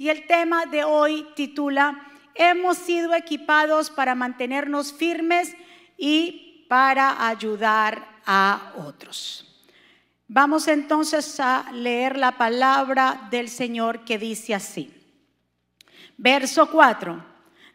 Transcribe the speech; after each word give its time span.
y 0.00 0.08
el 0.08 0.26
tema 0.26 0.64
de 0.64 0.82
hoy 0.82 1.26
titula 1.36 2.06
Hemos 2.34 2.78
sido 2.78 3.14
equipados 3.14 3.90
para 3.90 4.14
mantenernos 4.14 4.94
firmes 4.94 5.54
y 5.98 6.64
para 6.70 7.28
ayudar 7.28 8.08
a 8.24 8.72
otros. 8.78 9.62
Vamos 10.26 10.68
entonces 10.68 11.38
a 11.38 11.70
leer 11.72 12.16
la 12.16 12.38
palabra 12.38 13.28
del 13.30 13.50
Señor 13.50 14.06
que 14.06 14.16
dice 14.16 14.54
así. 14.54 14.90
Verso 16.16 16.70
4. 16.70 17.22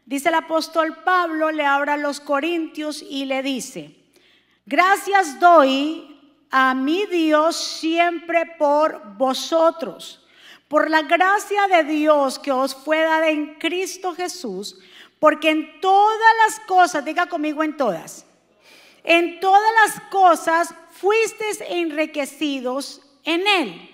Dice 0.08 0.30
el 0.30 0.36
apóstol 0.36 1.04
Pablo, 1.06 1.52
le 1.52 1.64
habla 1.64 1.94
a 1.94 1.98
los 1.98 2.20
corintios 2.20 3.04
y 3.08 3.26
le 3.26 3.44
dice, 3.44 3.96
gracias 4.66 5.40
doy 5.40 6.34
a 6.50 6.74
mi 6.74 7.06
Dios 7.06 7.56
siempre 7.56 8.56
por 8.58 9.16
vosotros, 9.16 10.25
por 10.68 10.90
la 10.90 11.04
gracia 11.04 11.68
de 11.68 11.84
Dios 11.84 12.40
que 12.40 12.52
os 12.52 12.76
fue 12.76 13.00
dada 13.00 13.30
en 13.30 13.56
Cristo 13.56 14.14
Jesús, 14.16 14.80
porque 15.20 15.50
en 15.50 15.80
todas 15.80 16.34
las 16.46 16.60
cosas, 16.62 17.06
diga 17.06 17.28
conmigo 17.28 17.64
en 17.64 17.78
todas, 17.78 18.26
en 19.04 19.40
todas 19.40 19.72
las 19.84 20.00
cosas 20.10 20.74
fuisteis 20.92 21.62
enriquecidos 21.68 23.02
en 23.24 23.48
Él, 23.48 23.92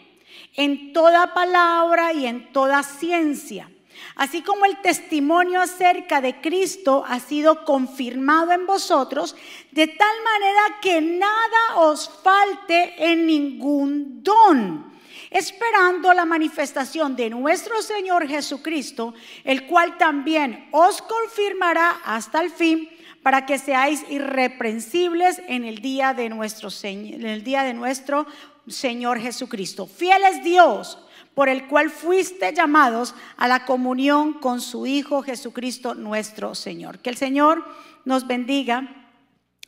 en 0.55 0.93
toda 0.93 1.33
palabra 1.33 2.13
y 2.13 2.25
en 2.25 2.51
toda 2.53 2.83
ciencia. 2.83 3.69
Así 4.15 4.41
como 4.41 4.65
el 4.65 4.81
testimonio 4.81 5.61
acerca 5.61 6.21
de 6.21 6.41
Cristo 6.41 7.03
ha 7.07 7.19
sido 7.19 7.65
confirmado 7.65 8.51
en 8.51 8.65
vosotros, 8.65 9.35
de 9.71 9.87
tal 9.87 10.15
manera 10.23 10.79
que 10.81 11.01
nada 11.01 11.77
os 11.77 12.09
falte 12.23 13.11
en 13.11 13.25
ningún 13.25 14.23
don, 14.23 14.90
esperando 15.31 16.13
la 16.13 16.25
manifestación 16.25 17.15
de 17.15 17.29
nuestro 17.29 17.81
Señor 17.81 18.27
Jesucristo, 18.27 19.13
el 19.45 19.65
cual 19.65 19.97
también 19.97 20.67
os 20.71 21.01
confirmará 21.01 22.01
hasta 22.03 22.41
el 22.41 22.51
fin 22.51 22.89
para 23.23 23.45
que 23.45 23.57
seáis 23.57 24.03
irreprensibles 24.09 25.41
en 25.47 25.63
el 25.63 25.79
día 25.79 26.13
de 26.13 26.29
nuestro, 26.29 26.69
en 26.83 27.25
el 27.25 27.43
día 27.43 27.63
de 27.63 27.73
nuestro 27.73 28.27
Señor 28.67 29.19
Jesucristo. 29.19 29.87
Fiel 29.87 30.23
es 30.23 30.43
Dios 30.43 30.99
por 31.33 31.47
el 31.47 31.67
cual 31.67 31.89
fuiste 31.89 32.53
llamados 32.53 33.15
a 33.37 33.47
la 33.47 33.65
comunión 33.65 34.33
con 34.33 34.59
su 34.59 34.85
Hijo 34.85 35.23
Jesucristo 35.23 35.95
nuestro 35.95 36.55
Señor. 36.55 36.99
Que 36.99 37.09
el 37.09 37.17
Señor 37.17 37.63
nos 38.03 38.27
bendiga 38.27 39.07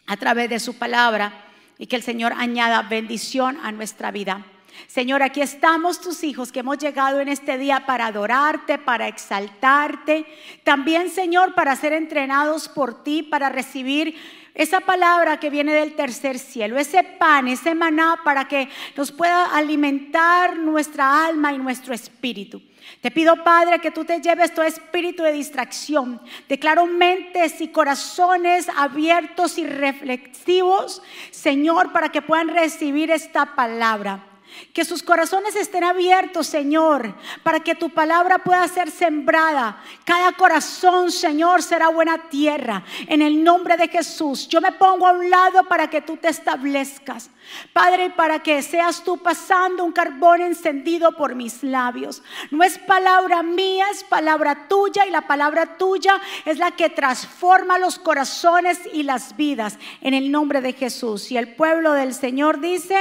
a 0.06 0.18
través 0.18 0.50
de 0.50 0.60
su 0.60 0.76
palabra 0.78 1.46
y 1.78 1.88
que 1.88 1.96
el 1.96 2.04
Señor 2.04 2.34
añada 2.34 2.82
bendición 2.82 3.58
a 3.64 3.72
nuestra 3.72 4.12
vida. 4.12 4.46
Señor, 4.88 5.24
aquí 5.24 5.42
estamos 5.42 6.02
tus 6.02 6.24
hijos 6.24 6.52
que 6.52 6.60
hemos 6.60 6.78
llegado 6.78 7.20
en 7.20 7.28
este 7.28 7.58
día 7.58 7.86
para 7.86 8.08
adorarte, 8.08 8.78
para 8.78 9.08
exaltarte. 9.08 10.26
También, 10.64 11.10
Señor, 11.10 11.54
para 11.54 11.76
ser 11.76 11.94
entrenados 11.94 12.68
por 12.70 13.04
ti, 13.04 13.24
para 13.24 13.50
recibir 13.50 14.16
esa 14.56 14.82
palabra 14.82 15.40
que 15.40 15.50
viene 15.50 15.74
del 15.74 15.96
tercer 15.96 16.38
cielo, 16.38 16.78
ese 16.78 17.04
pan, 17.04 17.48
ese 17.48 17.74
maná 17.74 18.20
para 18.24 18.48
que 18.48 18.70
nos 18.96 19.12
pueda 19.12 19.46
alimentar 19.46 20.58
nuestra 20.58 21.26
alma 21.26 21.54
y 21.54 21.58
nuestro 21.58 21.94
espíritu. 21.94 22.62
Te 23.02 23.10
pido, 23.10 23.44
Padre, 23.44 23.80
que 23.80 23.92
tú 23.92 24.06
te 24.06 24.22
lleves 24.22 24.54
todo 24.54 24.66
espíritu 24.66 25.24
de 25.24 25.32
distracción. 25.32 26.22
Declaro 26.48 26.86
mentes 26.86 27.62
y 27.62 27.70
corazones 27.70 28.68
abiertos 28.76 29.58
y 29.58 29.66
reflexivos, 29.66 31.02
Señor, 31.32 31.92
para 31.92 32.10
que 32.10 32.22
puedan 32.22 32.50
recibir 32.50 33.10
esta 33.10 33.56
palabra. 33.56 34.33
Que 34.74 34.86
sus 34.86 35.04
corazones 35.04 35.56
estén 35.56 35.84
abiertos, 35.84 36.48
Señor, 36.48 37.16
para 37.44 37.60
que 37.60 37.76
tu 37.76 37.90
palabra 37.90 38.40
pueda 38.40 38.68
ser 38.68 38.90
sembrada. 38.92 39.82
Cada 40.06 40.32
corazón, 40.34 41.12
Señor, 41.12 41.62
será 41.62 41.90
buena 41.90 42.30
tierra. 42.30 42.84
En 43.08 43.22
el 43.22 43.44
nombre 43.44 43.78
de 43.78 43.88
Jesús, 43.88 44.48
yo 44.48 44.62
me 44.62 44.72
pongo 44.72 45.08
a 45.08 45.12
un 45.12 45.30
lado 45.30 45.64
para 45.66 45.90
que 45.90 46.02
tú 46.02 46.18
te 46.18 46.30
establezcas. 46.30 47.30
Padre, 47.72 48.10
para 48.10 48.40
que 48.40 48.62
seas 48.62 49.04
tú 49.04 49.18
pasando 49.18 49.84
un 49.84 49.92
carbón 49.92 50.42
encendido 50.42 51.16
por 51.16 51.36
mis 51.36 51.64
labios. 51.64 52.24
No 52.52 52.64
es 52.64 52.78
palabra 52.78 53.44
mía, 53.44 53.86
es 53.92 54.04
palabra 54.04 54.68
tuya 54.68 55.06
y 55.06 55.12
la 55.12 55.28
palabra 55.28 55.78
tuya 55.78 56.22
es 56.46 56.58
la 56.58 56.72
que 56.72 56.90
transforma 56.90 57.78
los 57.78 58.00
corazones 58.00 58.80
y 58.92 59.04
las 59.04 59.36
vidas. 59.36 59.78
En 60.02 60.14
el 60.14 60.32
nombre 60.32 60.62
de 60.62 60.74
Jesús. 60.74 61.32
Y 61.32 61.38
el 61.38 61.56
pueblo 61.56 61.94
del 61.94 62.14
Señor 62.14 62.60
dice... 62.60 62.98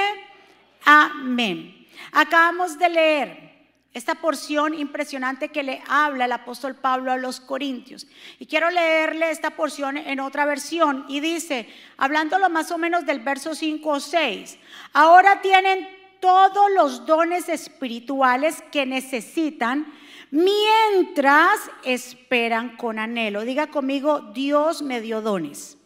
Amén. 0.84 1.87
Acabamos 2.12 2.78
de 2.78 2.88
leer 2.88 3.53
esta 3.94 4.15
porción 4.15 4.75
impresionante 4.75 5.50
que 5.50 5.62
le 5.62 5.82
habla 5.87 6.25
el 6.25 6.32
apóstol 6.32 6.75
Pablo 6.75 7.12
a 7.12 7.19
los 7.19 7.41
Corintios. 7.41 8.06
Y 8.38 8.47
quiero 8.47 8.70
leerle 8.70 9.31
esta 9.31 9.50
porción 9.50 9.97
en 9.98 10.20
otra 10.20 10.47
versión. 10.47 11.04
Y 11.09 11.20
dice, 11.20 11.69
hablándolo 11.98 12.48
más 12.48 12.70
o 12.70 12.78
menos 12.78 13.04
del 13.04 13.20
verso 13.20 13.54
5 13.54 13.88
o 13.88 14.00
6, 14.00 14.59
ahora 14.94 15.43
tienen 15.43 15.88
todos 16.20 16.70
los 16.70 17.04
dones 17.04 17.49
espirituales 17.49 18.62
que 18.72 18.87
necesitan 18.87 19.93
mientras 20.31 21.59
esperan 21.84 22.76
con 22.76 22.99
anhelo. 22.99 23.44
Diga 23.44 23.66
conmigo, 23.66 24.20
Dios 24.32 24.81
me 24.81 25.00
dio 25.00 25.20
dones. 25.20 25.76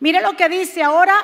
Mire 0.00 0.22
lo 0.22 0.36
que 0.36 0.48
dice, 0.48 0.82
ahora 0.82 1.14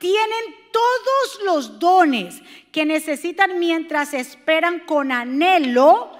tienen 0.00 0.56
todos 0.72 1.44
los 1.44 1.78
dones 1.78 2.42
que 2.72 2.84
necesitan 2.84 3.60
mientras 3.60 4.14
esperan 4.14 4.80
con 4.80 5.12
anhelo 5.12 6.10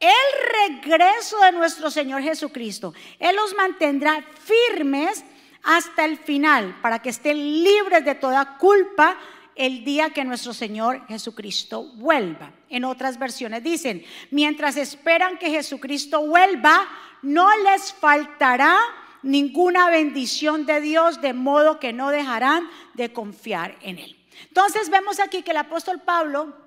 el 0.00 0.70
regreso 0.70 1.38
de 1.40 1.52
nuestro 1.52 1.90
Señor 1.90 2.22
Jesucristo. 2.22 2.92
Él 3.20 3.36
los 3.36 3.54
mantendrá 3.54 4.24
firmes 4.42 5.24
hasta 5.62 6.04
el 6.04 6.16
final 6.16 6.78
para 6.82 7.00
que 7.00 7.10
estén 7.10 7.36
libres 7.62 8.04
de 8.04 8.14
toda 8.14 8.56
culpa 8.58 9.18
el 9.54 9.84
día 9.84 10.10
que 10.10 10.24
nuestro 10.24 10.52
Señor 10.52 11.06
Jesucristo 11.06 11.84
vuelva. 11.94 12.52
En 12.68 12.84
otras 12.84 13.18
versiones 13.18 13.62
dicen, 13.62 14.04
mientras 14.30 14.76
esperan 14.76 15.38
que 15.38 15.50
Jesucristo 15.50 16.26
vuelva, 16.26 16.86
no 17.22 17.48
les 17.58 17.92
faltará 17.92 18.78
ninguna 19.22 19.90
bendición 19.90 20.66
de 20.66 20.80
Dios, 20.80 21.20
de 21.20 21.32
modo 21.32 21.78
que 21.78 21.92
no 21.92 22.10
dejarán 22.10 22.68
de 22.94 23.12
confiar 23.12 23.76
en 23.80 23.98
Él. 23.98 24.16
Entonces 24.48 24.90
vemos 24.90 25.20
aquí 25.20 25.42
que 25.42 25.50
el 25.52 25.56
apóstol 25.58 26.00
Pablo 26.00 26.66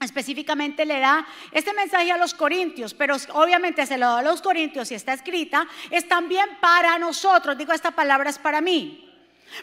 específicamente 0.00 0.84
le 0.84 1.00
da 1.00 1.26
este 1.50 1.72
mensaje 1.72 2.12
a 2.12 2.18
los 2.18 2.34
corintios, 2.34 2.94
pero 2.94 3.16
obviamente 3.32 3.84
se 3.84 3.98
lo 3.98 4.06
da 4.06 4.18
a 4.18 4.22
los 4.22 4.42
corintios 4.42 4.90
y 4.92 4.94
está 4.94 5.12
escrita, 5.12 5.66
es 5.90 6.06
también 6.06 6.46
para 6.60 6.98
nosotros, 6.98 7.58
digo, 7.58 7.72
esta 7.72 7.90
palabra 7.90 8.30
es 8.30 8.38
para 8.38 8.60
mí. 8.60 9.04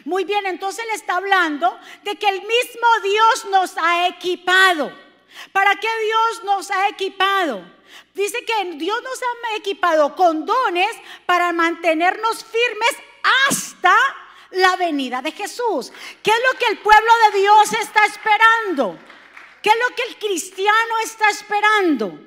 Muy 0.04 0.24
bien, 0.24 0.44
entonces 0.46 0.84
le 0.86 0.94
está 0.94 1.16
hablando 1.16 1.78
de 2.02 2.16
que 2.16 2.28
el 2.28 2.40
mismo 2.40 2.88
Dios 3.02 3.46
nos 3.50 3.78
ha 3.78 4.08
equipado. 4.08 5.05
¿Para 5.52 5.74
qué 5.76 5.88
Dios 6.04 6.44
nos 6.44 6.70
ha 6.70 6.88
equipado? 6.88 7.62
Dice 8.14 8.44
que 8.44 8.72
Dios 8.76 9.02
nos 9.02 9.20
ha 9.22 9.56
equipado 9.56 10.14
con 10.16 10.46
dones 10.46 10.90
para 11.26 11.52
mantenernos 11.52 12.44
firmes 12.44 12.96
hasta 13.48 13.96
la 14.50 14.76
venida 14.76 15.22
de 15.22 15.32
Jesús. 15.32 15.92
¿Qué 16.22 16.30
es 16.30 16.40
lo 16.52 16.58
que 16.58 16.66
el 16.66 16.78
pueblo 16.78 17.12
de 17.24 17.38
Dios 17.40 17.72
está 17.74 18.04
esperando? 18.06 18.98
¿Qué 19.62 19.70
es 19.70 19.76
lo 19.76 19.94
que 19.94 20.02
el 20.02 20.18
cristiano 20.18 20.98
está 21.04 21.28
esperando? 21.30 22.25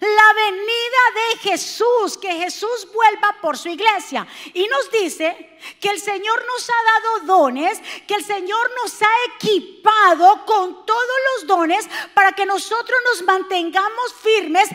La 0.00 0.34
venida 0.34 1.02
de 1.14 1.38
Jesús, 1.40 2.18
que 2.20 2.32
Jesús 2.32 2.88
vuelva 2.92 3.36
por 3.40 3.58
su 3.58 3.68
iglesia. 3.68 4.26
Y 4.54 4.66
nos 4.68 4.90
dice 4.90 5.58
que 5.80 5.90
el 5.90 6.00
Señor 6.00 6.44
nos 6.46 6.70
ha 6.70 6.82
dado 6.92 7.26
dones, 7.26 7.80
que 8.06 8.14
el 8.14 8.24
Señor 8.24 8.70
nos 8.82 9.02
ha 9.02 9.34
equipado 9.36 10.44
con 10.46 10.86
todos 10.86 11.16
los 11.36 11.46
dones 11.46 11.88
para 12.14 12.32
que 12.32 12.46
nosotros 12.46 12.98
nos 13.12 13.22
mantengamos 13.22 14.14
firmes 14.22 14.68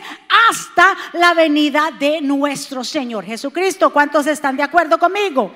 hasta 0.48 0.96
la 1.14 1.34
venida 1.34 1.90
de 1.98 2.20
nuestro 2.20 2.84
Señor 2.84 3.24
Jesucristo. 3.24 3.90
¿Cuántos 3.90 4.26
están 4.26 4.56
de 4.56 4.62
acuerdo 4.62 4.98
conmigo? 4.98 5.52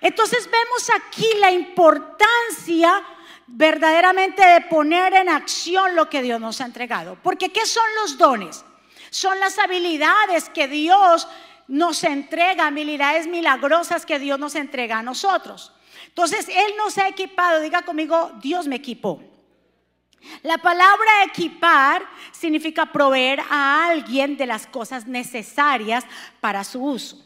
Entonces 0.00 0.48
vemos 0.50 0.90
aquí 0.94 1.28
la 1.38 1.50
importancia 1.50 3.02
verdaderamente 3.46 4.44
de 4.44 4.60
poner 4.62 5.14
en 5.14 5.28
acción 5.28 5.94
lo 5.94 6.08
que 6.08 6.22
Dios 6.22 6.40
nos 6.40 6.60
ha 6.60 6.64
entregado. 6.64 7.18
Porque 7.22 7.50
¿qué 7.50 7.66
son 7.66 7.84
los 8.00 8.16
dones? 8.16 8.64
Son 9.10 9.38
las 9.40 9.58
habilidades 9.58 10.48
que 10.48 10.68
Dios 10.68 11.28
nos 11.68 12.02
entrega, 12.04 12.66
habilidades 12.66 13.26
milagrosas 13.26 14.06
que 14.06 14.18
Dios 14.18 14.38
nos 14.38 14.54
entrega 14.54 14.98
a 14.98 15.02
nosotros. 15.02 15.72
Entonces, 16.06 16.48
Él 16.48 16.72
nos 16.76 16.98
ha 16.98 17.08
equipado, 17.08 17.60
diga 17.60 17.82
conmigo, 17.82 18.32
Dios 18.40 18.66
me 18.66 18.76
equipó. 18.76 19.22
La 20.42 20.58
palabra 20.58 21.24
equipar 21.24 22.04
significa 22.32 22.86
proveer 22.86 23.40
a 23.48 23.86
alguien 23.86 24.36
de 24.36 24.46
las 24.46 24.66
cosas 24.66 25.06
necesarias 25.06 26.04
para 26.40 26.64
su 26.64 26.82
uso. 26.82 27.16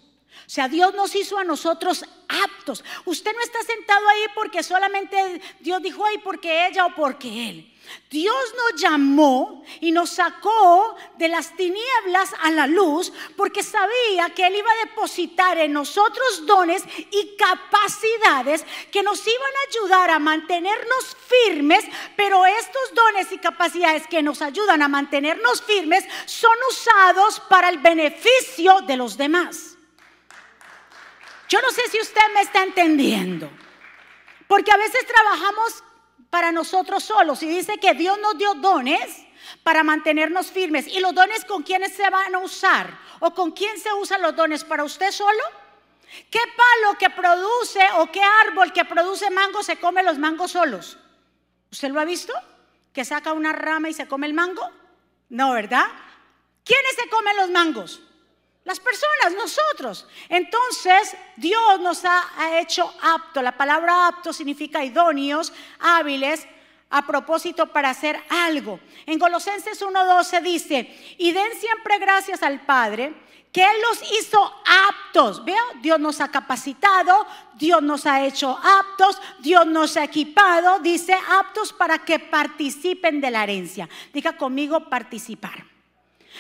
O 0.47 0.51
sea, 0.51 0.69
Dios 0.69 0.95
nos 0.95 1.15
hizo 1.15 1.39
a 1.39 1.45
nosotros 1.45 2.05
aptos. 2.29 2.85
Usted 3.05 3.33
no 3.33 3.41
está 3.41 3.63
sentado 3.63 4.09
ahí 4.09 4.23
porque 4.35 4.63
solamente 4.63 5.41
Dios 5.61 5.83
dijo, 5.83 6.05
ay, 6.05 6.19
porque 6.19 6.67
ella 6.67 6.87
o 6.87 6.95
porque 6.95 7.49
él. 7.51 7.74
Dios 8.11 8.55
nos 8.57 8.81
llamó 8.81 9.65
y 9.81 9.91
nos 9.91 10.11
sacó 10.11 10.97
de 11.17 11.29
las 11.29 11.57
tinieblas 11.57 12.33
a 12.41 12.51
la 12.51 12.67
luz 12.67 13.13
porque 13.37 13.63
sabía 13.63 14.31
que 14.35 14.47
Él 14.47 14.57
iba 14.57 14.71
a 14.71 14.87
depositar 14.87 15.59
en 15.59 15.73
nosotros 15.73 16.47
dones 16.47 16.85
y 17.11 17.37
capacidades 17.37 18.65
que 18.93 19.03
nos 19.03 19.27
iban 19.27 19.41
a 19.41 19.69
ayudar 19.69 20.11
a 20.11 20.19
mantenernos 20.19 21.17
firmes, 21.27 21.85
pero 22.17 22.47
estos 22.47 22.95
dones 22.95 23.33
y 23.33 23.39
capacidades 23.39 24.07
que 24.07 24.23
nos 24.23 24.43
ayudan 24.43 24.83
a 24.83 24.89
mantenernos 24.89 25.63
firmes 25.63 26.05
son 26.27 26.57
usados 26.71 27.41
para 27.49 27.69
el 27.69 27.79
beneficio 27.79 28.81
de 28.83 28.97
los 28.97 29.17
demás. 29.17 29.77
Yo 31.49 31.61
no 31.61 31.71
sé 31.71 31.83
si 31.91 32.01
usted 32.01 32.23
me 32.35 32.41
está 32.41 32.63
entendiendo. 32.63 33.51
Porque 34.47 34.73
a 34.73 34.77
veces 34.77 35.07
trabajamos 35.07 35.83
para 36.35 36.51
nosotros 36.51 37.05
solos 37.05 37.45
y 37.45 37.49
dice 37.49 37.79
que 37.79 37.95
Dios 37.95 38.19
nos 38.19 38.37
dio 38.37 38.55
dones 38.55 39.25
para 39.63 39.85
mantenernos 39.85 40.51
firmes. 40.51 40.89
¿Y 40.89 40.99
los 40.99 41.15
dones 41.15 41.45
con 41.45 41.63
quiénes 41.63 41.95
se 41.95 42.11
van 42.11 42.35
a 42.35 42.41
usar? 42.41 42.99
¿O 43.21 43.33
con 43.33 43.53
quién 43.53 43.79
se 43.79 43.93
usan 43.93 44.21
los 44.21 44.35
dones? 44.35 44.65
¿Para 44.65 44.83
usted 44.83 45.13
solo? 45.13 45.39
¿Qué 46.33 46.41
palo 46.57 46.99
que 46.99 47.09
produce 47.11 47.79
o 47.99 48.11
qué 48.11 48.21
árbol 48.21 48.73
que 48.73 48.85
produce 48.85 49.31
mango 49.31 49.63
se 49.63 49.77
come 49.77 50.03
los 50.03 50.19
mangos 50.19 50.51
solos? 50.51 50.99
¿Usted 51.71 51.91
lo 51.91 52.01
ha 52.01 52.05
visto? 52.05 52.33
¿Que 52.93 53.05
saca 53.05 53.33
una 53.33 53.53
rama 53.53 53.89
y 53.89 53.95
se 53.95 54.09
come 54.09 54.27
el 54.27 54.35
mango? 54.35 54.69
No, 55.29 55.53
¿verdad? 55.53 55.87
¿Quiénes 56.65 56.97
se 56.97 57.09
comen 57.11 57.37
los 57.37 57.51
mangos? 57.51 58.03
Las 58.65 58.81
personas, 58.81 59.35
nosotros. 59.37 60.07
Entonces, 60.29 61.15
Dios 61.37 61.81
nos 61.81 62.03
ha, 62.05 62.59
hecho 62.61 62.93
apto. 63.03 63.43
La 63.43 63.53
palabra 63.53 64.09
apto 64.09 64.33
significa 64.33 64.83
idóneos, 64.83 65.53
hábiles, 65.81 66.47
a 66.89 67.07
propósito 67.07 67.67
para 67.67 67.91
hacer 67.91 68.19
algo. 68.31 68.81
En 69.05 69.19
Colosenses 69.19 69.83
1.12 69.83 70.43
dice, 70.43 71.17
y 71.19 71.33
den 71.33 71.53
siempre 71.61 71.99
gracias 71.99 72.43
al 72.43 72.61
Padre, 72.61 73.13
que 73.53 73.63
Él 73.63 73.77
los 73.83 74.13
hizo 74.19 74.53
aptos. 74.89 75.45
Veo, 75.45 75.63
Dios 75.83 76.01
nos 76.01 76.21
ha 76.21 76.31
capacitado, 76.31 77.27
Dios 77.55 77.83
nos 77.83 78.07
ha 78.07 78.25
hecho 78.25 78.59
aptos, 78.63 79.21
Dios 79.41 79.67
nos 79.67 79.97
ha 79.97 80.05
equipado, 80.05 80.79
dice 80.79 81.15
aptos 81.39 81.73
para 81.73 81.99
que 81.99 82.19
participen 82.19 83.21
de 83.21 83.31
la 83.31 83.43
herencia. 83.43 83.89
Diga 84.13 84.37
conmigo 84.37 84.89
participar. 84.89 85.74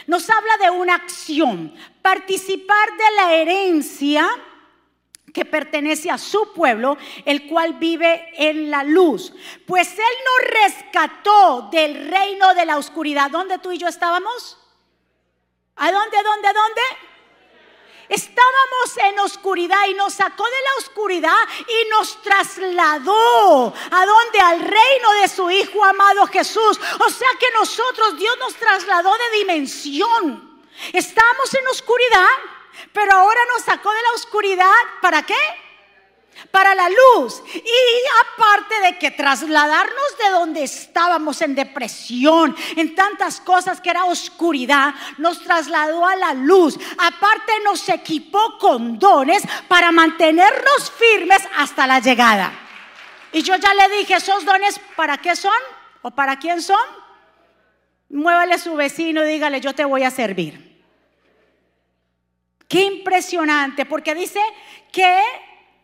Nos 0.06 0.28
habla 0.30 0.56
de 0.58 0.70
una 0.70 0.94
acción, 0.94 1.74
participar 2.02 2.88
de 2.96 3.16
la 3.16 3.34
herencia 3.34 4.28
que 5.32 5.44
pertenece 5.44 6.10
a 6.10 6.18
su 6.18 6.52
pueblo, 6.52 6.96
el 7.24 7.48
cual 7.48 7.74
vive 7.74 8.30
en 8.36 8.70
la 8.70 8.84
luz. 8.84 9.32
Pues 9.66 9.92
Él 9.98 10.14
nos 10.24 10.62
rescató 10.62 11.68
del 11.72 12.08
reino 12.08 12.54
de 12.54 12.64
la 12.64 12.78
oscuridad. 12.78 13.30
¿Dónde 13.30 13.58
tú 13.58 13.72
y 13.72 13.78
yo 13.78 13.88
estábamos? 13.88 14.58
¿A 15.76 15.90
dónde, 15.90 16.16
dónde, 16.22 16.48
dónde? 16.48 17.13
Oscuridad 19.24 19.86
y 19.88 19.94
nos 19.94 20.14
sacó 20.14 20.44
de 20.44 20.50
la 20.50 20.86
oscuridad 20.86 21.48
y 21.66 21.88
nos 21.90 22.22
trasladó 22.22 23.74
a 23.90 24.06
donde 24.06 24.40
al 24.40 24.60
reino 24.60 25.12
de 25.20 25.28
su 25.28 25.50
Hijo 25.50 25.84
amado 25.84 26.26
Jesús. 26.26 26.78
O 26.98 27.10
sea 27.10 27.28
que 27.38 27.46
nosotros, 27.58 28.18
Dios 28.18 28.36
nos 28.38 28.54
trasladó 28.54 29.12
de 29.12 29.38
dimensión. 29.38 30.62
Estábamos 30.92 31.54
en 31.54 31.66
oscuridad, 31.68 32.28
pero 32.92 33.12
ahora 33.14 33.40
nos 33.54 33.62
sacó 33.62 33.90
de 33.92 34.02
la 34.02 34.12
oscuridad. 34.12 34.74
¿Para 35.00 35.22
qué? 35.22 35.63
Para 36.50 36.74
la 36.74 36.88
luz. 36.88 37.42
Y 37.54 37.60
aparte 38.32 38.80
de 38.82 38.98
que 38.98 39.10
trasladarnos 39.10 40.18
de 40.18 40.30
donde 40.30 40.62
estábamos 40.64 41.40
en 41.42 41.54
depresión, 41.54 42.54
en 42.76 42.94
tantas 42.94 43.40
cosas 43.40 43.80
que 43.80 43.90
era 43.90 44.04
oscuridad, 44.04 44.94
nos 45.18 45.42
trasladó 45.42 46.06
a 46.06 46.16
la 46.16 46.34
luz. 46.34 46.78
Aparte 46.98 47.52
nos 47.64 47.88
equipó 47.88 48.58
con 48.58 48.98
dones 48.98 49.42
para 49.68 49.92
mantenernos 49.92 50.92
firmes 50.98 51.42
hasta 51.56 51.86
la 51.86 52.00
llegada. 52.00 52.52
Y 53.32 53.42
yo 53.42 53.56
ya 53.56 53.74
le 53.74 53.96
dije, 53.96 54.14
¿esos 54.14 54.44
dones 54.44 54.80
para 54.96 55.18
qué 55.18 55.34
son? 55.34 55.52
¿O 56.02 56.10
para 56.10 56.38
quién 56.38 56.62
son? 56.62 56.78
Muévale 58.08 58.54
a 58.54 58.58
su 58.58 58.74
vecino 58.76 59.24
y 59.24 59.28
dígale, 59.28 59.60
yo 59.60 59.74
te 59.74 59.84
voy 59.84 60.04
a 60.04 60.10
servir. 60.10 60.74
Qué 62.68 62.82
impresionante, 62.84 63.86
porque 63.86 64.14
dice 64.14 64.40
que 64.92 65.20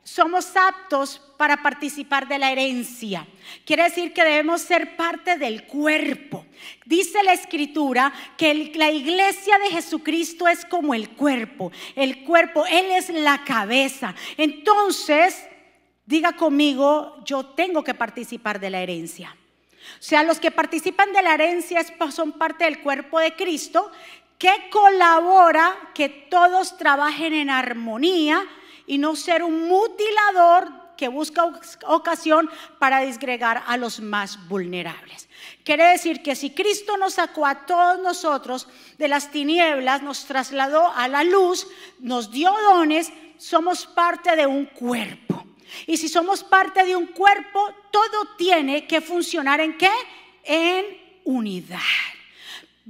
somos 0.03 0.57
aptos 0.57 1.21
para 1.37 1.63
participar 1.63 2.27
de 2.27 2.39
la 2.39 2.51
herencia. 2.51 3.27
Quiere 3.65 3.85
decir 3.85 4.13
que 4.13 4.25
debemos 4.25 4.61
ser 4.63 4.97
parte 4.97 5.37
del 5.37 5.65
cuerpo. 5.65 6.47
Dice 6.85 7.23
la 7.23 7.33
escritura 7.33 8.13
que 8.37 8.73
la 8.75 8.91
iglesia 8.91 9.59
de 9.59 9.71
Jesucristo 9.71 10.49
es 10.49 10.65
como 10.65 10.95
el 10.95 11.11
cuerpo. 11.11 11.71
El 11.95 12.25
cuerpo, 12.25 12.65
Él 12.67 12.87
es 12.91 13.11
la 13.11 13.45
cabeza. 13.45 14.15
Entonces, 14.37 15.47
diga 16.07 16.33
conmigo, 16.33 17.23
yo 17.25 17.47
tengo 17.47 17.85
que 17.85 17.95
participar 17.95 18.59
de 18.59 18.71
la 18.71 18.81
herencia. 18.81 19.37
O 19.99 20.03
sea, 20.03 20.23
los 20.23 20.41
que 20.41 20.51
participan 20.51 21.13
de 21.13 21.23
la 21.23 21.35
herencia 21.35 21.81
son 22.11 22.33
parte 22.33 22.65
del 22.65 22.81
cuerpo 22.81 23.19
de 23.19 23.35
Cristo 23.35 23.91
que 24.39 24.71
colabora 24.71 25.75
que 25.95 26.09
todos 26.09 26.79
trabajen 26.79 27.35
en 27.35 27.51
armonía 27.51 28.47
y 28.91 28.99
no 28.99 29.15
ser 29.15 29.45
un 29.45 29.69
mutilador 29.69 30.69
que 30.97 31.07
busca 31.07 31.45
ocasión 31.87 32.51
para 32.81 33.03
disgregar 33.03 33.63
a 33.69 33.77
los 33.77 34.01
más 34.01 34.49
vulnerables. 34.49 35.29
Quiere 35.63 35.85
decir 35.85 36.25
que 36.25 36.35
si 36.35 36.51
Cristo 36.51 36.97
nos 36.97 37.15
sacó 37.15 37.47
a 37.47 37.67
todos 37.67 38.01
nosotros 38.01 38.67
de 38.99 39.07
las 39.07 39.31
tinieblas, 39.31 40.03
nos 40.03 40.25
trasladó 40.25 40.91
a 40.93 41.07
la 41.07 41.23
luz, 41.23 41.69
nos 42.01 42.33
dio 42.33 42.53
dones, 42.65 43.13
somos 43.39 43.87
parte 43.87 44.35
de 44.35 44.49
un 44.49 44.67
cuerpo. 44.67 45.45
Y 45.87 45.97
si 45.97 46.09
somos 46.09 46.43
parte 46.43 46.85
de 46.85 46.97
un 46.97 47.07
cuerpo, 47.07 47.73
todo 47.93 48.35
tiene 48.37 48.89
que 48.89 49.01
funcionar 49.01 49.61
en 49.61 49.79
qué? 49.79 49.93
En 50.43 50.85
unidad. 51.23 51.79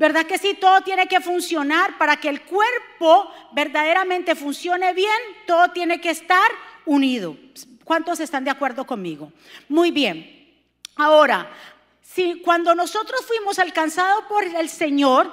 ¿Verdad 0.00 0.25
que 0.25 0.38
sí? 0.38 0.55
Todo 0.55 0.81
tiene 0.81 1.06
que 1.06 1.20
funcionar 1.20 1.99
para 1.99 2.17
que 2.17 2.31
el 2.31 2.41
cuerpo 2.41 3.31
verdaderamente 3.52 4.35
funcione 4.35 4.94
bien, 4.94 5.20
todo 5.47 5.73
tiene 5.73 6.00
que 6.00 6.08
estar 6.08 6.50
unido. 6.87 7.37
¿Cuántos 7.85 8.19
están 8.19 8.44
de 8.44 8.50
acuerdo 8.50 8.87
conmigo? 8.87 9.31
Muy 9.69 9.91
bien. 9.91 10.58
Ahora, 10.97 11.52
si 12.00 12.41
cuando 12.41 12.75
nosotros 12.75 13.26
fuimos 13.26 13.58
alcanzados 13.58 14.25
por 14.25 14.43
el 14.43 14.70
Señor, 14.70 15.31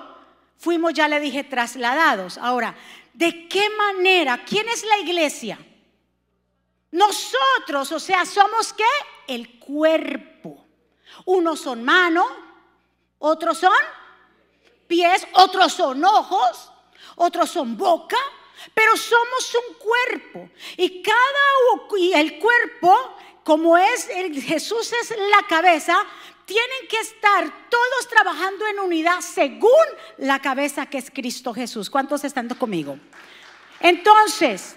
fuimos, 0.57 0.93
ya 0.93 1.07
le 1.07 1.21
dije, 1.21 1.45
trasladados. 1.45 2.37
Ahora, 2.37 2.75
¿de 3.13 3.47
qué 3.47 3.69
manera? 3.69 4.43
¿Quién 4.43 4.67
es 4.67 4.83
la 4.83 4.97
iglesia? 4.97 5.57
Nosotros, 6.91 7.93
o 7.93 8.01
sea, 8.01 8.25
somos 8.25 8.73
qué? 8.73 8.83
El 9.33 9.59
cuerpo. 9.59 10.65
Unos 11.23 11.61
son 11.61 11.85
manos, 11.85 12.27
otros 13.17 13.59
son 13.59 13.71
pies, 14.87 15.27
otros 15.33 15.73
son 15.73 16.03
ojos, 16.03 16.71
otros 17.15 17.49
son 17.49 17.77
boca, 17.77 18.17
pero 18.73 18.95
somos 18.95 19.55
un 19.55 19.75
cuerpo. 19.75 20.49
Y 20.77 21.01
cada 21.01 21.15
y 21.97 22.13
el 22.13 22.39
cuerpo, 22.39 22.95
como 23.43 23.77
es 23.77 24.07
Jesús 24.07 24.91
es 24.93 25.09
la 25.11 25.47
cabeza, 25.47 25.95
tienen 26.45 26.87
que 26.89 26.99
estar 26.99 27.69
todos 27.69 28.07
trabajando 28.09 28.65
en 28.67 28.79
unidad 28.79 29.19
según 29.19 29.71
la 30.17 30.39
cabeza 30.39 30.85
que 30.85 30.97
es 30.97 31.11
Cristo 31.11 31.53
Jesús. 31.53 31.89
¿Cuántos 31.89 32.23
están 32.23 32.47
conmigo? 32.49 32.97
Entonces, 33.79 34.75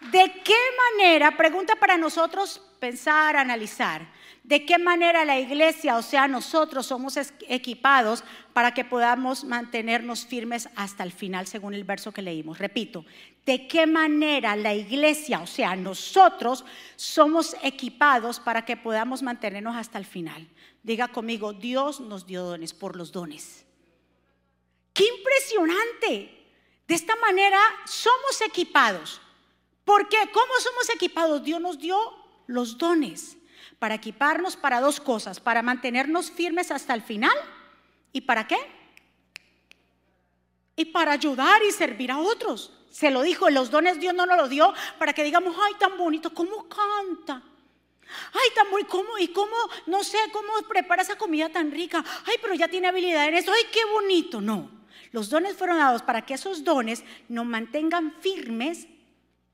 ¿de 0.00 0.42
qué 0.42 0.58
manera, 0.92 1.36
pregunta 1.36 1.76
para 1.76 1.96
nosotros 1.96 2.60
pensar, 2.80 3.36
analizar, 3.36 4.06
de 4.46 4.64
qué 4.64 4.78
manera 4.78 5.24
la 5.24 5.40
iglesia, 5.40 5.96
o 5.96 6.02
sea, 6.02 6.28
nosotros 6.28 6.86
somos 6.86 7.16
equipados 7.48 8.22
para 8.52 8.72
que 8.72 8.84
podamos 8.84 9.42
mantenernos 9.42 10.24
firmes 10.24 10.68
hasta 10.76 11.02
el 11.02 11.10
final, 11.10 11.48
según 11.48 11.74
el 11.74 11.82
verso 11.82 12.12
que 12.12 12.22
leímos. 12.22 12.60
Repito, 12.60 13.04
de 13.44 13.66
qué 13.66 13.88
manera 13.88 14.54
la 14.54 14.72
iglesia, 14.72 15.40
o 15.40 15.48
sea, 15.48 15.74
nosotros 15.74 16.64
somos 16.94 17.56
equipados 17.64 18.38
para 18.38 18.64
que 18.64 18.76
podamos 18.76 19.20
mantenernos 19.20 19.74
hasta 19.74 19.98
el 19.98 20.04
final. 20.04 20.46
Diga 20.84 21.08
conmigo, 21.08 21.52
Dios 21.52 21.98
nos 21.98 22.24
dio 22.24 22.44
dones 22.44 22.72
por 22.72 22.94
los 22.94 23.10
dones. 23.10 23.66
¡Qué 24.92 25.08
impresionante! 25.08 26.52
De 26.86 26.94
esta 26.94 27.16
manera 27.16 27.58
somos 27.84 28.40
equipados. 28.42 29.20
¿Por 29.84 30.08
qué? 30.08 30.18
¿Cómo 30.32 30.52
somos 30.60 30.88
equipados? 30.94 31.42
Dios 31.42 31.60
nos 31.60 31.80
dio 31.80 31.98
los 32.46 32.78
dones 32.78 33.36
para 33.78 33.94
equiparnos 33.94 34.56
para 34.56 34.80
dos 34.80 35.00
cosas, 35.00 35.40
para 35.40 35.62
mantenernos 35.62 36.30
firmes 36.30 36.70
hasta 36.70 36.94
el 36.94 37.02
final 37.02 37.36
y 38.12 38.22
para 38.22 38.46
qué? 38.46 38.56
y 40.76 40.84
para 40.84 41.12
ayudar 41.12 41.62
y 41.64 41.72
servir 41.72 42.12
a 42.12 42.18
otros. 42.18 42.70
Se 42.90 43.10
lo 43.10 43.22
dijo, 43.22 43.50
los 43.50 43.70
dones 43.70 43.98
Dios 43.98 44.14
no 44.14 44.26
nos 44.26 44.36
lo 44.36 44.48
dio 44.48 44.72
para 44.98 45.12
que 45.12 45.24
digamos, 45.24 45.56
ay, 45.60 45.74
tan 45.78 45.96
bonito, 45.96 46.32
¿cómo 46.32 46.68
canta? 46.68 47.42
Ay, 48.32 48.48
tan 48.54 48.70
bonito, 48.70 48.90
¿cómo? 48.90 49.18
¿Y 49.18 49.28
cómo? 49.28 49.56
No 49.86 50.04
sé, 50.04 50.18
¿cómo 50.32 50.52
prepara 50.68 51.02
esa 51.02 51.16
comida 51.16 51.48
tan 51.48 51.72
rica? 51.72 52.04
Ay, 52.26 52.36
pero 52.40 52.54
ya 52.54 52.68
tiene 52.68 52.86
habilidad 52.86 53.26
en 53.26 53.34
eso, 53.34 53.52
ay, 53.52 53.64
qué 53.72 53.84
bonito. 53.92 54.40
No, 54.40 54.70
los 55.12 55.30
dones 55.30 55.56
fueron 55.56 55.78
dados 55.78 56.02
para 56.02 56.22
que 56.22 56.34
esos 56.34 56.62
dones 56.62 57.04
nos 57.28 57.46
mantengan 57.46 58.14
firmes 58.20 58.86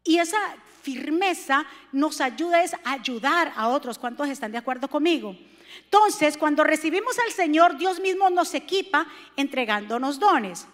y 0.04 0.18
esa 0.18 0.38
firmeza 0.82 1.64
nos 1.92 2.20
ayuda 2.20 2.62
a 2.84 2.92
ayudar 2.92 3.52
a 3.56 3.68
otros. 3.68 3.98
¿Cuántos 3.98 4.28
están 4.28 4.52
de 4.52 4.58
acuerdo 4.58 4.88
conmigo? 4.88 5.36
Entonces, 5.84 6.36
cuando 6.36 6.64
recibimos 6.64 7.18
al 7.18 7.32
Señor, 7.32 7.76
Dios 7.78 8.00
mismo 8.00 8.28
nos 8.30 8.54
equipa 8.54 9.06
entregándonos 9.36 10.18
dones. 10.18 10.66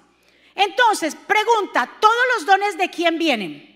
Entonces, 0.55 1.15
pregunta, 1.15 1.89
¿todos 2.01 2.15
los 2.37 2.47
dones 2.47 2.77
de 2.77 2.91
quién 2.91 3.19
vienen? 3.19 3.69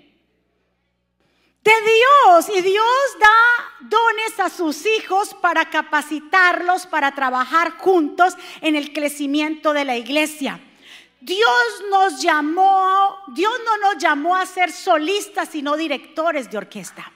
De 1.62 1.72
Dios. 1.72 2.48
Y 2.56 2.60
Dios 2.60 2.86
da 3.20 3.88
dones 3.88 4.40
a 4.40 4.50
sus 4.50 4.84
hijos 4.86 5.34
para 5.34 5.70
capacitarlos, 5.70 6.86
para 6.86 7.14
trabajar 7.14 7.78
juntos 7.78 8.36
en 8.60 8.74
el 8.74 8.92
crecimiento 8.92 9.72
de 9.72 9.84
la 9.84 9.96
iglesia. 9.96 10.60
Dios 11.24 11.84
nos 11.90 12.20
llamó, 12.20 13.24
Dios 13.28 13.52
no 13.64 13.76
nos 13.78 13.96
llamó 13.98 14.36
a 14.36 14.44
ser 14.44 14.72
solistas, 14.72 15.48
sino 15.48 15.76
directores 15.76 16.50
de 16.50 16.58
orquesta. 16.58 17.10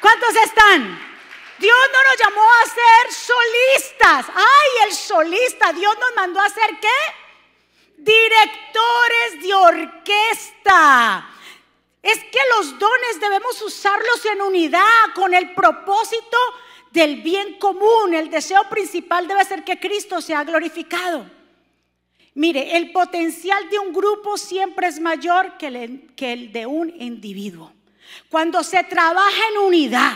¿Cuántos 0.00 0.34
están? 0.36 0.98
Dios 1.58 1.78
no 1.92 2.02
nos 2.04 2.16
llamó 2.18 2.42
a 2.42 2.66
ser 2.66 3.12
solistas. 3.12 4.26
Ay, 4.34 4.88
el 4.88 4.92
solista, 4.92 5.72
Dios 5.72 5.96
nos 5.98 6.14
mandó 6.14 6.40
a 6.40 6.48
ser 6.48 6.78
qué? 6.80 6.88
directores 7.98 9.42
de 9.42 9.54
orquesta. 9.54 11.28
Es 12.00 12.18
que 12.18 12.38
los 12.56 12.78
dones 12.78 13.20
debemos 13.20 13.60
usarlos 13.60 14.24
en 14.26 14.40
unidad 14.40 15.14
con 15.14 15.34
el 15.34 15.52
propósito 15.54 16.38
del 16.92 17.22
bien 17.22 17.58
común. 17.58 18.14
El 18.14 18.30
deseo 18.30 18.68
principal 18.68 19.26
debe 19.26 19.44
ser 19.44 19.64
que 19.64 19.80
Cristo 19.80 20.20
sea 20.20 20.44
glorificado. 20.44 21.37
Mire, 22.38 22.76
el 22.76 22.92
potencial 22.92 23.68
de 23.68 23.80
un 23.80 23.92
grupo 23.92 24.38
siempre 24.38 24.86
es 24.86 25.00
mayor 25.00 25.58
que 25.58 25.66
el, 25.66 26.52
de 26.52 26.66
un 26.66 26.88
individuo. 26.88 27.72
Cuando 28.28 28.62
se 28.62 28.84
trabaja 28.84 29.42
en 29.50 29.58
unidad, 29.58 30.12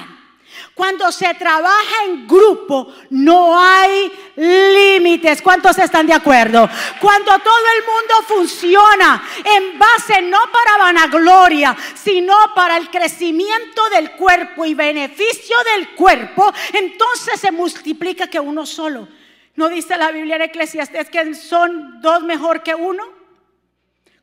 cuando 0.73 1.11
se 1.11 1.35
trabaja 1.35 2.05
en 2.07 2.29
grupo, 2.29 2.95
no 3.11 3.61
hay 3.61 4.13
límites. 4.37 5.43
¿Cuántos 5.43 5.77
están 5.79 6.07
de 6.07 6.13
acuerdo? 6.13 6.71
Cuando 7.01 7.37
todo 7.41 7.65
el 7.77 7.85
mundo 7.85 8.15
funciona 8.29 9.21
en 9.45 9.77
base 9.77 10.23
no 10.23 10.39
para 10.53 10.79
vanagloria, 10.79 11.77
sino 12.01 12.37
para 12.55 12.77
el 12.77 12.89
crecimiento 12.89 13.83
del 13.91 14.13
cuerpo 14.13 14.65
y 14.65 14.75
beneficio 14.75 15.57
del 15.75 15.91
cuerpo, 15.97 16.55
entonces 16.73 17.41
se 17.41 17.51
multiplica 17.51 18.29
que 18.29 18.39
uno 18.39 18.65
solo. 18.65 19.09
¿No 19.55 19.69
dice 19.69 19.97
la 19.97 20.11
Biblia 20.11 20.37
en 20.37 20.43
Eclesiastes 20.43 21.11
que 21.11 21.35
son 21.35 22.01
dos 22.01 22.23
mejor 22.23 22.63
que 22.63 22.75
uno? 22.75 23.05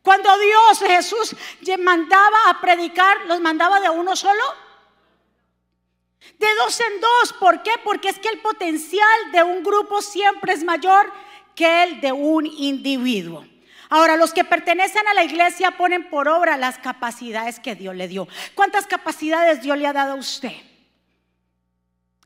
Cuando 0.02 0.30
Dios, 0.40 0.80
Jesús, 0.80 1.36
mandaba 1.80 2.50
a 2.50 2.62
predicar, 2.62 3.26
los 3.28 3.40
mandaba 3.42 3.80
de 3.80 3.90
uno 3.90 4.16
solo. 4.16 4.44
De 6.38 6.48
dos 6.58 6.80
en 6.80 7.02
dos. 7.02 7.34
¿Por 7.34 7.62
qué? 7.64 7.72
Porque 7.84 8.10
es 8.10 8.20
que 8.20 8.30
el 8.30 8.40
potencial 8.40 9.32
de 9.32 9.44
un 9.44 9.64
grupo 9.64 10.02
siempre 10.02 10.54
es 10.54 10.64
mayor 10.64 11.12
que 11.54 11.84
el 11.84 12.02
de 12.02 12.12
un 12.12 12.46
individuo. 12.46 13.46
Ahora, 13.90 14.18
los 14.18 14.34
que 14.34 14.44
pertenecen 14.44 15.08
a 15.08 15.14
la 15.14 15.24
iglesia 15.24 15.72
ponen 15.72 16.10
por 16.10 16.28
obra 16.28 16.58
las 16.58 16.78
capacidades 16.78 17.60
que 17.60 17.76
Dios 17.76 17.96
le 17.96 18.08
dio. 18.08 18.28
¿Cuántas 18.56 18.86
capacidades 18.86 19.62
Dios 19.62 19.78
le 19.78 19.88
ha 19.88 19.94
dado 19.94 20.14
a 20.14 20.16
usted? 20.16 20.54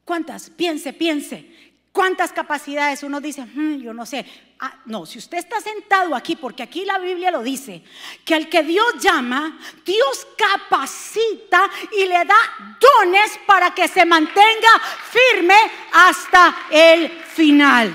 ¿Cuántas? 0.03 0.49
Piense, 0.49 0.91
piense. 0.91 1.52
¿Cuántas 1.93 2.33
capacidades? 2.33 3.03
Uno 3.03 3.21
dice, 3.21 3.43
hmm, 3.45 3.75
yo 3.75 3.93
no 3.93 4.03
sé. 4.03 4.25
Ah, 4.59 4.79
no, 4.85 5.05
si 5.05 5.19
usted 5.19 5.37
está 5.37 5.61
sentado 5.61 6.15
aquí, 6.15 6.35
porque 6.35 6.63
aquí 6.63 6.85
la 6.85 6.97
Biblia 6.97 7.29
lo 7.29 7.43
dice, 7.43 7.83
que 8.25 8.33
al 8.33 8.49
que 8.49 8.63
Dios 8.63 8.95
llama, 8.99 9.59
Dios 9.85 10.27
capacita 10.35 11.69
y 11.95 12.05
le 12.05 12.25
da 12.25 12.35
dones 12.81 13.39
para 13.45 13.75
que 13.75 13.87
se 13.87 14.05
mantenga 14.05 14.81
firme 15.11 15.55
hasta 15.93 16.55
el 16.71 17.09
final. 17.09 17.93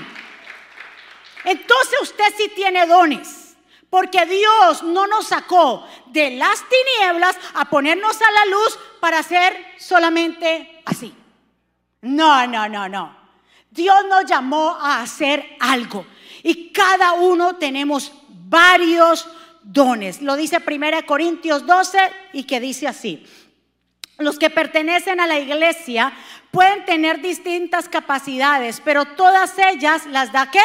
Entonces 1.43 1.99
usted 2.01 2.33
sí 2.37 2.49
tiene 2.55 2.87
dones. 2.87 3.57
Porque 3.89 4.25
Dios 4.27 4.83
no 4.83 5.07
nos 5.07 5.27
sacó 5.27 5.85
de 6.05 6.31
las 6.37 6.63
tinieblas 6.69 7.35
a 7.55 7.65
ponernos 7.65 8.21
a 8.21 8.31
la 8.31 8.45
luz 8.45 8.79
para 9.01 9.19
hacer 9.19 9.73
solamente 9.77 10.83
así. 10.85 11.13
No, 12.01 12.47
no, 12.47 12.69
no, 12.69 12.87
no. 12.87 13.18
Dios 13.71 14.05
nos 14.09 14.25
llamó 14.25 14.71
a 14.71 15.01
hacer 15.01 15.57
algo 15.59 16.05
y 16.43 16.71
cada 16.71 17.13
uno 17.13 17.57
tenemos 17.57 18.11
varios 18.27 19.27
dones. 19.61 20.21
Lo 20.21 20.35
dice 20.35 20.57
1 20.65 21.05
Corintios 21.05 21.65
12 21.65 21.99
y 22.33 22.43
que 22.43 22.59
dice 22.59 22.87
así. 22.87 23.25
Los 24.17 24.37
que 24.37 24.49
pertenecen 24.49 25.19
a 25.19 25.27
la 25.27 25.39
iglesia 25.39 26.11
pueden 26.51 26.83
tener 26.85 27.21
distintas 27.21 27.87
capacidades, 27.87 28.81
pero 28.83 29.05
todas 29.05 29.57
ellas 29.57 30.05
las 30.07 30.31
da 30.31 30.51
qué? 30.51 30.61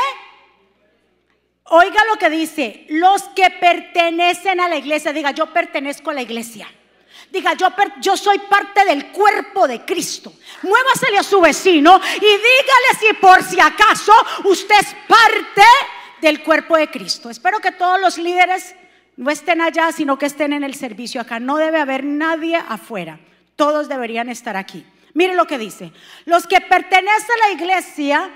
Oiga 1.65 2.03
lo 2.11 2.19
que 2.19 2.31
dice, 2.31 2.85
los 2.91 3.23
que 3.31 3.51
pertenecen 3.51 4.61
a 4.61 4.69
la 4.69 4.77
iglesia, 4.77 5.13
diga, 5.13 5.31
yo 5.31 5.53
pertenezco 5.53 6.11
a 6.11 6.15
la 6.15 6.23
iglesia. 6.23 6.69
Diga, 7.35 7.55
yo, 8.01 8.17
soy 8.17 8.39
parte 8.39 8.85
del 8.85 9.11
cuerpo 9.11 9.67
de 9.67 9.85
Cristo. 9.85 10.33
Muévasele 10.63 11.19
a 11.19 11.25
su 11.25 11.41
vecino 11.41 12.01
y 12.15 12.21
dígale 12.21 12.91
si 13.01 13.13
por 13.15 13.43
si 13.43 13.59
acaso 13.59 14.13
usted 14.45 14.77
es 14.81 14.95
parte 15.09 15.63
del 16.21 16.45
cuerpo 16.45 16.77
de 16.77 16.89
Cristo. 16.89 17.31
Espero 17.31 17.59
que 17.59 17.73
todos 17.73 18.01
los 18.01 18.19
líderes 18.19 18.77
no 19.17 19.33
estén 19.33 19.61
allá, 19.61 19.91
sino 19.91 20.17
que 20.17 20.27
estén 20.27 20.53
en 20.53 20.63
el 20.63 20.77
servicio 20.77 21.21
acá. 21.21 21.41
No 21.41 21.57
debe 21.57 21.81
haber 21.81 22.05
nadie 22.05 22.55
afuera. 22.55 23.19
Todos 23.57 23.89
deberían 23.89 24.29
estar 24.29 24.57
aquí. 24.57 24.87
Mire 25.13 25.35
lo 25.35 25.49
que 25.49 25.59
dice. 25.59 25.91
Los 26.27 26.47
que 26.47 26.61
pertenecen 26.61 27.37
a 27.43 27.49
la 27.49 27.53
iglesia 27.53 28.31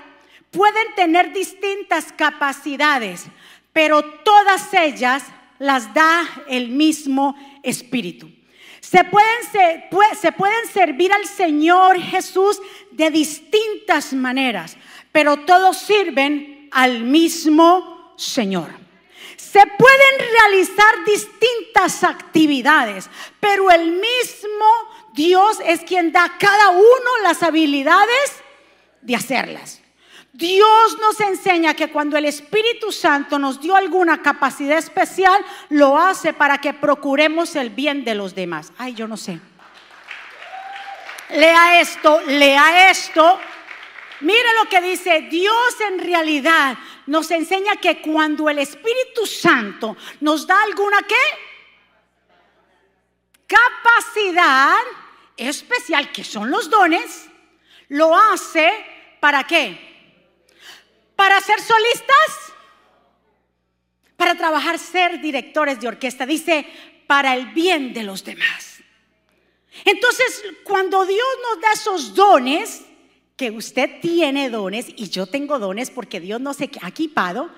pueden 0.51 0.93
tener 0.95 1.31
distintas 1.31 2.11
capacidades, 2.11 3.27
pero 3.71 4.03
todas 4.03 4.73
ellas 4.73 5.23
las 5.57 5.93
da 5.93 6.27
el 6.49 6.67
mismo 6.67 7.37
Espíritu. 7.63 8.38
Se 8.81 9.03
pueden, 9.03 9.83
se 10.19 10.31
pueden 10.31 10.67
servir 10.71 11.11
al 11.13 11.25
Señor 11.25 11.99
Jesús 11.99 12.61
de 12.91 13.11
distintas 13.11 14.13
maneras, 14.13 14.77
pero 15.11 15.37
todos 15.37 15.77
sirven 15.77 16.69
al 16.71 17.03
mismo 17.03 18.13
Señor. 18.17 18.69
Se 19.37 19.65
pueden 19.65 20.31
realizar 20.31 21.05
distintas 21.05 22.03
actividades, 22.03 23.09
pero 23.39 23.71
el 23.71 23.91
mismo 23.91 24.65
Dios 25.13 25.57
es 25.65 25.81
quien 25.81 26.11
da 26.11 26.25
a 26.25 26.37
cada 26.37 26.69
uno 26.69 27.17
las 27.23 27.41
habilidades 27.41 28.43
de 29.01 29.15
hacerlas. 29.15 29.78
Dios 30.39 30.97
nos 31.01 31.19
enseña 31.19 31.73
que 31.73 31.89
cuando 31.89 32.15
el 32.15 32.23
Espíritu 32.23 32.93
Santo 32.93 33.37
nos 33.37 33.59
dio 33.59 33.75
alguna 33.75 34.21
capacidad 34.21 34.77
especial, 34.77 35.45
lo 35.67 35.99
hace 35.99 36.31
para 36.31 36.59
que 36.59 36.73
procuremos 36.73 37.57
el 37.57 37.71
bien 37.71 38.05
de 38.05 38.15
los 38.15 38.33
demás. 38.33 38.71
Ay, 38.77 38.93
yo 38.93 39.05
no 39.05 39.17
sé. 39.17 39.37
Lea 41.31 41.81
esto, 41.81 42.21
lea 42.21 42.89
esto. 42.89 43.37
Mire 44.21 44.47
lo 44.63 44.69
que 44.69 44.79
dice, 44.79 45.27
Dios 45.29 45.75
en 45.89 45.99
realidad 45.99 46.77
nos 47.07 47.29
enseña 47.31 47.75
que 47.75 48.01
cuando 48.01 48.49
el 48.49 48.59
Espíritu 48.59 49.25
Santo 49.25 49.97
nos 50.21 50.47
da 50.47 50.63
alguna 50.63 50.99
qué? 51.01 51.15
Capacidad 53.45 54.77
especial, 55.35 56.13
que 56.13 56.23
son 56.23 56.49
los 56.49 56.69
dones, 56.69 57.27
lo 57.89 58.15
hace 58.15 58.71
para 59.19 59.43
qué? 59.43 59.88
Para 61.19 61.41
ser 61.41 61.59
solistas, 61.59 62.53
para 64.15 64.35
trabajar, 64.35 64.79
ser 64.79 65.19
directores 65.19 65.77
de 65.81 65.89
orquesta. 65.89 66.25
Dice, 66.25 66.65
para 67.07 67.35
el 67.35 67.47
bien 67.47 67.91
de 67.91 68.03
los 68.03 68.23
demás. 68.23 68.77
Entonces, 69.83 70.41
cuando 70.63 71.05
Dios 71.05 71.27
nos 71.43 71.61
da 71.61 71.73
esos 71.73 72.15
dones, 72.15 72.85
que 73.35 73.51
usted 73.51 73.99
tiene 73.99 74.49
dones 74.49 74.85
y 74.95 75.09
yo 75.09 75.25
tengo 75.25 75.59
dones 75.59 75.89
porque 75.89 76.21
Dios 76.21 76.39
nos 76.39 76.61
ha 76.61 76.87
equipado, 76.87 77.49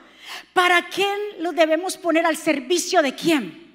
¿para 0.54 0.90
quién 0.90 1.20
los 1.38 1.54
debemos 1.54 1.98
poner 1.98 2.26
al 2.26 2.38
servicio 2.38 3.04
de 3.04 3.14
quién? 3.14 3.71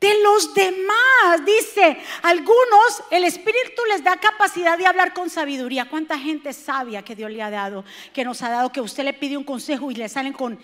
De 0.00 0.22
los 0.22 0.54
demás. 0.54 1.44
Dice, 1.44 1.98
algunos 2.22 3.02
el 3.10 3.24
Espíritu 3.24 3.82
les 3.88 4.02
da 4.02 4.16
capacidad 4.16 4.78
de 4.78 4.86
hablar 4.86 5.12
con 5.12 5.28
sabiduría. 5.30 5.88
¿Cuánta 5.88 6.18
gente 6.18 6.52
sabia 6.52 7.02
que 7.02 7.14
Dios 7.14 7.30
le 7.30 7.42
ha 7.42 7.50
dado, 7.50 7.84
que 8.12 8.24
nos 8.24 8.42
ha 8.42 8.50
dado, 8.50 8.72
que 8.72 8.80
usted 8.80 9.04
le 9.04 9.12
pide 9.12 9.36
un 9.36 9.44
consejo 9.44 9.90
y 9.90 9.94
le 9.94 10.08
salen 10.08 10.32
con 10.32 10.58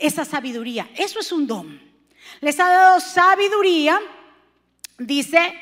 esa 0.00 0.24
sabiduría. 0.24 0.88
Eso 0.96 1.20
es 1.20 1.30
un 1.30 1.46
don. 1.46 1.80
Les 2.40 2.58
ha 2.58 2.68
dado 2.68 3.00
sabiduría, 3.00 4.00
dice, 4.98 5.54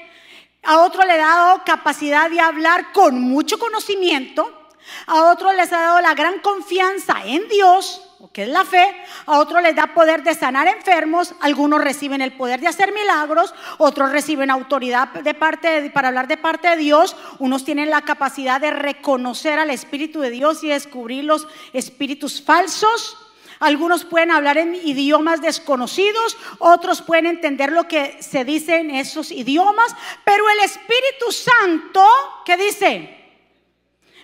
a 0.62 0.78
otro 0.78 1.04
le 1.04 1.14
ha 1.14 1.16
dado 1.16 1.64
capacidad 1.64 2.30
de 2.30 2.40
hablar 2.40 2.92
con 2.92 3.20
mucho 3.20 3.58
conocimiento, 3.58 4.68
a 5.06 5.24
otro 5.30 5.52
les 5.52 5.72
ha 5.72 5.80
dado 5.80 6.00
la 6.00 6.14
gran 6.14 6.38
confianza 6.38 7.24
en 7.24 7.48
Dios, 7.48 8.07
que 8.32 8.42
es 8.42 8.48
la 8.48 8.64
fe, 8.64 8.84
a 9.26 9.38
otros 9.38 9.62
les 9.62 9.76
da 9.76 9.94
poder 9.94 10.24
de 10.24 10.34
sanar 10.34 10.66
enfermos, 10.66 11.34
algunos 11.40 11.80
reciben 11.80 12.20
el 12.20 12.32
poder 12.32 12.60
de 12.60 12.66
hacer 12.66 12.92
milagros, 12.92 13.54
otros 13.78 14.10
reciben 14.10 14.50
autoridad 14.50 15.08
de 15.08 15.34
parte 15.34 15.88
para 15.90 16.08
hablar 16.08 16.26
de 16.26 16.36
parte 16.36 16.68
de 16.68 16.76
Dios, 16.76 17.14
unos 17.38 17.64
tienen 17.64 17.90
la 17.90 18.02
capacidad 18.02 18.60
de 18.60 18.72
reconocer 18.72 19.60
al 19.60 19.70
Espíritu 19.70 20.20
de 20.20 20.30
Dios 20.30 20.64
y 20.64 20.68
descubrir 20.68 21.24
los 21.24 21.46
espíritus 21.72 22.42
falsos. 22.42 23.16
Algunos 23.60 24.04
pueden 24.04 24.32
hablar 24.32 24.58
en 24.58 24.74
idiomas 24.74 25.40
desconocidos, 25.40 26.36
otros 26.58 27.02
pueden 27.02 27.26
entender 27.26 27.70
lo 27.70 27.86
que 27.86 28.20
se 28.20 28.44
dice 28.44 28.78
en 28.78 28.90
esos 28.90 29.30
idiomas, 29.30 29.94
pero 30.24 30.48
el 30.50 30.60
Espíritu 30.60 31.30
Santo, 31.30 32.04
¿qué 32.44 32.56
dice? 32.56 33.17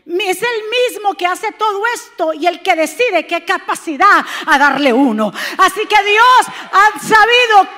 Es 0.06 0.42
el 0.42 0.90
mismo 0.90 1.14
que 1.14 1.26
hace 1.26 1.52
todo 1.52 1.80
esto 1.94 2.34
y 2.34 2.46
el 2.46 2.62
que 2.62 2.76
decide 2.76 3.26
qué 3.26 3.44
capacidad 3.44 4.24
a 4.46 4.58
darle 4.58 4.92
uno. 4.92 5.32
Así 5.58 5.86
que 5.86 6.02
Dios 6.04 6.46
ha 6.72 6.98
sabido 7.00 7.68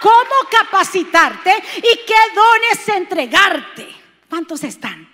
cómo 0.00 0.48
capacitarte 0.48 1.52
y 1.78 2.06
qué 2.06 2.14
dones 2.34 2.88
entregarte. 2.88 3.88
¿Cuántos 4.28 4.62
están? 4.62 5.10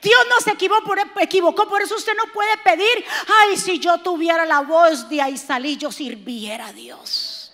Dios 0.00 0.20
no 0.28 0.40
se 0.40 0.52
equivocó 0.52 1.68
por, 1.68 1.82
eso 1.82 1.96
usted 1.96 2.12
no 2.16 2.32
puede 2.32 2.56
pedir, 2.58 3.04
ay, 3.40 3.56
si 3.56 3.78
yo 3.78 3.98
tuviera 3.98 4.44
la 4.44 4.60
voz 4.60 5.08
de 5.08 5.20
Aisalí, 5.20 5.76
yo 5.76 5.90
sirviera 5.90 6.66
a 6.66 6.72
Dios. 6.72 7.52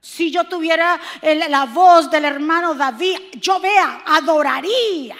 Si 0.00 0.30
yo 0.30 0.44
tuviera 0.44 1.00
la 1.22 1.64
voz 1.66 2.10
del 2.10 2.26
hermano 2.26 2.74
David, 2.74 3.18
yo 3.34 3.60
vea, 3.60 4.02
adoraría. 4.06 5.16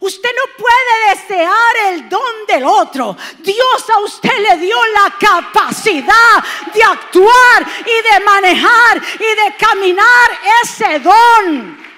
Usted 0.00 0.28
no 0.36 0.56
puede 0.56 1.14
desear 1.14 1.76
el 1.88 2.08
don 2.08 2.46
del 2.46 2.64
otro. 2.64 3.16
Dios 3.38 3.90
a 3.90 3.98
usted 4.00 4.38
le 4.38 4.56
dio 4.58 4.76
la 4.94 5.14
capacidad 5.18 6.44
de 6.72 6.82
actuar 6.82 7.66
y 7.80 8.14
de 8.14 8.24
manejar 8.24 9.02
y 9.14 9.18
de 9.18 9.56
caminar 9.58 10.40
ese 10.62 11.00
don. 11.00 11.88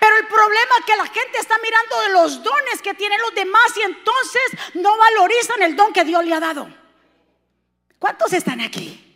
Pero 0.00 0.16
el 0.16 0.26
problema 0.26 0.74
es 0.78 0.84
que 0.84 0.96
la 0.96 1.06
gente 1.06 1.38
está 1.38 1.56
mirando 1.58 2.00
de 2.00 2.08
los 2.10 2.42
dones 2.42 2.82
que 2.82 2.94
tienen 2.94 3.20
los 3.20 3.34
demás 3.34 3.76
y 3.76 3.82
entonces 3.82 4.42
no 4.74 4.96
valorizan 4.96 5.62
el 5.62 5.76
don 5.76 5.92
que 5.92 6.04
Dios 6.04 6.24
le 6.24 6.34
ha 6.34 6.40
dado. 6.40 6.68
¿Cuántos 7.98 8.32
están 8.32 8.60
aquí? 8.60 9.07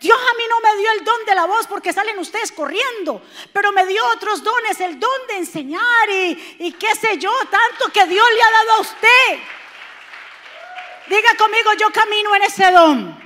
Dios 0.00 0.18
a 0.18 0.36
mí 0.36 0.42
no 0.48 0.60
me 0.60 0.76
dio 0.80 0.90
el 0.92 1.04
don 1.04 1.24
de 1.24 1.34
la 1.34 1.46
voz 1.46 1.66
porque 1.66 1.92
salen 1.92 2.18
ustedes 2.18 2.52
corriendo, 2.52 3.22
pero 3.52 3.72
me 3.72 3.86
dio 3.86 4.02
otros 4.14 4.42
dones, 4.42 4.78
el 4.80 5.00
don 5.00 5.26
de 5.28 5.36
enseñar 5.38 6.10
y, 6.10 6.72
qué 6.72 6.94
sé 6.94 7.16
yo, 7.18 7.32
tanto 7.50 7.92
que 7.92 8.04
Dios 8.06 8.26
le 8.34 8.42
ha 8.42 8.50
dado 8.50 8.72
a 8.72 8.80
usted. 8.80 9.38
Diga 11.08 11.34
conmigo, 11.38 11.70
yo 11.78 11.90
camino 11.90 12.34
en 12.34 12.42
ese 12.42 12.70
don. 12.70 13.24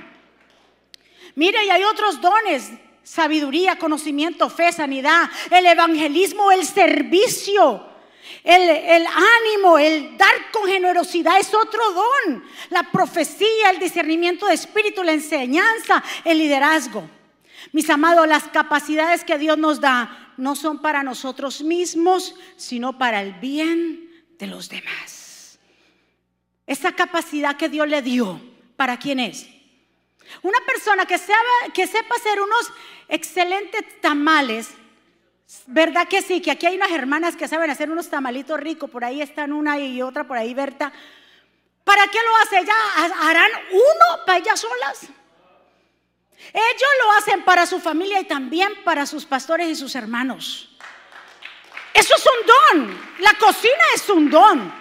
Mire, 1.35 1.65
y 1.65 1.69
hay 1.69 1.83
otros 1.83 2.21
dones, 2.21 2.69
sabiduría, 3.03 3.77
conocimiento, 3.77 4.49
fe, 4.49 4.71
sanidad, 4.71 5.29
el 5.49 5.65
evangelismo, 5.65 6.51
el 6.51 6.65
servicio. 6.65 7.88
El, 8.43 9.05
ánimo, 9.05 9.77
el 9.77 10.17
dar 10.17 10.51
con 10.51 10.67
generosidad 10.67 11.39
es 11.39 11.53
otro 11.53 11.81
don. 11.91 12.43
La 12.69 12.83
profecía, 12.83 13.69
el 13.71 13.79
discernimiento 13.79 14.47
de 14.47 14.53
espíritu, 14.53 15.03
la 15.03 15.11
enseñanza, 15.11 16.03
el 16.23 16.37
liderazgo. 16.37 17.09
Mis 17.73 17.89
amados, 17.89 18.27
las 18.27 18.45
capacidades 18.47 19.23
que 19.23 19.37
Dios 19.37 19.57
nos 19.57 19.81
da 19.81 20.33
no 20.37 20.55
son 20.55 20.81
para 20.81 21.03
nosotros 21.03 21.61
mismos, 21.61 22.35
sino 22.55 22.97
para 22.97 23.21
el 23.21 23.33
bien 23.33 24.09
de 24.37 24.47
los 24.47 24.69
demás. 24.69 25.59
Esa 26.65 26.93
capacidad 26.93 27.57
que 27.57 27.67
Dios 27.67 27.87
le 27.87 28.01
dio, 28.01 28.39
¿para 28.77 28.97
quién 28.97 29.19
es? 29.19 29.47
Una 30.41 30.59
persona 30.65 31.05
que, 31.05 31.19
que 31.73 31.87
sepa 31.87 32.15
hacer 32.15 32.39
unos 32.39 32.71
excelentes 33.09 33.99
tamales 34.01 34.69
¿Verdad 35.65 36.07
que 36.07 36.21
sí? 36.21 36.41
Que 36.41 36.51
aquí 36.51 36.67
hay 36.67 36.75
unas 36.75 36.91
hermanas 36.91 37.35
que 37.35 37.47
saben 37.47 37.71
hacer 37.71 37.89
unos 37.89 38.09
tamalitos 38.09 38.59
ricos, 38.59 38.89
por 38.89 39.03
ahí 39.03 39.21
están 39.21 39.51
una 39.51 39.79
y 39.79 40.01
otra, 40.01 40.25
por 40.25 40.37
ahí 40.37 40.53
Berta. 40.53 40.91
¿Para 41.83 42.07
qué 42.07 42.19
lo 42.23 42.35
hace? 42.37 42.65
¿Ya 42.65 43.27
harán 43.27 43.51
uno 43.71 44.25
para 44.25 44.37
ellas 44.37 44.59
solas? 44.59 45.07
Ellos 46.53 46.89
lo 47.03 47.11
hacen 47.13 47.43
para 47.43 47.65
su 47.65 47.79
familia 47.79 48.19
y 48.19 48.25
también 48.25 48.83
para 48.83 49.05
sus 49.05 49.25
pastores 49.25 49.67
y 49.67 49.75
sus 49.75 49.95
hermanos. 49.95 50.69
Eso 51.93 52.15
es 52.15 52.25
un 52.25 52.79
don. 52.85 53.01
La 53.19 53.33
cocina 53.33 53.83
es 53.95 54.07
un 54.09 54.29
don. 54.29 54.73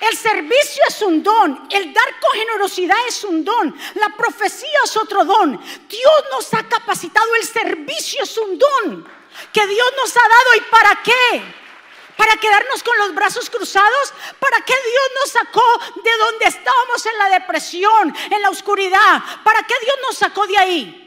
El 0.00 0.16
servicio 0.16 0.82
es 0.88 1.00
un 1.02 1.22
don. 1.22 1.68
El 1.70 1.92
dar 1.92 2.20
con 2.20 2.38
generosidad 2.38 2.96
es 3.06 3.22
un 3.22 3.44
don. 3.44 3.76
La 3.94 4.08
profecía 4.16 4.78
es 4.84 4.96
otro 4.96 5.24
don. 5.24 5.60
Dios 5.88 6.24
nos 6.32 6.54
ha 6.54 6.66
capacitado. 6.66 7.34
El 7.34 7.46
servicio 7.46 8.22
es 8.22 8.36
un 8.38 8.58
don 8.58 9.16
que 9.52 9.66
Dios 9.66 9.92
nos 9.96 10.16
ha 10.16 10.28
dado 10.28 10.54
y 10.56 10.60
para 10.70 11.02
qué. 11.02 11.42
Para 12.16 12.36
quedarnos 12.36 12.82
con 12.82 12.96
los 12.98 13.14
brazos 13.14 13.50
cruzados, 13.50 14.14
para 14.38 14.58
qué 14.62 14.72
Dios 14.72 15.04
nos 15.20 15.30
sacó 15.32 15.80
de 16.02 16.10
donde 16.18 16.46
estábamos 16.46 17.04
en 17.04 17.18
la 17.18 17.28
depresión, 17.28 18.16
en 18.30 18.42
la 18.42 18.48
oscuridad, 18.48 19.22
para 19.44 19.62
qué 19.64 19.74
Dios 19.82 19.96
nos 20.02 20.16
sacó 20.16 20.46
de 20.46 20.56
ahí. 20.56 21.02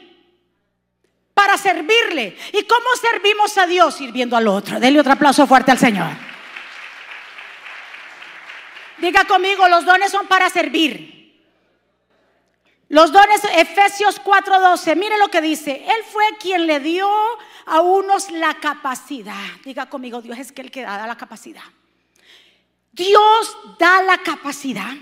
Para 1.34 1.58
servirle. 1.58 2.36
¿Y 2.52 2.62
cómo 2.64 2.86
servimos 3.00 3.58
a 3.58 3.66
Dios? 3.66 3.96
Sirviendo 3.96 4.36
al 4.36 4.46
otro. 4.46 4.78
Dele 4.78 5.00
otro 5.00 5.12
aplauso 5.12 5.46
fuerte 5.48 5.72
al 5.72 5.78
Señor. 5.78 6.10
Diga 8.98 9.24
conmigo, 9.24 9.66
los 9.68 9.84
dones 9.84 10.12
son 10.12 10.26
para 10.26 10.50
servir. 10.50 11.20
Los 12.90 13.12
dones, 13.12 13.40
Efesios 13.56 14.20
4:12, 14.20 14.96
mire 14.96 15.16
lo 15.16 15.28
que 15.28 15.40
dice. 15.40 15.84
Él 15.86 16.04
fue 16.12 16.24
quien 16.40 16.66
le 16.66 16.80
dio 16.80 17.08
a 17.66 17.80
unos 17.80 18.30
la 18.30 18.54
capacidad. 18.54 19.44
Diga 19.64 19.88
conmigo, 19.88 20.20
Dios 20.20 20.38
es 20.38 20.52
el 20.56 20.70
que 20.70 20.82
da 20.82 21.06
la 21.06 21.16
capacidad. 21.16 21.64
Dios 22.92 23.56
da 23.78 24.02
la 24.02 24.18
capacidad 24.18 24.94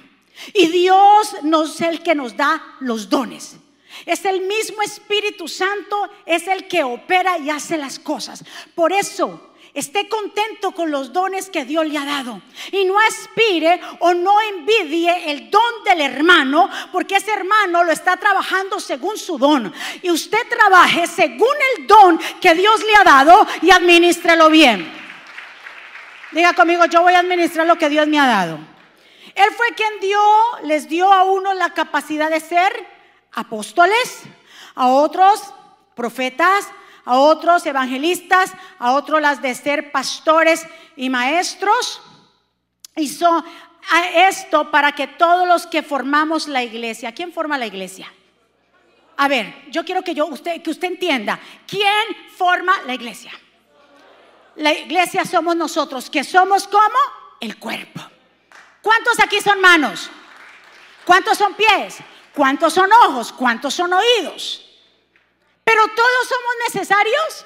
y 0.52 0.66
Dios 0.68 1.36
nos 1.42 1.76
es 1.76 1.80
el 1.80 2.02
que 2.02 2.14
nos 2.14 2.36
da 2.36 2.76
los 2.80 3.08
dones. 3.08 3.56
Es 4.04 4.24
el 4.24 4.42
mismo 4.42 4.82
Espíritu 4.82 5.48
Santo, 5.48 6.08
es 6.26 6.46
el 6.46 6.68
que 6.68 6.84
opera 6.84 7.38
y 7.38 7.50
hace 7.50 7.76
las 7.76 7.98
cosas. 7.98 8.44
Por 8.74 8.92
eso 8.92 9.47
Esté 9.78 10.08
contento 10.08 10.72
con 10.72 10.90
los 10.90 11.12
dones 11.12 11.50
que 11.50 11.64
Dios 11.64 11.86
le 11.86 11.96
ha 11.96 12.04
dado. 12.04 12.42
Y 12.72 12.84
no 12.84 12.98
aspire 12.98 13.80
o 14.00 14.12
no 14.12 14.40
envidie 14.40 15.30
el 15.30 15.52
don 15.52 15.84
del 15.84 16.00
hermano, 16.00 16.68
porque 16.90 17.14
ese 17.14 17.32
hermano 17.32 17.84
lo 17.84 17.92
está 17.92 18.16
trabajando 18.16 18.80
según 18.80 19.16
su 19.16 19.38
don. 19.38 19.72
Y 20.02 20.10
usted 20.10 20.48
trabaje 20.48 21.06
según 21.06 21.54
el 21.76 21.86
don 21.86 22.18
que 22.40 22.56
Dios 22.56 22.82
le 22.82 22.96
ha 22.96 23.04
dado 23.04 23.46
y 23.62 23.70
administrelo 23.70 24.50
bien. 24.50 24.92
Diga 26.32 26.54
conmigo, 26.54 26.86
yo 26.86 27.02
voy 27.02 27.12
a 27.12 27.20
administrar 27.20 27.64
lo 27.64 27.78
que 27.78 27.88
Dios 27.88 28.08
me 28.08 28.18
ha 28.18 28.26
dado. 28.26 28.58
Él 29.32 29.48
fue 29.56 29.68
quien 29.76 30.00
dio, 30.00 30.20
les 30.64 30.88
dio 30.88 31.12
a 31.12 31.22
uno 31.22 31.54
la 31.54 31.72
capacidad 31.72 32.30
de 32.30 32.40
ser 32.40 32.84
apóstoles, 33.32 34.22
a 34.74 34.88
otros 34.88 35.40
profetas, 35.94 36.66
a 37.08 37.16
otros 37.20 37.64
evangelistas, 37.64 38.52
a 38.78 38.92
otros 38.92 39.22
las 39.22 39.40
de 39.40 39.54
ser 39.54 39.90
pastores 39.90 40.66
y 40.94 41.08
maestros. 41.08 42.02
Hizo 42.96 43.42
esto 44.14 44.70
para 44.70 44.92
que 44.92 45.06
todos 45.06 45.48
los 45.48 45.66
que 45.66 45.82
formamos 45.82 46.48
la 46.48 46.62
iglesia, 46.62 47.12
¿quién 47.12 47.32
forma 47.32 47.56
la 47.56 47.64
iglesia? 47.64 48.12
A 49.16 49.26
ver, 49.26 49.54
yo 49.70 49.86
quiero 49.86 50.02
que, 50.02 50.14
yo, 50.14 50.26
usted, 50.26 50.60
que 50.60 50.68
usted 50.68 50.88
entienda, 50.88 51.40
¿quién 51.66 52.14
forma 52.36 52.74
la 52.84 52.92
iglesia? 52.92 53.32
La 54.56 54.74
iglesia 54.74 55.24
somos 55.24 55.56
nosotros, 55.56 56.10
que 56.10 56.22
somos 56.22 56.68
como 56.68 56.98
el 57.40 57.58
cuerpo. 57.58 58.02
¿Cuántos 58.82 59.18
aquí 59.18 59.40
son 59.40 59.62
manos? 59.62 60.10
¿Cuántos 61.06 61.38
son 61.38 61.54
pies? 61.54 62.00
¿Cuántos 62.34 62.74
son 62.74 62.90
ojos? 63.06 63.32
¿Cuántos 63.32 63.72
son 63.72 63.94
oídos? 63.94 64.67
Pero 65.68 65.86
todos 65.88 66.28
somos 66.28 66.54
necesarios. 66.66 67.44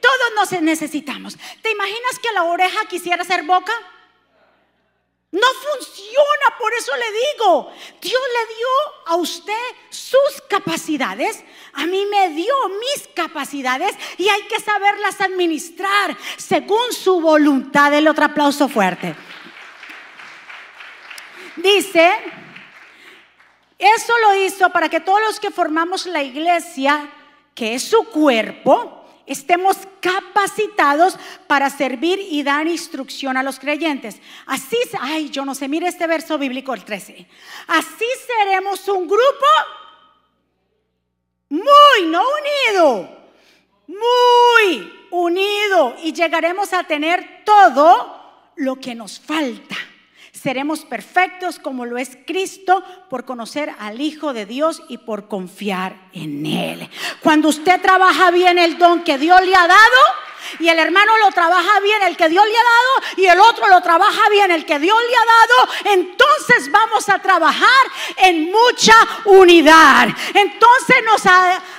Todos 0.00 0.32
nos 0.36 0.62
necesitamos. 0.62 1.36
¿Te 1.60 1.72
imaginas 1.72 2.20
que 2.22 2.30
la 2.30 2.44
oreja 2.44 2.84
quisiera 2.88 3.24
ser 3.24 3.42
boca? 3.42 3.72
No 5.32 5.46
funciona, 5.54 6.56
por 6.56 6.72
eso 6.74 6.92
le 6.96 7.06
digo, 7.10 7.72
Dios 8.00 8.22
le 8.22 8.54
dio 8.54 8.68
a 9.06 9.16
usted 9.16 9.74
sus 9.90 10.40
capacidades, 10.48 11.42
a 11.72 11.84
mí 11.86 12.06
me 12.06 12.28
dio 12.28 12.54
mis 12.68 13.08
capacidades 13.08 13.96
y 14.18 14.28
hay 14.28 14.42
que 14.42 14.60
saberlas 14.60 15.20
administrar 15.20 16.16
según 16.36 16.92
su 16.92 17.20
voluntad. 17.20 17.92
El 17.92 18.06
otro 18.06 18.26
aplauso 18.26 18.68
fuerte. 18.68 19.16
Dice 21.56 22.12
Eso 23.76 24.12
lo 24.20 24.36
hizo 24.36 24.70
para 24.70 24.88
que 24.88 25.00
todos 25.00 25.20
los 25.22 25.40
que 25.40 25.50
formamos 25.50 26.06
la 26.06 26.22
iglesia, 26.22 27.12
que 27.58 27.74
es 27.74 27.82
su 27.82 28.04
cuerpo, 28.04 29.04
estemos 29.26 29.76
capacitados 30.00 31.18
para 31.48 31.68
servir 31.70 32.20
y 32.30 32.44
dar 32.44 32.68
instrucción 32.68 33.36
a 33.36 33.42
los 33.42 33.58
creyentes. 33.58 34.20
Así, 34.46 34.76
ay, 35.00 35.28
yo 35.30 35.44
no 35.44 35.56
sé, 35.56 35.66
mire 35.66 35.88
este 35.88 36.06
verso 36.06 36.38
bíblico, 36.38 36.72
el 36.72 36.84
13. 36.84 37.26
Así 37.66 38.04
seremos 38.28 38.86
un 38.86 39.08
grupo 39.08 39.46
muy, 41.48 42.06
no 42.06 42.22
unido, 42.68 43.08
muy 43.88 45.08
unido 45.10 45.96
y 46.04 46.12
llegaremos 46.12 46.72
a 46.72 46.84
tener 46.84 47.42
todo 47.44 48.52
lo 48.54 48.76
que 48.76 48.94
nos 48.94 49.18
falta. 49.18 49.74
Seremos 50.40 50.80
perfectos 50.80 51.58
como 51.58 51.84
lo 51.84 51.98
es 51.98 52.16
Cristo 52.26 52.84
por 53.10 53.24
conocer 53.24 53.74
al 53.78 54.00
Hijo 54.00 54.32
de 54.32 54.46
Dios 54.46 54.82
y 54.88 54.98
por 54.98 55.26
confiar 55.26 55.96
en 56.12 56.46
Él. 56.46 56.88
Cuando 57.20 57.48
usted 57.48 57.80
trabaja 57.80 58.30
bien 58.30 58.58
el 58.58 58.78
don 58.78 59.02
que 59.02 59.18
Dios 59.18 59.40
le 59.42 59.54
ha 59.54 59.66
dado, 59.66 59.96
y 60.60 60.68
el 60.68 60.78
hermano 60.78 61.12
lo 61.18 61.30
trabaja 61.32 61.80
bien 61.80 62.02
el 62.04 62.16
que 62.16 62.28
Dios 62.28 62.44
le 62.44 62.56
ha 62.56 62.62
dado 62.62 63.16
y 63.16 63.26
el 63.26 63.40
otro 63.40 63.68
lo 63.68 63.82
trabaja 63.82 64.30
bien 64.30 64.50
el 64.50 64.64
que 64.64 64.78
Dios 64.78 64.96
le 64.96 65.16
ha 65.16 65.24
dado, 65.26 65.98
entonces 65.98 66.70
vamos 66.70 67.08
a 67.08 67.18
trabajar 67.18 67.86
en 68.16 68.50
mucha 68.50 68.94
unidad. 69.26 70.08
Entonces 70.32 70.96
nos 71.04 71.26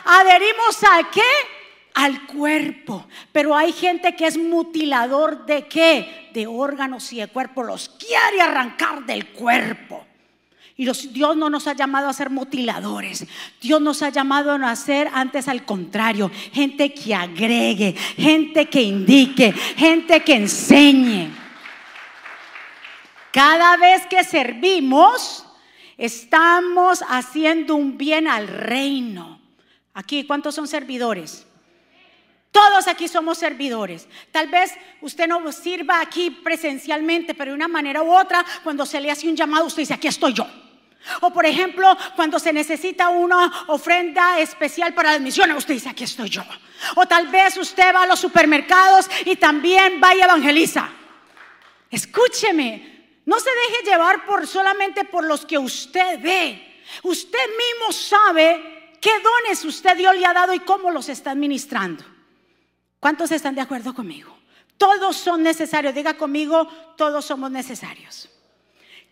adherimos 0.05 0.83
a 0.83 1.09
qué? 1.09 1.58
Al 1.99 2.25
cuerpo. 2.27 3.05
Pero 3.33 3.55
hay 3.55 3.73
gente 3.73 4.15
que 4.15 4.25
es 4.25 4.37
mutilador 4.37 5.45
de 5.45 5.67
qué? 5.67 6.29
De 6.33 6.47
órganos 6.47 7.11
y 7.11 7.17
de 7.17 7.27
cuerpo. 7.27 7.61
Los 7.61 7.89
quiere 7.89 8.41
arrancar 8.41 9.05
del 9.05 9.27
cuerpo. 9.27 10.05
Y 10.77 10.85
Dios 10.85 11.35
no 11.35 11.49
nos 11.49 11.67
ha 11.67 11.73
llamado 11.73 12.07
a 12.07 12.13
ser 12.13 12.29
mutiladores. 12.29 13.27
Dios 13.59 13.81
nos 13.81 14.01
ha 14.01 14.09
llamado 14.09 14.51
a 14.51 14.71
hacer 14.71 15.09
antes 15.13 15.49
al 15.49 15.65
contrario. 15.65 16.31
Gente 16.53 16.93
que 16.93 17.13
agregue, 17.13 17.93
gente 18.15 18.69
que 18.69 18.81
indique, 18.81 19.51
gente 19.51 20.21
que 20.21 20.35
enseñe. 20.35 21.31
Cada 23.33 23.75
vez 23.75 24.07
que 24.09 24.23
servimos, 24.23 25.45
estamos 25.97 27.03
haciendo 27.09 27.75
un 27.75 27.97
bien 27.97 28.29
al 28.29 28.47
reino. 28.47 29.41
Aquí, 29.93 30.23
¿cuántos 30.23 30.55
son 30.55 30.65
servidores? 30.65 31.45
Todos 32.51 32.87
aquí 32.87 33.07
somos 33.07 33.37
servidores. 33.37 34.07
Tal 34.31 34.47
vez 34.47 34.73
usted 35.01 35.27
no 35.27 35.51
sirva 35.51 36.01
aquí 36.01 36.31
presencialmente, 36.31 37.35
pero 37.35 37.51
de 37.51 37.55
una 37.55 37.67
manera 37.67 38.01
u 38.01 38.11
otra, 38.11 38.43
cuando 38.63 38.85
se 38.85 38.99
le 38.99 39.11
hace 39.11 39.29
un 39.29 39.35
llamado, 39.35 39.65
usted 39.65 39.83
dice, 39.83 39.93
aquí 39.93 40.07
estoy 40.07 40.33
yo. 40.33 40.47
O 41.21 41.31
por 41.31 41.45
ejemplo, 41.45 41.95
cuando 42.15 42.39
se 42.39 42.51
necesita 42.51 43.09
una 43.09 43.65
ofrenda 43.67 44.39
especial 44.39 44.93
para 44.93 45.13
las 45.13 45.21
misiones, 45.21 45.57
usted 45.57 45.75
dice, 45.75 45.89
aquí 45.89 46.03
estoy 46.03 46.29
yo. 46.29 46.43
O 46.95 47.05
tal 47.05 47.27
vez 47.27 47.55
usted 47.57 47.93
va 47.93 48.03
a 48.03 48.07
los 48.07 48.19
supermercados 48.19 49.09
y 49.25 49.35
también 49.35 50.01
va 50.03 50.15
y 50.15 50.21
evangeliza. 50.21 50.89
Escúcheme, 51.91 53.21
no 53.25 53.39
se 53.39 53.49
deje 53.49 53.91
llevar 53.91 54.21
solamente 54.47 55.05
por 55.05 55.23
los 55.23 55.45
que 55.45 55.57
usted 55.57 56.19
ve. 56.19 56.81
Usted 57.03 57.39
mismo 57.47 57.91
sabe 57.91 58.95
qué 58.99 59.11
dones 59.19 59.63
usted 59.65 59.95
Dios 59.95 60.15
le 60.15 60.25
ha 60.25 60.33
dado 60.33 60.53
y 60.53 60.59
cómo 60.59 60.89
los 60.89 61.09
está 61.09 61.31
administrando. 61.31 62.03
¿Cuántos 62.99 63.31
están 63.31 63.55
de 63.55 63.61
acuerdo 63.61 63.93
conmigo? 63.93 64.35
Todos 64.77 65.15
son 65.15 65.43
necesarios. 65.43 65.93
Diga 65.93 66.15
conmigo, 66.15 66.65
todos 66.97 67.25
somos 67.25 67.51
necesarios. 67.51 68.29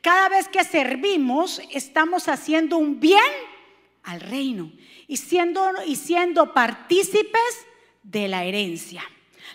Cada 0.01 0.29
vez 0.29 0.47
que 0.47 0.63
servimos, 0.63 1.61
estamos 1.71 2.27
haciendo 2.27 2.77
un 2.77 2.99
bien 2.99 3.19
al 4.03 4.21
reino 4.21 4.71
y 5.07 5.17
siendo, 5.17 5.71
y 5.85 5.95
siendo 5.95 6.53
partícipes 6.53 7.65
de 8.03 8.27
la 8.27 8.43
herencia. 8.43 9.03